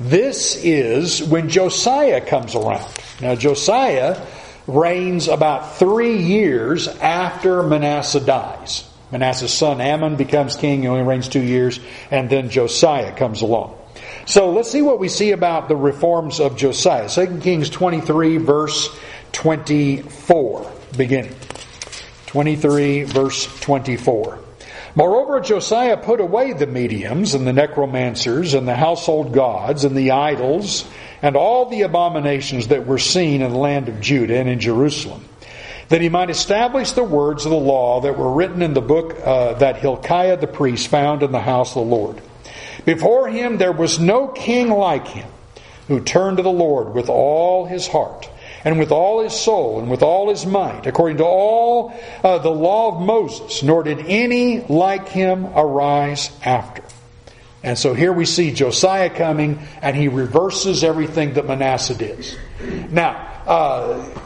This 0.02 0.58
is 0.58 1.24
when 1.24 1.48
Josiah 1.48 2.20
comes 2.20 2.56
around. 2.56 2.92
Now, 3.22 3.36
Josiah 3.36 4.22
reigns 4.68 5.28
about 5.28 5.78
three 5.78 6.18
years 6.18 6.88
after 6.88 7.64
Manasseh 7.64 8.20
dies. 8.20 8.88
Manasseh's 9.12 9.54
son 9.54 9.82
Amon 9.82 10.16
becomes 10.16 10.56
king, 10.56 10.84
he 10.84 10.88
only 10.88 11.04
reigns 11.04 11.28
two 11.28 11.42
years, 11.42 11.80
and 12.10 12.30
then 12.30 12.50
Josiah 12.50 13.16
comes 13.16 13.42
along. 13.42 13.78
So 14.26 14.52
let's 14.52 14.72
see 14.72 14.82
what 14.82 15.00
we 15.00 15.10
see 15.10 15.32
about 15.32 15.68
the 15.68 15.76
reforms 15.76 16.40
of 16.40 16.56
Josiah. 16.56 17.10
2 17.10 17.40
Kings 17.40 17.70
23, 17.70 18.38
verse 18.38 18.90
24, 19.34 20.72
beginning. 20.96 21.36
23, 22.28 23.04
verse 23.04 23.60
24. 23.62 24.41
Moreover, 24.94 25.40
Josiah 25.40 25.96
put 25.96 26.20
away 26.20 26.52
the 26.52 26.68
mediums 26.68 27.34
and 27.34 27.48
the 27.48 27.54
necromancers 27.54 28.54
and 28.54 28.68
the 28.68 28.76
household 28.76 29.34
gods 29.34 29.86
and 29.86 29.96
the 29.96 30.12
idols 30.12 30.86
and 31.22 31.38
all 31.38 31.70
the 31.70 31.84
abominations 31.84 32.68
that 32.68 32.86
were 32.86 32.98
seen 32.98 33.42
in 33.42 33.52
the 33.52 33.58
land 33.58 33.88
of 33.88 34.02
Judah 34.02 34.38
and 34.38 34.50
in 34.50 34.60
Jerusalem, 34.60 35.24
that 35.88 36.02
he 36.02 36.10
might 36.10 36.30
establish 36.30 36.92
the 36.92 37.04
words 37.04 37.46
of 37.46 37.52
the 37.52 37.58
law 37.58 38.02
that 38.02 38.18
were 38.18 38.34
written 38.34 38.62
in 38.62 38.74
the 38.74 38.82
book 38.82 39.18
uh, 39.24 39.54
that 39.54 39.78
Hilkiah 39.78 40.38
the 40.38 40.48
priest 40.48 40.90
found 40.90 41.24
in 41.24 41.32
the 41.32 41.40
house 41.40 41.70
of 41.70 41.86
the 41.86 41.96
Lord. 41.96 42.22
Before 42.84 43.30
him 43.30 43.58
there 43.58 43.72
was 43.72 43.98
no 43.98 44.28
king 44.28 44.70
like 44.70 45.08
him 45.08 45.30
who 45.88 46.02
turned 46.02 46.38
to 46.38 46.44
the 46.44 46.52
Lord 46.52 46.94
with 46.94 47.08
all 47.08 47.66
his 47.66 47.88
heart 47.88 48.30
and 48.64 48.80
with 48.80 48.92
all 48.92 49.22
his 49.22 49.34
soul 49.34 49.80
and 49.80 49.90
with 49.90 50.04
all 50.04 50.30
his 50.30 50.46
might, 50.46 50.86
according 50.86 51.18
to 51.18 51.26
all 51.26 51.94
uh, 52.24 52.38
the 52.40 52.52
law 52.52 52.96
of 52.96 53.02
Moses, 53.02 53.64
nor 53.64 53.84
did 53.84 54.00
any 54.00 54.62
like 54.62 55.10
him 55.10 55.46
arise 55.56 56.32
after. 56.44 56.84
And 57.64 57.78
so 57.78 57.94
here 57.94 58.12
we 58.12 58.26
see 58.26 58.52
Josiah 58.52 59.10
coming, 59.10 59.60
and 59.82 59.96
he 59.96 60.08
reverses 60.08 60.84
everything 60.84 61.34
that 61.34 61.46
Manasseh 61.46 61.96
did. 61.96 62.26
Now, 62.90 63.12
uh, 63.46 64.20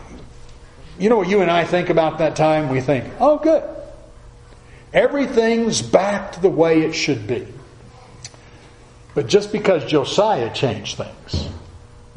you 0.98 1.10
know 1.10 1.18
what 1.18 1.28
you 1.28 1.42
and 1.42 1.52
I 1.52 1.66
think 1.66 1.90
about 1.90 2.20
that 2.20 2.36
time? 2.36 2.70
We 2.70 2.80
think, 2.80 3.06
oh, 3.20 3.38
good. 3.38 3.64
Everything's 4.94 5.82
back 5.82 6.34
to 6.34 6.42
the 6.42 6.50
way 6.50 6.84
it 6.84 6.94
should 6.94 7.28
be. 7.28 7.46
But 9.14 9.28
just 9.28 9.52
because 9.52 9.84
Josiah 9.86 10.54
changed 10.54 10.98
things, 10.98 11.50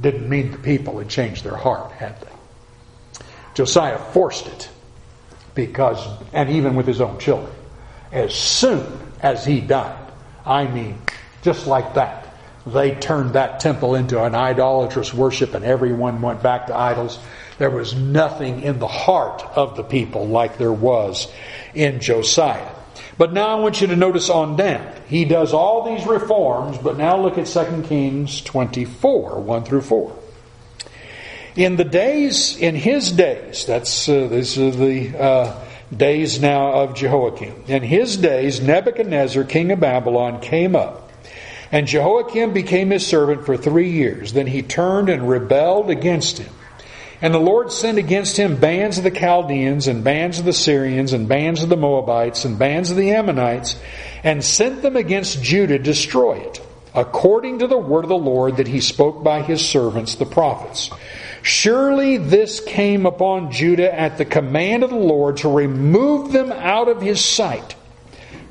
didn't 0.00 0.28
mean 0.28 0.50
the 0.50 0.58
people 0.58 0.98
had 0.98 1.08
changed 1.08 1.44
their 1.44 1.56
heart, 1.56 1.92
had 1.92 2.20
they? 2.20 3.24
Josiah 3.54 3.98
forced 3.98 4.46
it 4.46 4.68
because, 5.54 5.98
and 6.32 6.50
even 6.50 6.76
with 6.76 6.86
his 6.86 7.00
own 7.00 7.18
children, 7.18 7.52
as 8.12 8.34
soon 8.34 8.86
as 9.20 9.44
he 9.44 9.60
died, 9.60 10.12
I 10.46 10.66
mean, 10.66 10.98
just 11.42 11.66
like 11.66 11.94
that, 11.94 12.28
they 12.66 12.94
turned 12.94 13.32
that 13.32 13.60
temple 13.60 13.94
into 13.94 14.22
an 14.22 14.34
idolatrous 14.34 15.12
worship 15.12 15.54
and 15.54 15.64
everyone 15.64 16.22
went 16.22 16.42
back 16.42 16.66
to 16.66 16.76
idols. 16.76 17.18
There 17.58 17.70
was 17.70 17.94
nothing 17.94 18.62
in 18.62 18.78
the 18.78 18.86
heart 18.86 19.42
of 19.56 19.76
the 19.76 19.82
people 19.82 20.28
like 20.28 20.58
there 20.58 20.72
was 20.72 21.28
in 21.74 22.00
Josiah. 22.00 22.70
But 23.18 23.32
now 23.32 23.48
I 23.48 23.60
want 23.60 23.80
you 23.80 23.88
to 23.88 23.96
notice 23.96 24.30
on 24.30 24.54
down. 24.54 24.94
He 25.08 25.24
does 25.24 25.52
all 25.52 25.92
these 25.92 26.06
reforms, 26.06 26.78
but 26.78 26.96
now 26.96 27.20
look 27.20 27.36
at 27.36 27.46
2 27.46 27.82
Kings 27.82 28.40
24, 28.42 29.40
1 29.40 29.64
through 29.64 29.80
4. 29.80 30.16
In 31.56 31.74
the 31.74 31.84
days, 31.84 32.56
in 32.56 32.76
his 32.76 33.10
days, 33.10 33.66
that's 33.66 34.08
uh, 34.08 34.28
these 34.28 34.56
are 34.56 34.70
the 34.70 35.20
uh, 35.20 35.64
days 35.94 36.40
now 36.40 36.72
of 36.72 36.94
Jehoiakim. 36.94 37.64
In 37.66 37.82
his 37.82 38.16
days, 38.16 38.60
Nebuchadnezzar, 38.60 39.42
king 39.42 39.72
of 39.72 39.80
Babylon, 39.80 40.40
came 40.40 40.76
up, 40.76 41.10
and 41.72 41.88
Jehoiakim 41.88 42.52
became 42.52 42.90
his 42.90 43.04
servant 43.04 43.44
for 43.44 43.56
three 43.56 43.90
years. 43.90 44.32
Then 44.32 44.46
he 44.46 44.62
turned 44.62 45.08
and 45.08 45.28
rebelled 45.28 45.90
against 45.90 46.38
him. 46.38 46.52
And 47.20 47.34
the 47.34 47.40
Lord 47.40 47.72
sent 47.72 47.98
against 47.98 48.36
him 48.36 48.56
bands 48.56 48.98
of 48.98 49.04
the 49.04 49.10
Chaldeans, 49.10 49.88
and 49.88 50.04
bands 50.04 50.38
of 50.38 50.44
the 50.44 50.52
Syrians, 50.52 51.12
and 51.12 51.28
bands 51.28 51.62
of 51.62 51.68
the 51.68 51.76
Moabites, 51.76 52.44
and 52.44 52.58
bands 52.58 52.90
of 52.90 52.96
the 52.96 53.10
Ammonites, 53.10 53.76
and 54.22 54.44
sent 54.44 54.82
them 54.82 54.96
against 54.96 55.42
Judah 55.42 55.78
to 55.78 55.82
destroy 55.82 56.38
it, 56.38 56.60
according 56.94 57.58
to 57.58 57.66
the 57.66 57.78
word 57.78 58.04
of 58.04 58.08
the 58.08 58.16
Lord 58.16 58.58
that 58.58 58.68
he 58.68 58.80
spoke 58.80 59.24
by 59.24 59.42
his 59.42 59.66
servants, 59.66 60.14
the 60.14 60.26
prophets. 60.26 60.90
Surely 61.42 62.18
this 62.18 62.60
came 62.60 63.04
upon 63.04 63.50
Judah 63.50 63.92
at 63.92 64.16
the 64.18 64.24
command 64.24 64.84
of 64.84 64.90
the 64.90 64.96
Lord 64.96 65.38
to 65.38 65.48
remove 65.48 66.32
them 66.32 66.52
out 66.52 66.88
of 66.88 67.00
his 67.00 67.24
sight 67.24 67.74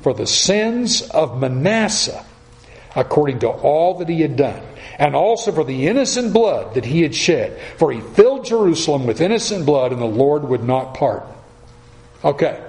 for 0.02 0.12
the 0.12 0.26
sins 0.26 1.02
of 1.02 1.40
Manasseh, 1.40 2.24
according 2.94 3.38
to 3.38 3.48
all 3.48 3.94
that 3.94 4.08
he 4.10 4.20
had 4.20 4.36
done 4.36 4.62
and 4.98 5.14
also 5.14 5.52
for 5.52 5.64
the 5.64 5.86
innocent 5.86 6.32
blood 6.32 6.74
that 6.74 6.84
he 6.84 7.02
had 7.02 7.14
shed. 7.14 7.60
For 7.76 7.92
he 7.92 8.00
filled 8.00 8.44
Jerusalem 8.44 9.06
with 9.06 9.20
innocent 9.20 9.64
blood, 9.64 9.92
and 9.92 10.00
the 10.00 10.06
Lord 10.06 10.44
would 10.44 10.64
not 10.64 10.94
pardon. 10.94 11.32
Okay. 12.24 12.60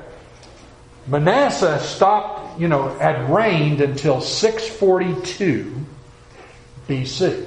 Manasseh 1.07 1.79
stopped, 1.79 2.59
you 2.59 2.67
know, 2.67 2.89
had 2.99 3.31
reigned 3.31 3.81
until 3.81 4.21
642 4.21 5.85
BC. 6.87 7.45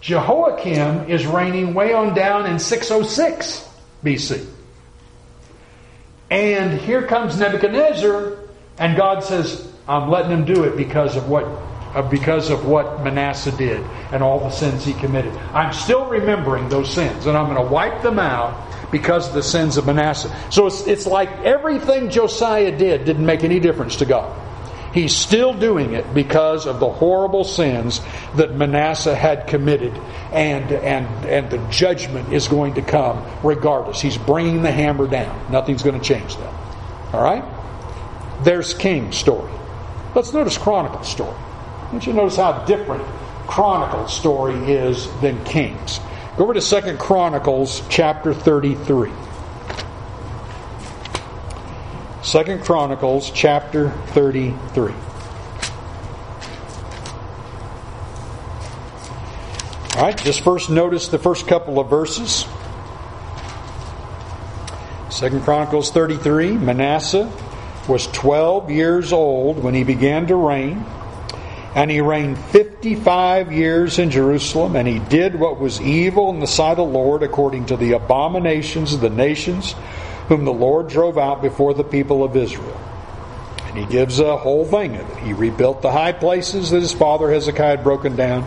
Jehoiakim 0.00 1.10
is 1.10 1.26
reigning 1.26 1.74
way 1.74 1.92
on 1.92 2.14
down 2.14 2.46
in 2.46 2.58
606 2.58 3.68
BC. 4.02 4.46
And 6.30 6.80
here 6.80 7.06
comes 7.06 7.38
Nebuchadnezzar, 7.38 8.38
and 8.78 8.96
God 8.96 9.22
says, 9.22 9.70
I'm 9.86 10.08
letting 10.08 10.30
him 10.30 10.46
do 10.46 10.64
it 10.64 10.78
because 10.78 11.14
of 11.14 11.28
what 11.28 11.44
uh, 11.94 12.02
because 12.02 12.50
of 12.50 12.66
what 12.66 13.02
Manasseh 13.02 13.52
did 13.52 13.84
and 14.12 14.22
all 14.22 14.40
the 14.40 14.50
sins 14.50 14.84
he 14.84 14.94
committed. 14.94 15.32
I'm 15.52 15.72
still 15.72 16.06
remembering 16.06 16.68
those 16.68 16.92
sins, 16.92 17.26
and 17.26 17.36
I'm 17.36 17.52
going 17.52 17.64
to 17.64 17.72
wipe 17.72 18.02
them 18.02 18.18
out 18.18 18.90
because 18.90 19.28
of 19.28 19.34
the 19.34 19.42
sins 19.42 19.76
of 19.76 19.86
Manasseh. 19.86 20.34
So 20.50 20.66
it's, 20.66 20.86
it's 20.86 21.06
like 21.06 21.30
everything 21.40 22.10
Josiah 22.10 22.76
did 22.76 23.04
didn't 23.04 23.26
make 23.26 23.44
any 23.44 23.60
difference 23.60 23.96
to 23.96 24.04
God. 24.04 24.38
He's 24.92 25.16
still 25.16 25.54
doing 25.54 25.94
it 25.94 26.12
because 26.12 26.66
of 26.66 26.78
the 26.78 26.90
horrible 26.90 27.44
sins 27.44 28.02
that 28.36 28.54
Manasseh 28.54 29.14
had 29.14 29.46
committed, 29.46 29.94
and, 30.32 30.70
and, 30.70 31.06
and 31.24 31.50
the 31.50 31.58
judgment 31.70 32.30
is 32.32 32.46
going 32.46 32.74
to 32.74 32.82
come 32.82 33.24
regardless. 33.42 34.02
He's 34.02 34.18
bringing 34.18 34.62
the 34.62 34.70
hammer 34.70 35.06
down. 35.06 35.50
Nothing's 35.50 35.82
going 35.82 35.98
to 35.98 36.04
change 36.04 36.36
that. 36.36 36.54
All 37.14 37.22
right? 37.22 37.42
There's 38.44 38.74
King's 38.74 39.16
story. 39.16 39.50
Let's 40.14 40.34
notice 40.34 40.58
Chronicles' 40.58 41.08
story. 41.08 41.38
Want 41.92 42.06
you 42.06 42.14
notice 42.14 42.36
how 42.36 42.64
different 42.64 43.04
Chronicles 43.46 44.16
story 44.16 44.54
is 44.72 45.12
than 45.20 45.44
Kings. 45.44 46.00
Go 46.38 46.44
over 46.44 46.54
to 46.54 46.60
Second 46.62 46.98
Chronicles 46.98 47.82
chapter 47.90 48.32
33. 48.32 49.12
Second 52.22 52.64
Chronicles 52.64 53.30
chapter 53.32 53.90
33. 53.90 54.94
All 59.94 60.02
right, 60.02 60.16
just 60.16 60.40
first 60.40 60.70
notice 60.70 61.08
the 61.08 61.18
first 61.18 61.46
couple 61.46 61.78
of 61.78 61.90
verses. 61.90 62.46
Second 65.10 65.42
Chronicles 65.42 65.90
33, 65.90 66.52
Manasseh 66.52 67.30
was 67.86 68.06
12 68.06 68.70
years 68.70 69.12
old 69.12 69.62
when 69.62 69.74
he 69.74 69.84
began 69.84 70.26
to 70.28 70.36
reign 70.36 70.86
and 71.74 71.90
he 71.90 72.00
reigned 72.00 72.38
55 72.38 73.52
years 73.52 73.98
in 73.98 74.10
Jerusalem, 74.10 74.76
and 74.76 74.86
he 74.86 74.98
did 74.98 75.38
what 75.38 75.58
was 75.58 75.80
evil 75.80 76.30
in 76.30 76.40
the 76.40 76.46
sight 76.46 76.72
of 76.72 76.76
the 76.76 76.84
Lord 76.84 77.22
according 77.22 77.66
to 77.66 77.76
the 77.76 77.92
abominations 77.92 78.92
of 78.92 79.00
the 79.00 79.10
nations 79.10 79.74
whom 80.28 80.44
the 80.44 80.52
Lord 80.52 80.88
drove 80.88 81.16
out 81.16 81.40
before 81.40 81.74
the 81.74 81.84
people 81.84 82.24
of 82.24 82.36
Israel. 82.36 82.78
And 83.64 83.78
he 83.78 83.86
gives 83.86 84.20
a 84.20 84.36
whole 84.36 84.66
thing 84.66 84.96
of 84.96 85.08
it. 85.10 85.16
He 85.18 85.32
rebuilt 85.32 85.80
the 85.80 85.90
high 85.90 86.12
places 86.12 86.70
that 86.70 86.80
his 86.80 86.92
father 86.92 87.30
Hezekiah 87.30 87.76
had 87.76 87.82
broken 87.82 88.16
down. 88.16 88.44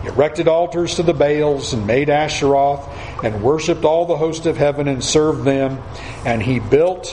He 0.00 0.08
erected 0.08 0.48
altars 0.48 0.94
to 0.94 1.02
the 1.02 1.12
Baals 1.12 1.74
and 1.74 1.86
made 1.86 2.08
Asheroth 2.08 2.88
and 3.22 3.42
worshipped 3.42 3.84
all 3.84 4.06
the 4.06 4.16
host 4.16 4.46
of 4.46 4.56
heaven 4.56 4.88
and 4.88 5.04
served 5.04 5.44
them. 5.44 5.82
And 6.24 6.42
he 6.42 6.58
built, 6.58 7.08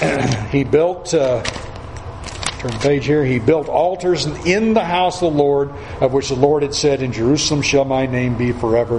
he 0.50 0.64
built, 0.64 1.12
uh, 1.12 1.42
Turn 2.60 2.72
page 2.72 3.06
here. 3.06 3.24
He 3.24 3.38
built 3.38 3.70
altars 3.70 4.26
in 4.26 4.74
the 4.74 4.84
house 4.84 5.22
of 5.22 5.32
the 5.32 5.38
Lord, 5.38 5.70
of 6.02 6.12
which 6.12 6.28
the 6.28 6.34
Lord 6.34 6.62
had 6.62 6.74
said, 6.74 7.00
In 7.00 7.10
Jerusalem 7.10 7.62
shall 7.62 7.86
my 7.86 8.04
name 8.04 8.36
be 8.36 8.52
forever. 8.52 8.98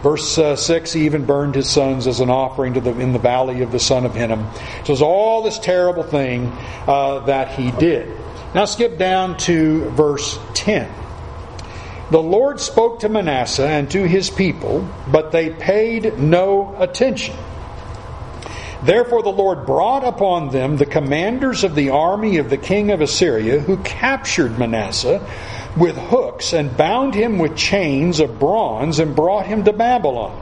Verse 0.00 0.38
uh, 0.38 0.54
6, 0.54 0.92
he 0.92 1.06
even 1.06 1.24
burned 1.24 1.56
his 1.56 1.68
sons 1.68 2.06
as 2.06 2.20
an 2.20 2.30
offering 2.30 2.74
to 2.74 2.80
the, 2.80 2.96
in 3.00 3.12
the 3.12 3.18
valley 3.18 3.62
of 3.62 3.72
the 3.72 3.80
son 3.80 4.06
of 4.06 4.14
Hinnom. 4.14 4.48
So 4.84 4.92
it's 4.92 5.02
all 5.02 5.42
this 5.42 5.58
terrible 5.58 6.04
thing 6.04 6.52
uh, 6.86 7.24
that 7.26 7.58
he 7.58 7.72
did. 7.72 8.16
Now 8.54 8.64
skip 8.66 8.96
down 8.96 9.38
to 9.38 9.90
verse 9.90 10.38
10. 10.54 10.88
The 12.12 12.22
Lord 12.22 12.60
spoke 12.60 13.00
to 13.00 13.08
Manasseh 13.08 13.66
and 13.66 13.90
to 13.90 14.06
his 14.06 14.30
people, 14.30 14.88
but 15.10 15.32
they 15.32 15.50
paid 15.50 16.16
no 16.16 16.76
attention. 16.78 17.34
Therefore, 18.82 19.22
the 19.22 19.28
Lord 19.28 19.66
brought 19.66 20.04
upon 20.04 20.50
them 20.50 20.76
the 20.76 20.86
commanders 20.86 21.64
of 21.64 21.74
the 21.74 21.90
army 21.90 22.38
of 22.38 22.48
the 22.48 22.56
king 22.56 22.90
of 22.90 23.02
Assyria, 23.02 23.60
who 23.60 23.76
captured 23.78 24.58
Manasseh 24.58 25.20
with 25.76 25.96
hooks 25.96 26.52
and 26.52 26.76
bound 26.76 27.14
him 27.14 27.38
with 27.38 27.56
chains 27.56 28.20
of 28.20 28.38
bronze 28.38 28.98
and 28.98 29.14
brought 29.14 29.46
him 29.46 29.64
to 29.64 29.72
Babylon. 29.72 30.34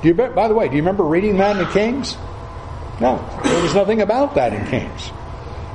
Do 0.00 0.08
you, 0.08 0.14
by 0.14 0.48
the 0.48 0.54
way, 0.54 0.68
do 0.68 0.74
you 0.74 0.82
remember 0.82 1.04
reading 1.04 1.36
that 1.36 1.56
in 1.56 1.64
the 1.64 1.70
Kings? 1.70 2.16
No, 3.00 3.24
there 3.44 3.62
was 3.62 3.74
nothing 3.74 4.00
about 4.00 4.34
that 4.36 4.52
in 4.52 4.66
Kings. 4.66 5.10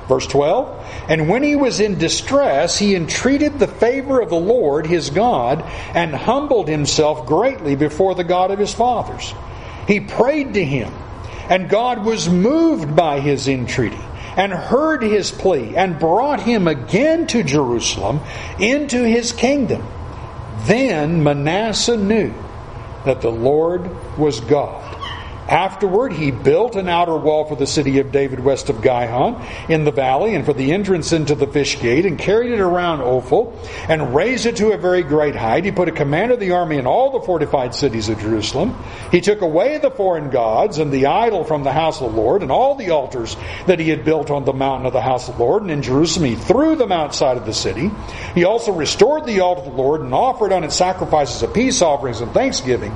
Verse 0.08 0.26
12 0.28 0.86
And 1.10 1.30
when 1.30 1.44
he 1.44 1.56
was 1.56 1.80
in 1.80 1.98
distress, 1.98 2.80
he 2.80 2.96
entreated 2.96 3.60
the 3.60 3.68
favor 3.68 4.20
of 4.22 4.30
the 4.30 4.40
Lord 4.40 4.88
his 4.88 5.12
God 5.12 5.64
and 5.94 6.16
humbled 6.16 6.68
himself 6.68 7.26
greatly 7.28 7.76
before 7.76 8.16
the 8.16 8.24
God 8.24 8.50
of 8.50 8.60
his 8.60 8.74
fathers. 8.74 9.34
He 9.88 10.00
prayed 10.00 10.56
to 10.56 10.66
him 10.66 10.92
and 11.50 11.70
God 11.70 12.06
was 12.06 12.30
moved 12.30 12.96
by 12.96 13.20
his 13.20 13.48
entreaty 13.48 14.00
and 14.36 14.52
heard 14.54 15.02
his 15.02 15.32
plea 15.32 15.76
and 15.76 16.00
brought 16.00 16.42
him 16.42 16.68
again 16.68 17.26
to 17.28 17.44
Jerusalem 17.44 18.20
into 18.60 19.04
his 19.04 19.32
kingdom. 19.32 19.86
Then 20.66 21.24
Manasseh 21.24 21.98
knew 21.98 22.34
that 23.06 23.22
the 23.22 23.32
Lord 23.32 23.90
was 24.18 24.40
God. 24.42 24.87
Afterward, 25.48 26.12
he 26.12 26.32
built 26.32 26.76
an 26.76 26.90
outer 26.90 27.16
wall 27.16 27.46
for 27.46 27.56
the 27.56 27.66
city 27.66 28.00
of 28.00 28.12
David 28.12 28.42
west 28.42 28.70
of 28.70 28.82
Gihon 28.82 29.42
in 29.70 29.86
the 29.86 29.92
valley 29.92 30.36
and 30.36 30.46
for 30.46 30.52
the 30.54 30.74
entrance 30.74 31.14
into 31.14 31.36
the 31.36 31.48
fish 31.48 31.80
gate 31.80 32.06
and 32.06 32.20
carried 32.20 32.52
it 32.52 32.60
around 32.60 33.02
Ophel 33.02 33.58
and 33.88 34.14
raised 34.14 34.46
it 34.46 34.58
to 34.58 34.72
a 34.72 34.78
very 34.78 35.04
great 35.04 35.36
height. 35.36 35.64
He 35.64 35.72
put 35.72 35.88
a 35.88 35.94
command 35.94 36.32
of 36.32 36.42
the 36.42 36.52
army 36.52 36.78
in 36.78 36.86
all 36.86 37.12
the 37.12 37.26
fortified 37.26 37.74
cities 37.74 38.10
of 38.10 38.20
Jerusalem. 38.20 38.76
He 39.10 39.22
took 39.22 39.42
away 39.42 39.78
the 39.78 39.92
foreign 39.92 40.30
gods 40.32 40.80
and 40.80 40.92
the 40.92 41.06
idol 41.06 41.46
from 41.46 41.64
the 41.64 41.72
house 41.72 42.02
of 42.02 42.12
the 42.12 42.18
Lord 42.18 42.42
and 42.42 42.52
all 42.52 42.76
the 42.76 42.90
altars 42.90 43.38
that 43.68 43.80
he 43.80 43.90
had 43.90 44.04
built 44.04 44.30
on 44.30 44.44
the 44.44 44.54
mountain 44.54 44.86
of 44.86 44.94
the 44.94 45.02
house 45.02 45.30
of 45.30 45.38
the 45.38 45.44
Lord. 45.44 45.62
And 45.62 45.72
in 45.72 45.82
Jerusalem, 45.82 46.30
he 46.30 46.36
threw 46.36 46.76
them 46.76 46.92
outside 46.92 47.38
of 47.38 47.46
the 47.46 47.54
city. 47.54 47.90
He 48.36 48.44
also 48.44 48.74
restored 48.74 49.26
the 49.26 49.40
altar 49.40 49.62
of 49.62 49.68
the 49.68 49.82
Lord 49.82 50.02
and 50.02 50.14
offered 50.14 50.52
on 50.52 50.66
it 50.66 50.74
sacrifices 50.74 51.42
of 51.42 51.54
peace 51.54 51.82
offerings 51.82 52.20
and 52.20 52.34
thanksgiving. 52.34 52.96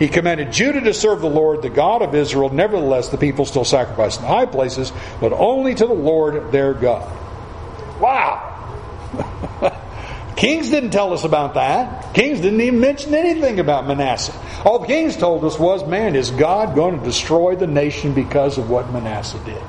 He 0.00 0.08
commanded 0.08 0.50
Judah 0.50 0.80
to 0.80 0.94
serve 0.94 1.20
the 1.20 1.28
Lord, 1.28 1.60
the 1.60 1.68
God 1.68 2.00
of 2.00 2.14
Israel. 2.14 2.48
Nevertheless, 2.48 3.10
the 3.10 3.18
people 3.18 3.44
still 3.44 3.66
sacrificed 3.66 4.20
in 4.20 4.26
high 4.26 4.46
places, 4.46 4.92
but 5.20 5.34
only 5.34 5.74
to 5.74 5.86
the 5.86 5.92
Lord 5.92 6.50
their 6.50 6.72
God. 6.72 7.06
Wow! 8.00 8.46
Kings 10.36 10.70
didn't 10.70 10.92
tell 10.92 11.12
us 11.12 11.24
about 11.24 11.52
that. 11.52 12.14
Kings 12.14 12.40
didn't 12.40 12.62
even 12.62 12.80
mention 12.80 13.12
anything 13.12 13.60
about 13.60 13.86
Manasseh. 13.86 14.32
All 14.64 14.78
the 14.78 14.86
Kings 14.86 15.18
told 15.18 15.44
us 15.44 15.58
was, 15.58 15.86
man, 15.86 16.16
is 16.16 16.30
God 16.30 16.74
going 16.74 16.98
to 16.98 17.04
destroy 17.04 17.54
the 17.56 17.66
nation 17.66 18.14
because 18.14 18.56
of 18.56 18.70
what 18.70 18.90
Manasseh 18.90 19.40
did? 19.44 19.62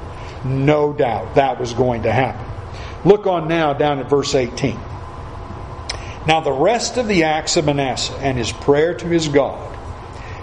No 0.45 0.93
doubt 0.93 1.35
that 1.35 1.59
was 1.59 1.73
going 1.73 2.03
to 2.03 2.11
happen. 2.13 2.45
Look 3.03 3.27
on 3.27 3.49
now 3.49 3.73
down 3.73 3.99
at 3.99 4.09
verse 4.09 4.33
18. 4.33 4.79
Now, 6.25 6.39
the 6.39 6.53
rest 6.53 6.95
of 6.95 7.09
the 7.09 7.25
acts 7.25 7.57
of 7.57 7.65
Manasseh 7.65 8.13
and 8.19 8.37
his 8.37 8.53
prayer 8.53 8.93
to 8.93 9.07
his 9.07 9.27
God 9.27 9.70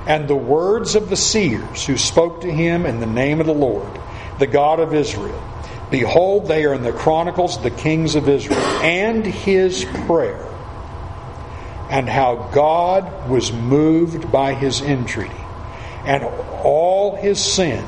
and 0.09 0.27
the 0.27 0.35
words 0.35 0.95
of 0.95 1.11
the 1.11 1.17
seers 1.17 1.85
who 1.85 1.99
spoke 1.99 2.41
to 2.41 2.51
him 2.51 2.87
in 2.87 2.99
the 2.99 3.07
name 3.07 3.41
of 3.41 3.47
the 3.47 3.55
Lord, 3.55 4.01
the 4.39 4.47
God 4.47 4.81
of 4.81 4.95
Israel, 4.95 5.41
Behold, 5.91 6.49
they 6.49 6.65
are 6.65 6.75
in 6.75 6.83
the 6.83 6.93
Chronicles 6.93 7.59
of 7.59 7.63
the 7.63 7.71
kings 7.71 8.15
of 8.15 8.29
Israel, 8.29 8.59
and 8.83 9.25
his 9.25 9.85
prayer, 10.07 10.45
and 11.91 12.09
how 12.09 12.51
God 12.53 13.29
was 13.31 13.53
moved 13.53 14.33
by 14.33 14.55
his 14.55 14.81
entreaty, 14.81 15.35
and 16.05 16.25
all 16.25 17.17
his 17.17 17.43
sin, 17.43 17.85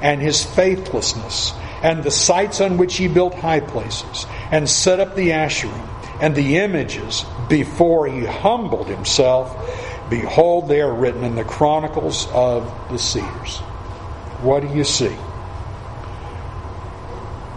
and 0.00 0.20
his 0.20 0.44
faithlessness, 0.44 1.52
and 1.82 2.02
the 2.02 2.10
sites 2.10 2.60
on 2.60 2.76
which 2.76 2.96
he 2.96 3.08
built 3.08 3.34
high 3.34 3.60
places, 3.60 4.26
and 4.50 4.68
set 4.68 5.00
up 5.00 5.14
the 5.14 5.30
Asherim, 5.30 5.88
and 6.20 6.34
the 6.36 6.58
images 6.58 7.24
before 7.48 8.06
he 8.06 8.24
humbled 8.24 8.88
himself. 8.88 9.56
Behold, 10.12 10.68
they 10.68 10.82
are 10.82 10.92
written 10.92 11.24
in 11.24 11.36
the 11.36 11.42
Chronicles 11.42 12.28
of 12.34 12.70
the 12.90 12.98
Seers. 12.98 13.56
What 14.42 14.60
do 14.60 14.68
you 14.76 14.84
see? 14.84 15.16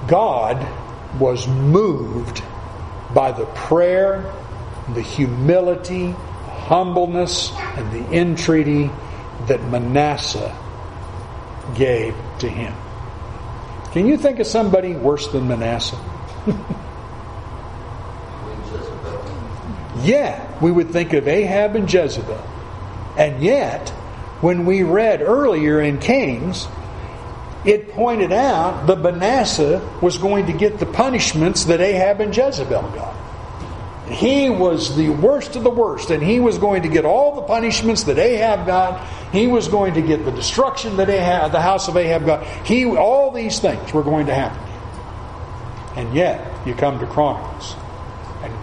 God 0.07 0.65
was 1.19 1.49
moved 1.49 2.41
by 3.13 3.33
the 3.33 3.45
prayer, 3.47 4.33
the 4.93 5.01
humility, 5.01 6.11
humbleness, 6.11 7.51
and 7.75 7.91
the 7.91 8.17
entreaty 8.17 8.89
that 9.47 9.61
Manasseh 9.65 10.57
gave 11.75 12.15
to 12.39 12.47
him. 12.47 12.73
Can 13.91 14.07
you 14.07 14.15
think 14.15 14.39
of 14.39 14.47
somebody 14.47 14.95
worse 14.95 15.27
than 15.27 15.49
Manasseh? 15.49 15.99
yeah, 20.05 20.59
we 20.61 20.71
would 20.71 20.91
think 20.91 21.13
of 21.13 21.27
Ahab 21.27 21.75
and 21.75 21.91
Jezebel. 21.91 22.43
And 23.17 23.41
yet, 23.41 23.89
when 24.41 24.65
we 24.65 24.83
read 24.83 25.21
earlier 25.21 25.81
in 25.81 25.99
Kings, 25.99 26.67
it 27.65 27.91
pointed 27.91 28.31
out 28.31 28.85
that 28.87 28.97
Manasseh 28.97 29.81
was 30.01 30.17
going 30.17 30.45
to 30.47 30.53
get 30.53 30.79
the 30.79 30.85
punishments 30.85 31.65
that 31.65 31.81
Ahab 31.81 32.21
and 32.21 32.35
Jezebel 32.35 32.81
got. 32.91 33.15
He 34.09 34.51
was 34.51 34.95
the 34.95 35.09
worst 35.09 35.55
of 35.55 35.63
the 35.63 35.71
worst, 35.71 36.11
and 36.11 36.21
he 36.21 36.39
was 36.39 36.59
going 36.59 36.83
to 36.83 36.89
get 36.89 37.05
all 37.05 37.35
the 37.35 37.41
punishments 37.41 38.03
that 38.03 38.19
Ahab 38.19 38.67
got. 38.67 39.03
He 39.31 39.47
was 39.47 39.67
going 39.67 39.95
to 39.95 40.01
get 40.01 40.25
the 40.25 40.31
destruction 40.31 40.97
that 40.97 41.09
Ahab, 41.09 41.51
the 41.51 41.61
house 41.61 41.87
of 41.87 41.97
Ahab 41.97 42.25
got. 42.25 42.45
He, 42.67 42.85
all 42.85 43.31
these 43.31 43.59
things 43.59 43.93
were 43.93 44.03
going 44.03 44.27
to 44.27 44.35
happen. 44.35 44.61
And 45.95 46.13
yet, 46.13 46.67
you 46.67 46.75
come 46.75 46.99
to 46.99 47.07
Chronicles, 47.07 47.75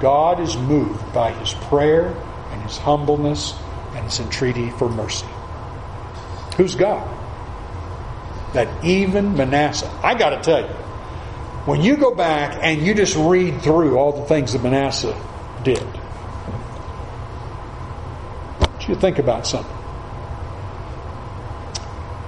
God 0.02 0.40
is 0.40 0.56
moved 0.56 1.14
by 1.14 1.30
his 1.30 1.54
prayer 1.54 2.08
and 2.50 2.62
his 2.62 2.76
humbleness 2.76 3.54
and 3.94 4.04
his 4.04 4.18
entreaty 4.18 4.68
for 4.70 4.88
mercy. 4.88 5.26
Who's 6.56 6.74
God? 6.74 7.08
That 8.52 8.84
even 8.84 9.36
Manasseh, 9.36 9.90
I 10.02 10.14
got 10.14 10.30
to 10.30 10.42
tell 10.42 10.60
you, 10.60 10.74
when 11.64 11.82
you 11.82 11.96
go 11.96 12.12
back 12.12 12.58
and 12.60 12.84
you 12.84 12.94
just 12.94 13.14
read 13.16 13.62
through 13.62 13.96
all 13.96 14.12
the 14.12 14.26
things 14.26 14.52
that 14.54 14.62
Manasseh 14.64 15.16
did, 15.62 15.86
you 18.88 18.96
think 18.96 19.20
about 19.20 19.46
something. 19.46 19.76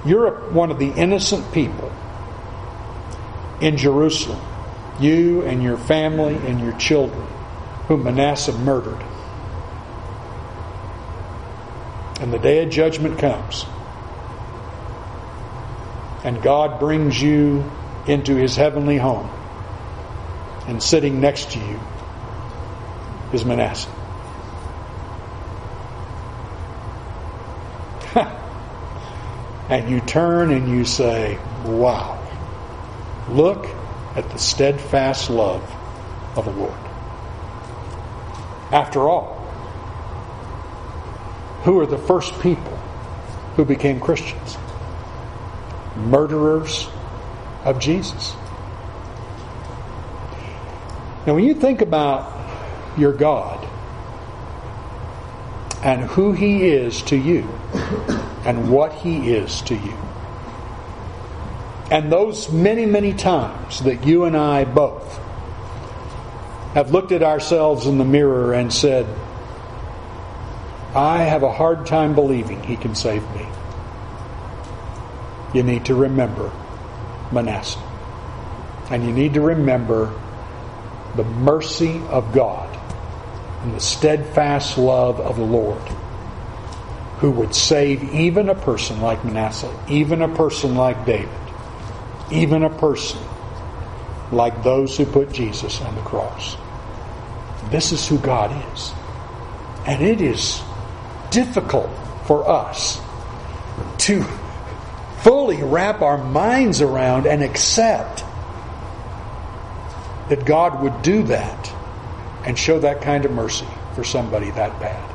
You're 0.06 0.30
one 0.52 0.70
of 0.70 0.78
the 0.78 0.92
innocent 0.92 1.52
people 1.52 1.92
in 3.60 3.76
Jerusalem, 3.76 4.40
you 5.00 5.42
and 5.42 5.60
your 5.60 5.76
family 5.76 6.36
and 6.46 6.60
your 6.60 6.76
children, 6.78 7.26
whom 7.89 8.05
Manasseh 8.05 8.53
murdered. 8.53 9.03
And 12.20 12.32
the 12.32 12.39
day 12.39 12.62
of 12.62 12.70
judgment 12.70 13.18
comes 13.18 13.64
and 16.24 16.43
God 16.43 16.80
brings 16.80 17.20
you 17.20 17.70
into 18.07 18.35
his 18.35 18.57
heavenly 18.57 18.97
home, 18.97 19.30
and 20.66 20.82
sitting 20.82 21.20
next 21.20 21.53
to 21.53 21.59
you 21.59 21.78
is 23.32 23.45
Manasseh. 23.45 23.91
and 29.68 29.91
you 29.91 30.01
turn 30.01 30.51
and 30.51 30.68
you 30.68 30.87
say, 30.87 31.39
Wow, 31.64 32.18
look 33.28 33.66
at 34.16 34.30
the 34.30 34.39
steadfast 34.39 35.28
love 35.28 35.62
of 36.37 36.47
the 36.47 36.53
Lord. 36.53 36.84
After 38.74 39.08
all, 39.08 39.36
who 41.62 41.80
are 41.80 41.86
the 41.86 41.96
first 41.96 42.38
people 42.40 42.76
who 43.56 43.64
became 43.64 44.00
Christians? 44.00 44.58
murderers 45.96 46.88
of 47.64 47.78
Jesus. 47.78 48.34
Now, 51.26 51.34
when 51.34 51.44
you 51.44 51.54
think 51.54 51.80
about 51.80 52.30
your 52.98 53.12
God 53.12 53.66
and 55.82 56.02
who 56.02 56.32
He 56.32 56.68
is 56.68 57.02
to 57.02 57.16
you 57.16 57.42
and 58.44 58.70
what 58.70 58.92
He 58.92 59.32
is 59.32 59.62
to 59.62 59.74
you, 59.74 59.96
and 61.90 62.10
those 62.10 62.50
many, 62.50 62.86
many 62.86 63.12
times 63.12 63.80
that 63.80 64.04
you 64.06 64.24
and 64.24 64.36
I 64.36 64.64
both 64.64 65.20
have 66.74 66.90
looked 66.90 67.12
at 67.12 67.22
ourselves 67.22 67.86
in 67.86 67.98
the 67.98 68.04
mirror 68.04 68.52
and 68.52 68.72
said, 68.72 69.06
I 70.94 71.22
have 71.22 71.42
a 71.42 71.50
hard 71.50 71.86
time 71.86 72.14
believing 72.14 72.62
He 72.62 72.76
can 72.76 72.94
save 72.94 73.22
me 73.34 73.46
you 75.54 75.62
need 75.62 75.86
to 75.86 75.94
remember 75.94 76.52
Manasseh. 77.32 77.80
And 78.90 79.04
you 79.04 79.12
need 79.12 79.34
to 79.34 79.40
remember 79.40 80.12
the 81.14 81.24
mercy 81.24 82.02
of 82.08 82.34
God 82.34 82.68
and 83.62 83.74
the 83.74 83.80
steadfast 83.80 84.76
love 84.76 85.20
of 85.20 85.36
the 85.36 85.44
Lord 85.44 85.80
who 87.18 87.30
would 87.30 87.54
save 87.54 88.02
even 88.12 88.48
a 88.48 88.54
person 88.54 89.00
like 89.00 89.24
Manasseh, 89.24 89.72
even 89.88 90.20
a 90.20 90.28
person 90.28 90.74
like 90.74 91.06
David, 91.06 91.28
even 92.30 92.64
a 92.64 92.70
person 92.78 93.20
like 94.32 94.64
those 94.64 94.96
who 94.96 95.06
put 95.06 95.32
Jesus 95.32 95.80
on 95.80 95.94
the 95.94 96.02
cross. 96.02 96.56
This 97.70 97.92
is 97.92 98.06
who 98.06 98.18
God 98.18 98.50
is. 98.74 98.92
And 99.86 100.02
it 100.02 100.20
is 100.20 100.62
difficult 101.30 101.90
for 102.26 102.48
us 102.48 103.00
to 103.98 104.24
fully 105.22 105.62
wrap 105.62 106.02
our 106.02 106.18
minds 106.18 106.80
around 106.80 107.26
and 107.26 107.42
accept 107.42 108.24
that 110.28 110.44
God 110.44 110.82
would 110.82 111.02
do 111.02 111.22
that 111.24 111.72
and 112.46 112.58
show 112.58 112.78
that 112.80 113.02
kind 113.02 113.24
of 113.24 113.32
mercy 113.32 113.66
for 113.94 114.04
somebody 114.04 114.50
that 114.52 114.78
bad. 114.80 115.10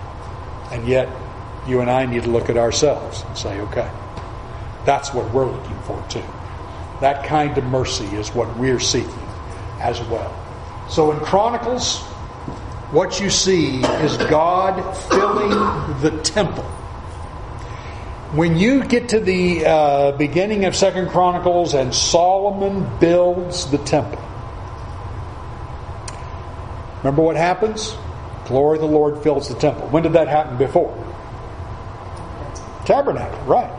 And 0.72 0.88
yet, 0.88 1.10
you 1.68 1.82
and 1.82 1.89
I 1.89 2.06
need 2.06 2.24
to 2.24 2.30
look 2.30 2.50
at 2.50 2.58
ourselves 2.58 3.24
and 3.28 3.38
say, 3.38 3.60
okay, 3.62 3.89
that's 4.86 5.14
what 5.14 5.32
we're 5.34 5.52
looking 5.52 5.80
for 5.82 6.04
too. 6.10 6.24
That 7.02 7.26
kind 7.26 7.58
of 7.58 7.64
mercy 7.66 8.06
is 8.06 8.30
what 8.30 8.56
we're 8.58 8.80
seeking 8.80 9.10
as 9.80 10.02
well. 10.02 10.36
So 10.89 11.12
in 11.12 11.20
Chronicles, 11.20 12.04
what 12.92 13.20
you 13.20 13.30
see 13.30 13.82
is 13.82 14.18
God 14.18 14.82
filling 15.10 16.02
the 16.02 16.22
temple 16.24 16.66
when 18.32 18.58
you 18.58 18.84
get 18.84 19.10
to 19.10 19.20
the 19.20 19.66
uh, 19.66 20.12
beginning 20.12 20.66
of 20.66 20.76
Second 20.76 21.10
Chronicles 21.10 21.74
and 21.74 21.94
Solomon 21.94 22.88
builds 23.00 23.70
the 23.72 23.80
temple, 23.80 24.24
remember 27.00 27.24
what 27.24 27.36
happens? 27.36 27.96
Glory 28.46 28.78
of 28.78 28.82
the 28.82 28.88
Lord 28.88 29.24
fills 29.24 29.50
the 29.50 29.56
temple. 29.56 29.88
When 29.88 30.04
did 30.04 30.14
that 30.14 30.28
happen 30.28 30.58
before? 30.58 30.94
Tabernacle, 32.86 33.40
right. 33.46 33.72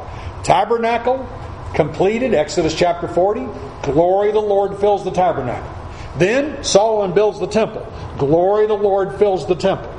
Tabernacle 0.45 1.29
completed, 1.75 2.35
Exodus 2.35 2.75
chapter 2.75 3.07
40. 3.07 3.47
Glory 3.83 4.29
of 4.29 4.35
the 4.35 4.41
Lord 4.41 4.79
fills 4.79 5.05
the 5.05 5.13
tabernacle. 5.13 5.80
Then 6.19 6.65
Solomon 6.65 7.15
builds 7.15 7.39
the 7.39 7.47
temple. 7.47 7.87
Glory 8.19 8.67
the 8.67 8.75
Lord 8.75 9.19
fills 9.19 9.47
the 9.47 9.55
temple. 9.55 9.93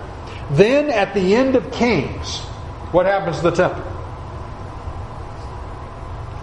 Then 0.51 0.89
at 0.89 1.13
the 1.13 1.35
end 1.35 1.55
of 1.55 1.71
Kings, 1.71 2.39
what 2.91 3.05
happens 3.05 3.37
to 3.37 3.43
the 3.43 3.51
temple? 3.51 3.91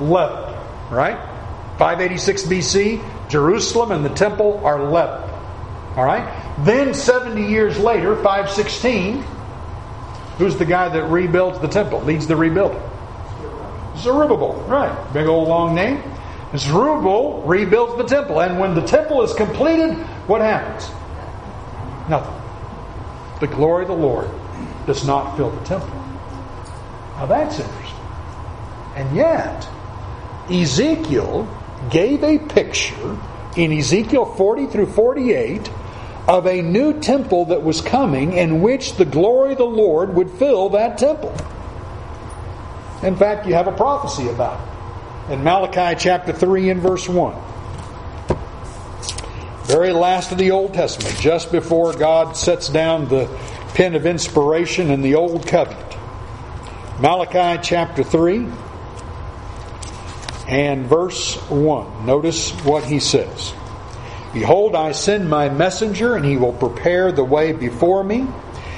leveled. 0.01 0.55
Right? 0.91 1.19
586 1.79 2.45
BC, 2.45 3.29
Jerusalem 3.29 3.93
and 3.93 4.05
the 4.05 4.15
temple 4.15 4.61
are 4.65 4.83
leveled. 4.83 5.31
All 5.97 6.05
right? 6.05 6.55
Then 6.65 6.95
70 6.95 7.49
years 7.49 7.79
later, 7.79 8.17
516, 8.17 9.23
who's 10.39 10.57
the 10.57 10.65
guy 10.65 10.89
that 10.89 11.05
rebuilds 11.05 11.59
the 11.61 11.69
temple, 11.69 12.01
leads 12.03 12.27
the 12.27 12.37
rebuilding? 12.37 12.81
Zerubbabel, 13.97 14.55
right. 14.63 15.13
Big 15.13 15.27
old 15.27 15.49
long 15.49 15.75
name. 15.75 16.03
Zerubbabel 16.57 17.43
rebuilds 17.43 17.97
the 17.97 18.05
temple. 18.05 18.41
And 18.41 18.59
when 18.59 18.75
the 18.75 18.83
temple 18.83 19.23
is 19.23 19.35
completed, 19.35 19.95
what 20.27 20.41
happens? 20.41 20.91
Nothing. 22.09 22.35
The 23.41 23.47
glory 23.47 23.83
of 23.83 23.89
the 23.89 23.95
Lord 23.95 24.31
does 24.87 25.07
not 25.07 25.37
fill 25.37 25.51
the 25.51 25.65
temple. 25.65 25.91
Now 27.17 27.27
that's 27.27 27.59
interesting. 27.59 28.05
And 28.97 29.15
yet, 29.15 29.69
Ezekiel 30.51 31.47
gave 31.91 32.25
a 32.25 32.39
picture 32.39 33.19
in 33.57 33.73
Ezekiel 33.73 34.25
40 34.25 34.67
through 34.67 34.87
48 34.87 35.71
of 36.27 36.47
a 36.47 36.63
new 36.63 36.99
temple 37.01 37.47
that 37.47 37.63
was 37.63 37.81
coming 37.81 38.33
in 38.33 38.61
which 38.63 38.95
the 38.95 39.05
glory 39.05 39.53
of 39.53 39.59
the 39.59 39.65
Lord 39.65 40.15
would 40.15 40.31
fill 40.31 40.71
that 40.71 40.99
temple. 40.99 41.35
In 43.03 43.17
fact, 43.17 43.47
you 43.47 43.55
have 43.55 43.69
a 43.69 43.73
prophecy 43.73 44.29
about 44.29 44.61
it 44.61 44.68
in 45.31 45.45
Malachi 45.45 45.95
chapter 45.99 46.33
3 46.33 46.71
and 46.71 46.81
verse 46.81 47.09
1. 47.09 47.35
Very 49.65 49.93
last 49.93 50.33
of 50.33 50.39
the 50.39 50.53
Old 50.53 50.73
Testament, 50.73 51.19
just 51.19 51.53
before 51.53 51.93
God 51.93 52.37
sets 52.37 52.71
down 52.71 53.09
the 53.09 53.29
pen 53.75 53.95
of 53.95 54.07
inspiration 54.07 54.91
in 54.91 55.03
the 55.03 55.17
Old 55.17 55.47
Covenant. 55.47 55.97
Malachi 57.01 57.61
chapter 57.63 58.03
3 58.03 58.47
and 60.49 60.87
verse 60.87 61.37
1. 61.51 62.07
Notice 62.07 62.51
what 62.65 62.85
he 62.85 62.99
says. 62.99 63.53
Behold, 64.33 64.75
I 64.75 64.93
send 64.93 65.29
my 65.29 65.51
messenger, 65.51 66.17
and 66.17 66.25
he 66.25 66.39
will 66.39 66.55
prepare 66.55 67.13
the 67.13 67.25
way 67.25 67.53
before 67.53 68.03
me. 68.03 68.27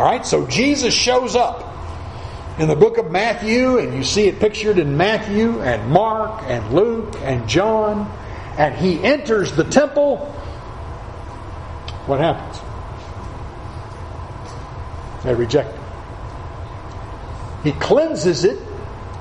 All 0.00 0.06
right, 0.06 0.24
so 0.24 0.46
Jesus 0.46 0.94
shows 0.94 1.36
up 1.36 1.62
in 2.58 2.68
the 2.68 2.74
book 2.74 2.96
of 2.96 3.10
Matthew, 3.10 3.76
and 3.76 3.92
you 3.92 4.02
see 4.02 4.28
it 4.28 4.40
pictured 4.40 4.78
in 4.78 4.96
Matthew 4.96 5.60
and 5.60 5.90
Mark 5.90 6.42
and 6.44 6.72
Luke 6.72 7.16
and 7.20 7.46
John, 7.46 8.10
and 8.56 8.74
he 8.74 8.98
enters 9.04 9.52
the 9.52 9.64
temple. 9.64 10.16
What 12.06 12.18
happens? 12.18 12.62
They 15.22 15.34
reject 15.34 15.70
him. 15.70 15.84
He 17.62 17.72
cleanses 17.72 18.44
it 18.44 18.58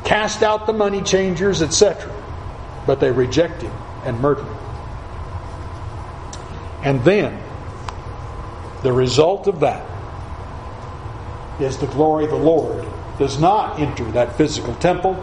cast 0.05 0.43
out 0.43 0.65
the 0.65 0.71
money 0.71 1.01
changers, 1.01 1.61
etc. 1.61 2.09
But 2.88 3.01
they 3.01 3.11
reject 3.11 3.63
him 3.63 3.73
and 4.05 4.17
murder 4.21 4.45
him. 4.45 4.57
And 6.84 7.03
then, 7.03 7.38
the 8.82 8.93
result 8.93 9.47
of 9.47 9.59
that 9.59 9.98
is 11.60 11.78
the 11.78 11.88
glory 11.88 12.26
of 12.26 12.32
the 12.32 12.38
Lord 12.38 12.88
does 13.18 13.39
not 13.39 13.80
enter 13.80 14.05
that 14.12 14.38
physical 14.38 14.74
temple, 14.76 15.14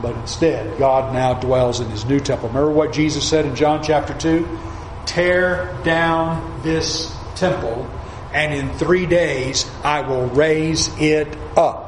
but 0.00 0.14
instead, 0.16 0.78
God 0.78 1.12
now 1.14 1.34
dwells 1.34 1.80
in 1.80 1.90
his 1.90 2.04
new 2.04 2.18
temple. 2.18 2.48
Remember 2.48 2.70
what 2.70 2.92
Jesus 2.92 3.28
said 3.28 3.44
in 3.44 3.54
John 3.54 3.82
chapter 3.82 4.14
2? 4.14 4.58
Tear 5.04 5.76
down 5.84 6.62
this 6.62 7.14
temple, 7.34 7.88
and 8.32 8.54
in 8.54 8.76
three 8.78 9.06
days 9.06 9.70
I 9.84 10.00
will 10.00 10.26
raise 10.28 10.88
it 10.98 11.28
up. 11.56 11.84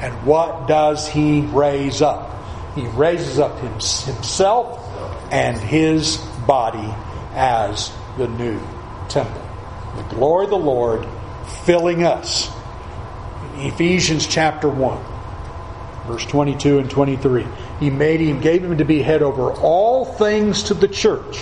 And 0.00 0.14
what 0.26 0.68
does 0.68 1.08
he 1.08 1.42
raise 1.42 2.02
up? 2.02 2.34
He 2.74 2.86
raises 2.86 3.38
up 3.38 3.58
himself 3.60 4.78
and 5.32 5.58
his 5.58 6.16
body 6.46 6.94
as 7.32 7.92
the 8.16 8.28
new 8.28 8.60
temple. 9.08 9.42
The 9.96 10.14
glory 10.14 10.44
of 10.44 10.50
the 10.50 10.56
Lord 10.56 11.06
filling 11.64 12.04
us. 12.04 12.50
Ephesians 13.60 14.26
chapter 14.26 14.68
1, 14.68 15.04
verse 16.06 16.24
22 16.26 16.78
and 16.78 16.90
23. 16.90 17.46
He 17.80 17.90
made 17.90 18.20
him, 18.20 18.40
gave 18.40 18.64
him 18.64 18.78
to 18.78 18.84
be 18.84 19.02
head 19.02 19.22
over 19.22 19.52
all 19.52 20.04
things 20.04 20.64
to 20.64 20.74
the 20.74 20.88
church, 20.88 21.38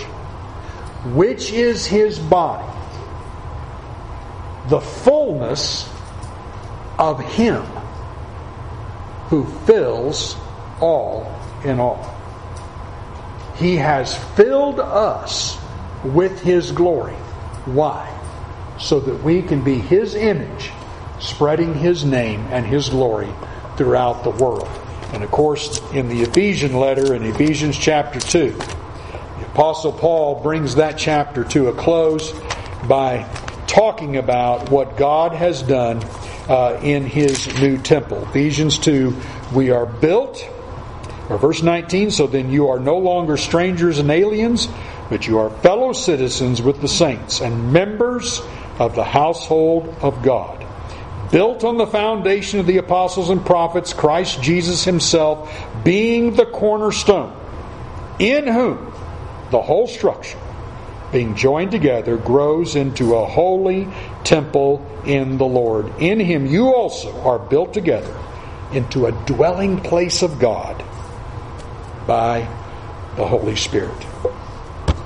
which 1.15 1.53
is 1.53 1.87
his 1.87 2.19
body, 2.19 2.71
the 4.69 4.81
fullness 4.81 5.89
of 6.99 7.21
him 7.21 7.63
who 9.29 9.45
fills 9.67 10.37
all 10.81 11.33
in 11.65 11.81
all. 11.81 12.17
He 13.57 13.77
has 13.77 14.17
filled 14.35 14.81
us 14.81 15.59
with 16.05 16.41
His 16.43 16.73
glory. 16.73 17.15
Why? 17.65 18.13
So 18.79 19.01
that 19.01 19.23
we 19.23 19.43
can 19.43 19.65
be 19.65 19.79
His 19.79 20.15
image, 20.15 20.71
spreading 21.21 21.75
His 21.75 22.05
name 22.05 22.41
and 22.51 22.67
His 22.67 22.89
glory 22.89 23.33
throughout 23.77 24.25
the 24.25 24.31
world. 24.31 24.69
And 25.13 25.23
of 25.23 25.31
course, 25.31 25.81
in 25.93 26.09
the 26.09 26.23
Ephesian 26.23 26.79
letter, 26.79 27.15
in 27.15 27.23
Ephesians 27.23 27.79
chapter 27.79 28.21
2, 28.21 28.51
the 28.51 29.47
Apostle 29.47 29.93
Paul 29.93 30.43
brings 30.43 30.75
that 30.75 30.99
chapter 30.99 31.45
to 31.45 31.69
a 31.69 31.75
close 31.75 32.33
by 32.89 33.29
talking 33.67 34.17
about 34.17 34.71
what 34.71 34.97
God 34.97 35.33
has 35.33 35.63
done 35.63 36.03
uh, 36.49 36.79
in 36.83 37.05
his 37.07 37.47
new 37.61 37.79
temple. 37.79 38.23
Ephesians 38.29 38.79
2, 38.79 39.15
we 39.55 39.71
are 39.71 39.87
built, 39.87 40.47
or 41.29 41.39
verse 41.39 41.63
19, 41.63 42.11
so 42.11 42.27
then 42.27 42.51
you 42.51 42.69
are 42.69 42.79
no 42.79 42.99
longer 42.99 43.37
strangers 43.37 43.99
and 43.99 44.11
aliens, 44.11 44.69
but 45.09 45.27
you 45.27 45.39
are 45.39 45.51
fellow 45.51 45.93
citizens 45.93 46.63
with 46.63 46.81
the 46.81 46.89
saints 46.89 47.41
and 47.41 47.73
members 47.73 48.41
of 48.79 48.95
the 48.95 49.05
household 49.05 49.95
of 50.01 50.23
God. 50.23 50.66
Built 51.31 51.65
on 51.65 51.77
the 51.77 51.87
foundation 51.87 52.61
of 52.61 52.67
the 52.67 52.79
apostles 52.79 53.31
and 53.31 53.45
prophets, 53.45 53.93
Christ 53.93 54.43
Jesus 54.43 54.85
himself 54.85 55.53
being 55.85 56.35
the 56.35 56.47
cornerstone, 56.47 57.37
in 58.19 58.47
whom 58.47 58.93
the 59.51 59.61
whole 59.61 59.87
structure 59.87 60.39
being 61.13 61.35
joined 61.37 61.71
together, 61.71 62.17
grows 62.17 62.77
into 62.77 63.15
a 63.15 63.27
holy 63.27 63.89
temple 64.25 64.85
in 65.05 65.39
the 65.39 65.47
Lord. 65.47 65.93
In 66.01 66.19
him 66.19 66.47
you 66.47 66.75
also 66.75 67.21
are 67.23 67.39
built 67.39 67.73
together 67.73 68.15
into 68.73 69.07
a 69.07 69.13
dwelling 69.25 69.81
place 69.81 70.23
of 70.23 70.39
God 70.39 70.85
by 72.07 72.41
the 73.17 73.27
Holy 73.27 73.57
Spirit. 73.57 73.97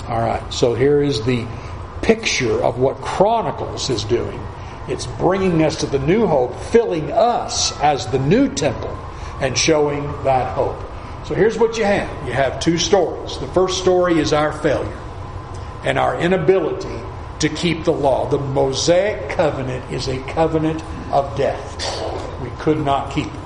All 0.08 0.20
right, 0.20 0.42
so 0.52 0.74
here 0.74 1.02
is 1.02 1.22
the 1.22 1.46
picture 2.02 2.62
of 2.62 2.78
what 2.78 2.96
Chronicles 2.96 3.90
is 3.90 4.02
doing. 4.04 4.40
It's 4.88 5.06
bringing 5.06 5.62
us 5.62 5.76
to 5.76 5.86
the 5.86 5.98
new 5.98 6.26
hope, 6.26 6.58
filling 6.58 7.12
us 7.12 7.78
as 7.80 8.06
the 8.06 8.18
new 8.18 8.48
temple, 8.52 8.96
and 9.40 9.56
showing 9.56 10.04
that 10.24 10.54
hope. 10.54 10.80
So 11.24 11.34
here's 11.34 11.58
what 11.58 11.78
you 11.78 11.84
have 11.84 12.26
you 12.26 12.32
have 12.32 12.60
two 12.60 12.78
stories. 12.78 13.38
The 13.38 13.46
first 13.48 13.78
story 13.78 14.18
is 14.18 14.32
our 14.32 14.52
failure 14.52 14.98
and 15.84 15.98
our 15.98 16.18
inability 16.18 17.00
to 17.40 17.48
keep 17.48 17.84
the 17.84 17.92
law. 17.92 18.28
The 18.28 18.38
Mosaic 18.38 19.30
covenant 19.30 19.92
is 19.92 20.08
a 20.08 20.18
covenant 20.24 20.82
of 21.10 21.36
death. 21.36 22.42
We 22.42 22.50
could 22.58 22.78
not 22.78 23.12
keep 23.12 23.26
it. 23.26 23.40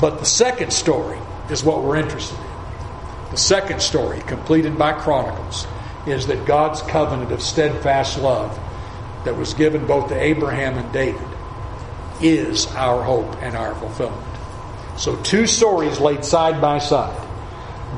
But 0.00 0.18
the 0.18 0.24
second 0.24 0.72
story 0.72 1.18
is 1.50 1.64
what 1.64 1.82
we're 1.82 1.96
interested 1.96 2.38
in. 2.38 3.30
The 3.30 3.36
second 3.36 3.82
story, 3.82 4.20
completed 4.20 4.78
by 4.78 4.92
Chronicles, 4.92 5.66
is 6.06 6.26
that 6.28 6.46
God's 6.46 6.82
covenant 6.82 7.32
of 7.32 7.42
steadfast 7.42 8.18
love 8.18 8.58
that 9.28 9.36
was 9.36 9.52
given 9.52 9.86
both 9.86 10.08
to 10.08 10.18
Abraham 10.18 10.78
and 10.78 10.90
David 10.90 11.28
is 12.22 12.66
our 12.68 13.02
hope 13.02 13.42
and 13.42 13.54
our 13.54 13.74
fulfillment. 13.74 14.24
So, 14.96 15.16
two 15.16 15.46
stories 15.46 16.00
laid 16.00 16.24
side 16.24 16.62
by 16.62 16.78
side. 16.78 17.28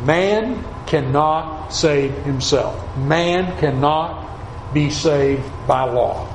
Man 0.05 0.65
cannot 0.89 1.69
save 1.69 2.13
himself. 2.25 2.75
Man 2.97 3.57
cannot 3.61 4.75
be 4.75 4.91
saved 4.91 5.45
by 5.69 5.85
law. 5.85 6.27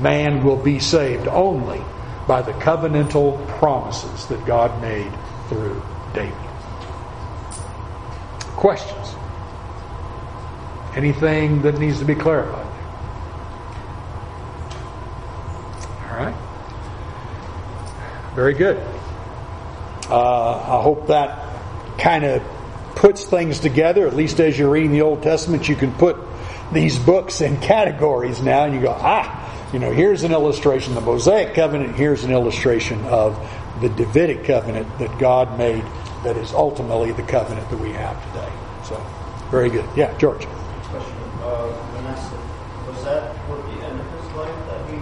Man 0.00 0.42
will 0.42 0.56
be 0.56 0.80
saved 0.80 1.28
only 1.28 1.80
by 2.26 2.42
the 2.42 2.52
covenantal 2.54 3.46
promises 3.60 4.26
that 4.26 4.44
God 4.44 4.82
made 4.82 5.12
through 5.48 5.80
David. 6.14 6.34
Questions? 8.56 9.14
Anything 10.96 11.62
that 11.62 11.78
needs 11.78 12.00
to 12.00 12.04
be 12.04 12.16
clarified? 12.16 12.65
All 16.16 16.24
right. 16.24 16.34
Very 18.34 18.54
good. 18.54 18.78
Uh, 20.08 20.78
I 20.78 20.82
hope 20.82 21.08
that 21.08 21.98
kind 21.98 22.24
of 22.24 22.42
puts 22.94 23.24
things 23.26 23.60
together. 23.60 24.06
At 24.06 24.14
least 24.14 24.40
as 24.40 24.58
you're 24.58 24.70
reading 24.70 24.92
the 24.92 25.02
Old 25.02 25.22
Testament, 25.22 25.68
you 25.68 25.76
can 25.76 25.92
put 25.92 26.16
these 26.72 26.98
books 26.98 27.40
in 27.40 27.60
categories 27.60 28.42
now, 28.42 28.64
and 28.64 28.74
you 28.74 28.80
go, 28.80 28.96
ah, 28.98 29.70
you 29.72 29.78
know, 29.78 29.92
here's 29.92 30.22
an 30.22 30.32
illustration 30.32 30.96
of 30.96 31.04
the 31.04 31.10
Mosaic 31.10 31.54
covenant, 31.54 31.96
here's 31.96 32.24
an 32.24 32.30
illustration 32.30 33.04
of 33.04 33.36
the 33.80 33.88
Davidic 33.90 34.44
covenant 34.44 34.98
that 34.98 35.18
God 35.18 35.58
made 35.58 35.84
that 36.24 36.36
is 36.36 36.52
ultimately 36.52 37.12
the 37.12 37.22
covenant 37.24 37.68
that 37.68 37.78
we 37.78 37.92
have 37.92 38.16
today. 38.32 38.52
So, 38.84 38.96
very 39.50 39.68
good. 39.68 39.84
Yeah, 39.96 40.16
George. 40.18 40.46
uh, 40.46 40.48
Manasseh, 41.94 42.36
was 42.88 43.04
that 43.04 43.36
toward 43.46 43.64
the 43.64 43.84
end 43.84 44.00
of 44.00 44.06
his 44.10 44.32
life 44.32 44.66
that 44.68 44.90
he 44.90 44.98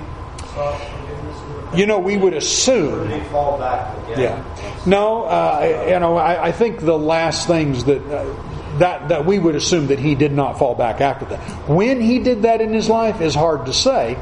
sought 0.54 0.78
forgiveness? 0.78 1.40
and 1.40 1.54
repentance? 1.54 1.63
You 1.76 1.86
know, 1.86 1.98
we 1.98 2.16
would 2.16 2.34
assume. 2.34 3.08
did 3.08 3.22
he 3.22 3.28
fall 3.28 3.58
back 3.58 3.96
again? 4.04 4.20
Yeah. 4.20 4.80
No, 4.86 5.24
uh, 5.24 5.86
you 5.88 5.98
know, 5.98 6.16
I, 6.16 6.46
I 6.46 6.52
think 6.52 6.80
the 6.80 6.98
last 6.98 7.46
things 7.46 7.84
that. 7.84 8.02
Uh, 8.06 8.50
that, 8.78 9.10
that 9.10 9.24
we 9.24 9.38
would 9.38 9.54
assume 9.54 9.86
that 9.86 10.00
he 10.00 10.16
did 10.16 10.32
not 10.32 10.58
fall 10.58 10.74
back 10.74 11.00
after 11.00 11.26
that. 11.26 11.38
When 11.68 12.00
he 12.00 12.18
did 12.18 12.42
that 12.42 12.60
in 12.60 12.72
his 12.72 12.88
life 12.88 13.20
is 13.20 13.32
hard 13.32 13.66
to 13.66 13.72
say. 13.72 14.18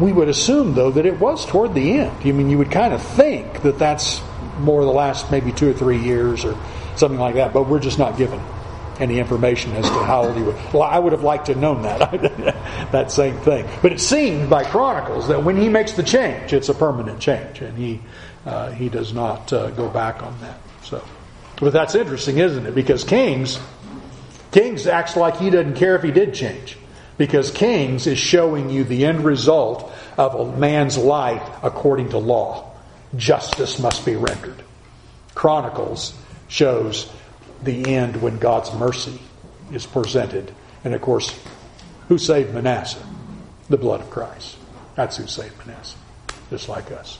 We 0.00 0.12
would 0.12 0.28
assume, 0.28 0.74
though, 0.74 0.90
that 0.90 1.06
it 1.06 1.20
was 1.20 1.46
toward 1.46 1.74
the 1.74 1.92
end. 1.92 2.10
I 2.24 2.32
mean, 2.32 2.50
you 2.50 2.58
would 2.58 2.72
kind 2.72 2.92
of 2.92 3.00
think 3.00 3.62
that 3.62 3.78
that's 3.78 4.20
more 4.58 4.84
the 4.84 4.90
last 4.90 5.30
maybe 5.30 5.52
two 5.52 5.70
or 5.70 5.72
three 5.72 6.00
years 6.00 6.44
or 6.44 6.58
something 6.96 7.20
like 7.20 7.36
that, 7.36 7.52
but 7.52 7.68
we're 7.68 7.78
just 7.78 8.00
not 8.00 8.16
given 8.16 8.40
any 9.00 9.18
information 9.18 9.72
as 9.72 9.84
to 9.84 10.04
how 10.04 10.24
old 10.24 10.36
he 10.36 10.42
was. 10.42 10.54
Well, 10.72 10.82
I 10.82 10.98
would 10.98 11.12
have 11.12 11.22
liked 11.22 11.46
to 11.46 11.52
have 11.52 11.60
known 11.60 11.82
that, 11.82 12.10
that 12.92 13.12
same 13.12 13.38
thing. 13.40 13.68
But 13.82 13.92
it 13.92 14.00
seems 14.00 14.48
by 14.48 14.64
Chronicles 14.64 15.28
that 15.28 15.42
when 15.42 15.56
he 15.56 15.68
makes 15.68 15.92
the 15.92 16.02
change, 16.02 16.52
it's 16.52 16.68
a 16.68 16.74
permanent 16.74 17.20
change, 17.20 17.60
and 17.60 17.76
he 17.76 18.00
uh, 18.46 18.70
he 18.72 18.88
does 18.88 19.12
not 19.12 19.52
uh, 19.52 19.70
go 19.70 19.88
back 19.88 20.22
on 20.22 20.38
that. 20.40 20.58
So, 20.82 21.02
but 21.60 21.72
that's 21.72 21.94
interesting, 21.94 22.38
isn't 22.38 22.66
it? 22.66 22.74
Because 22.74 23.04
Kings, 23.04 23.58
Kings 24.52 24.86
acts 24.86 25.16
like 25.16 25.38
he 25.38 25.50
doesn't 25.50 25.76
care 25.76 25.96
if 25.96 26.02
he 26.02 26.10
did 26.10 26.34
change, 26.34 26.76
because 27.16 27.50
Kings 27.50 28.06
is 28.06 28.18
showing 28.18 28.70
you 28.70 28.84
the 28.84 29.06
end 29.06 29.24
result 29.24 29.90
of 30.18 30.34
a 30.34 30.56
man's 30.56 30.98
life 30.98 31.42
according 31.62 32.10
to 32.10 32.18
law. 32.18 32.70
Justice 33.16 33.78
must 33.78 34.04
be 34.04 34.16
rendered. 34.16 34.62
Chronicles 35.34 36.14
shows 36.48 37.10
the 37.64 37.94
end 37.94 38.20
when 38.22 38.38
God's 38.38 38.72
mercy 38.74 39.20
is 39.72 39.86
presented. 39.86 40.52
And 40.84 40.94
of 40.94 41.00
course, 41.00 41.38
who 42.08 42.18
saved 42.18 42.54
Manasseh? 42.54 43.02
The 43.68 43.78
blood 43.78 44.00
of 44.00 44.10
Christ. 44.10 44.56
That's 44.94 45.16
who 45.16 45.26
saved 45.26 45.54
Manasseh, 45.66 45.96
just 46.50 46.68
like 46.68 46.92
us. 46.92 47.18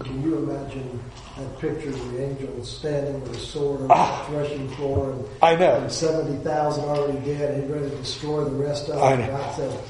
Can 0.00 0.22
you 0.22 0.36
imagine 0.38 1.00
that 1.38 1.58
picture 1.60 1.88
of 1.90 2.12
the 2.12 2.22
angel 2.24 2.64
standing 2.64 3.20
with 3.22 3.36
a 3.36 3.38
sword 3.38 3.82
on 3.82 3.86
Ah. 3.90 4.26
the 4.28 4.32
threshing 4.34 4.68
floor 4.70 5.12
and, 5.12 5.24
I 5.40 5.54
know. 5.56 5.76
and 5.76 5.90
70,000 5.90 6.84
already 6.84 7.18
dead 7.20 7.54
and 7.54 7.62
he's 7.64 7.72
ready 7.72 7.90
to 7.90 7.96
destroy 7.96 8.44
the 8.44 8.50
rest 8.50 8.88
of 8.88 8.96
them? 8.96 9.04
I 9.04 9.16
know. 9.16 9.26
God 9.28 9.54
said, 9.54 9.80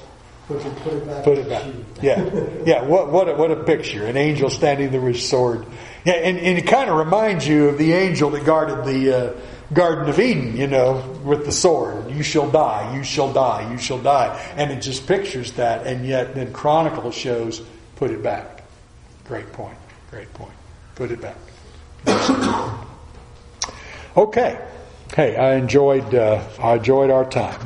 put 0.47 0.65
it, 0.65 0.77
put 0.83 0.93
it 0.93 1.07
back 1.07 1.25
Put 1.25 1.39
it 1.39 1.49
back. 1.49 1.65
Yeah, 2.03 2.31
yeah. 2.65 2.83
What 2.85 3.11
what 3.11 3.29
a, 3.29 3.35
what 3.35 3.51
a 3.51 3.65
picture! 3.65 4.07
An 4.07 4.17
angel 4.17 4.51
standing 4.51 4.91
there 4.93 5.01
with 5.01 5.17
a 5.17 5.19
sword. 5.19 5.67
Yeah, 6.05 6.15
and, 6.15 6.39
and 6.39 6.59
it 6.59 6.67
kind 6.67 6.89
of 6.89 6.97
reminds 6.97 7.47
you 7.47 7.69
of 7.69 7.79
the 7.79 7.93
angel 7.93 8.31
that 8.31 8.45
guarded 8.45 8.85
the 8.85 9.17
uh, 9.17 9.41
Garden 9.73 10.09
of 10.09 10.19
Eden. 10.19 10.57
You 10.57 10.67
know, 10.67 11.19
with 11.25 11.45
the 11.45 11.53
sword. 11.53 12.11
You 12.11 12.23
shall 12.23 12.51
die. 12.51 12.97
You 12.97 13.05
shall 13.05 13.33
die. 13.33 13.71
You 13.71 13.79
shall 13.79 14.01
die. 14.01 14.53
And 14.57 14.71
it 14.71 14.81
just 14.81 15.07
pictures 15.07 15.53
that. 15.53 15.87
And 15.87 16.07
yet, 16.07 16.35
then 16.35 16.53
Chronicle 16.53 17.11
shows 17.11 17.63
put 17.97 18.11
it 18.11 18.23
back. 18.23 18.63
Great 19.25 19.53
point. 19.53 19.77
Great 20.11 20.33
point. 20.35 20.53
Put 20.95 21.11
it 21.11 21.21
back. 21.21 21.37
okay. 24.17 24.65
Hey, 25.15 25.37
I 25.37 25.55
enjoyed 25.55 26.15
uh, 26.15 26.43
I 26.59 26.75
enjoyed 26.75 27.11
our 27.11 27.29
time. 27.29 27.59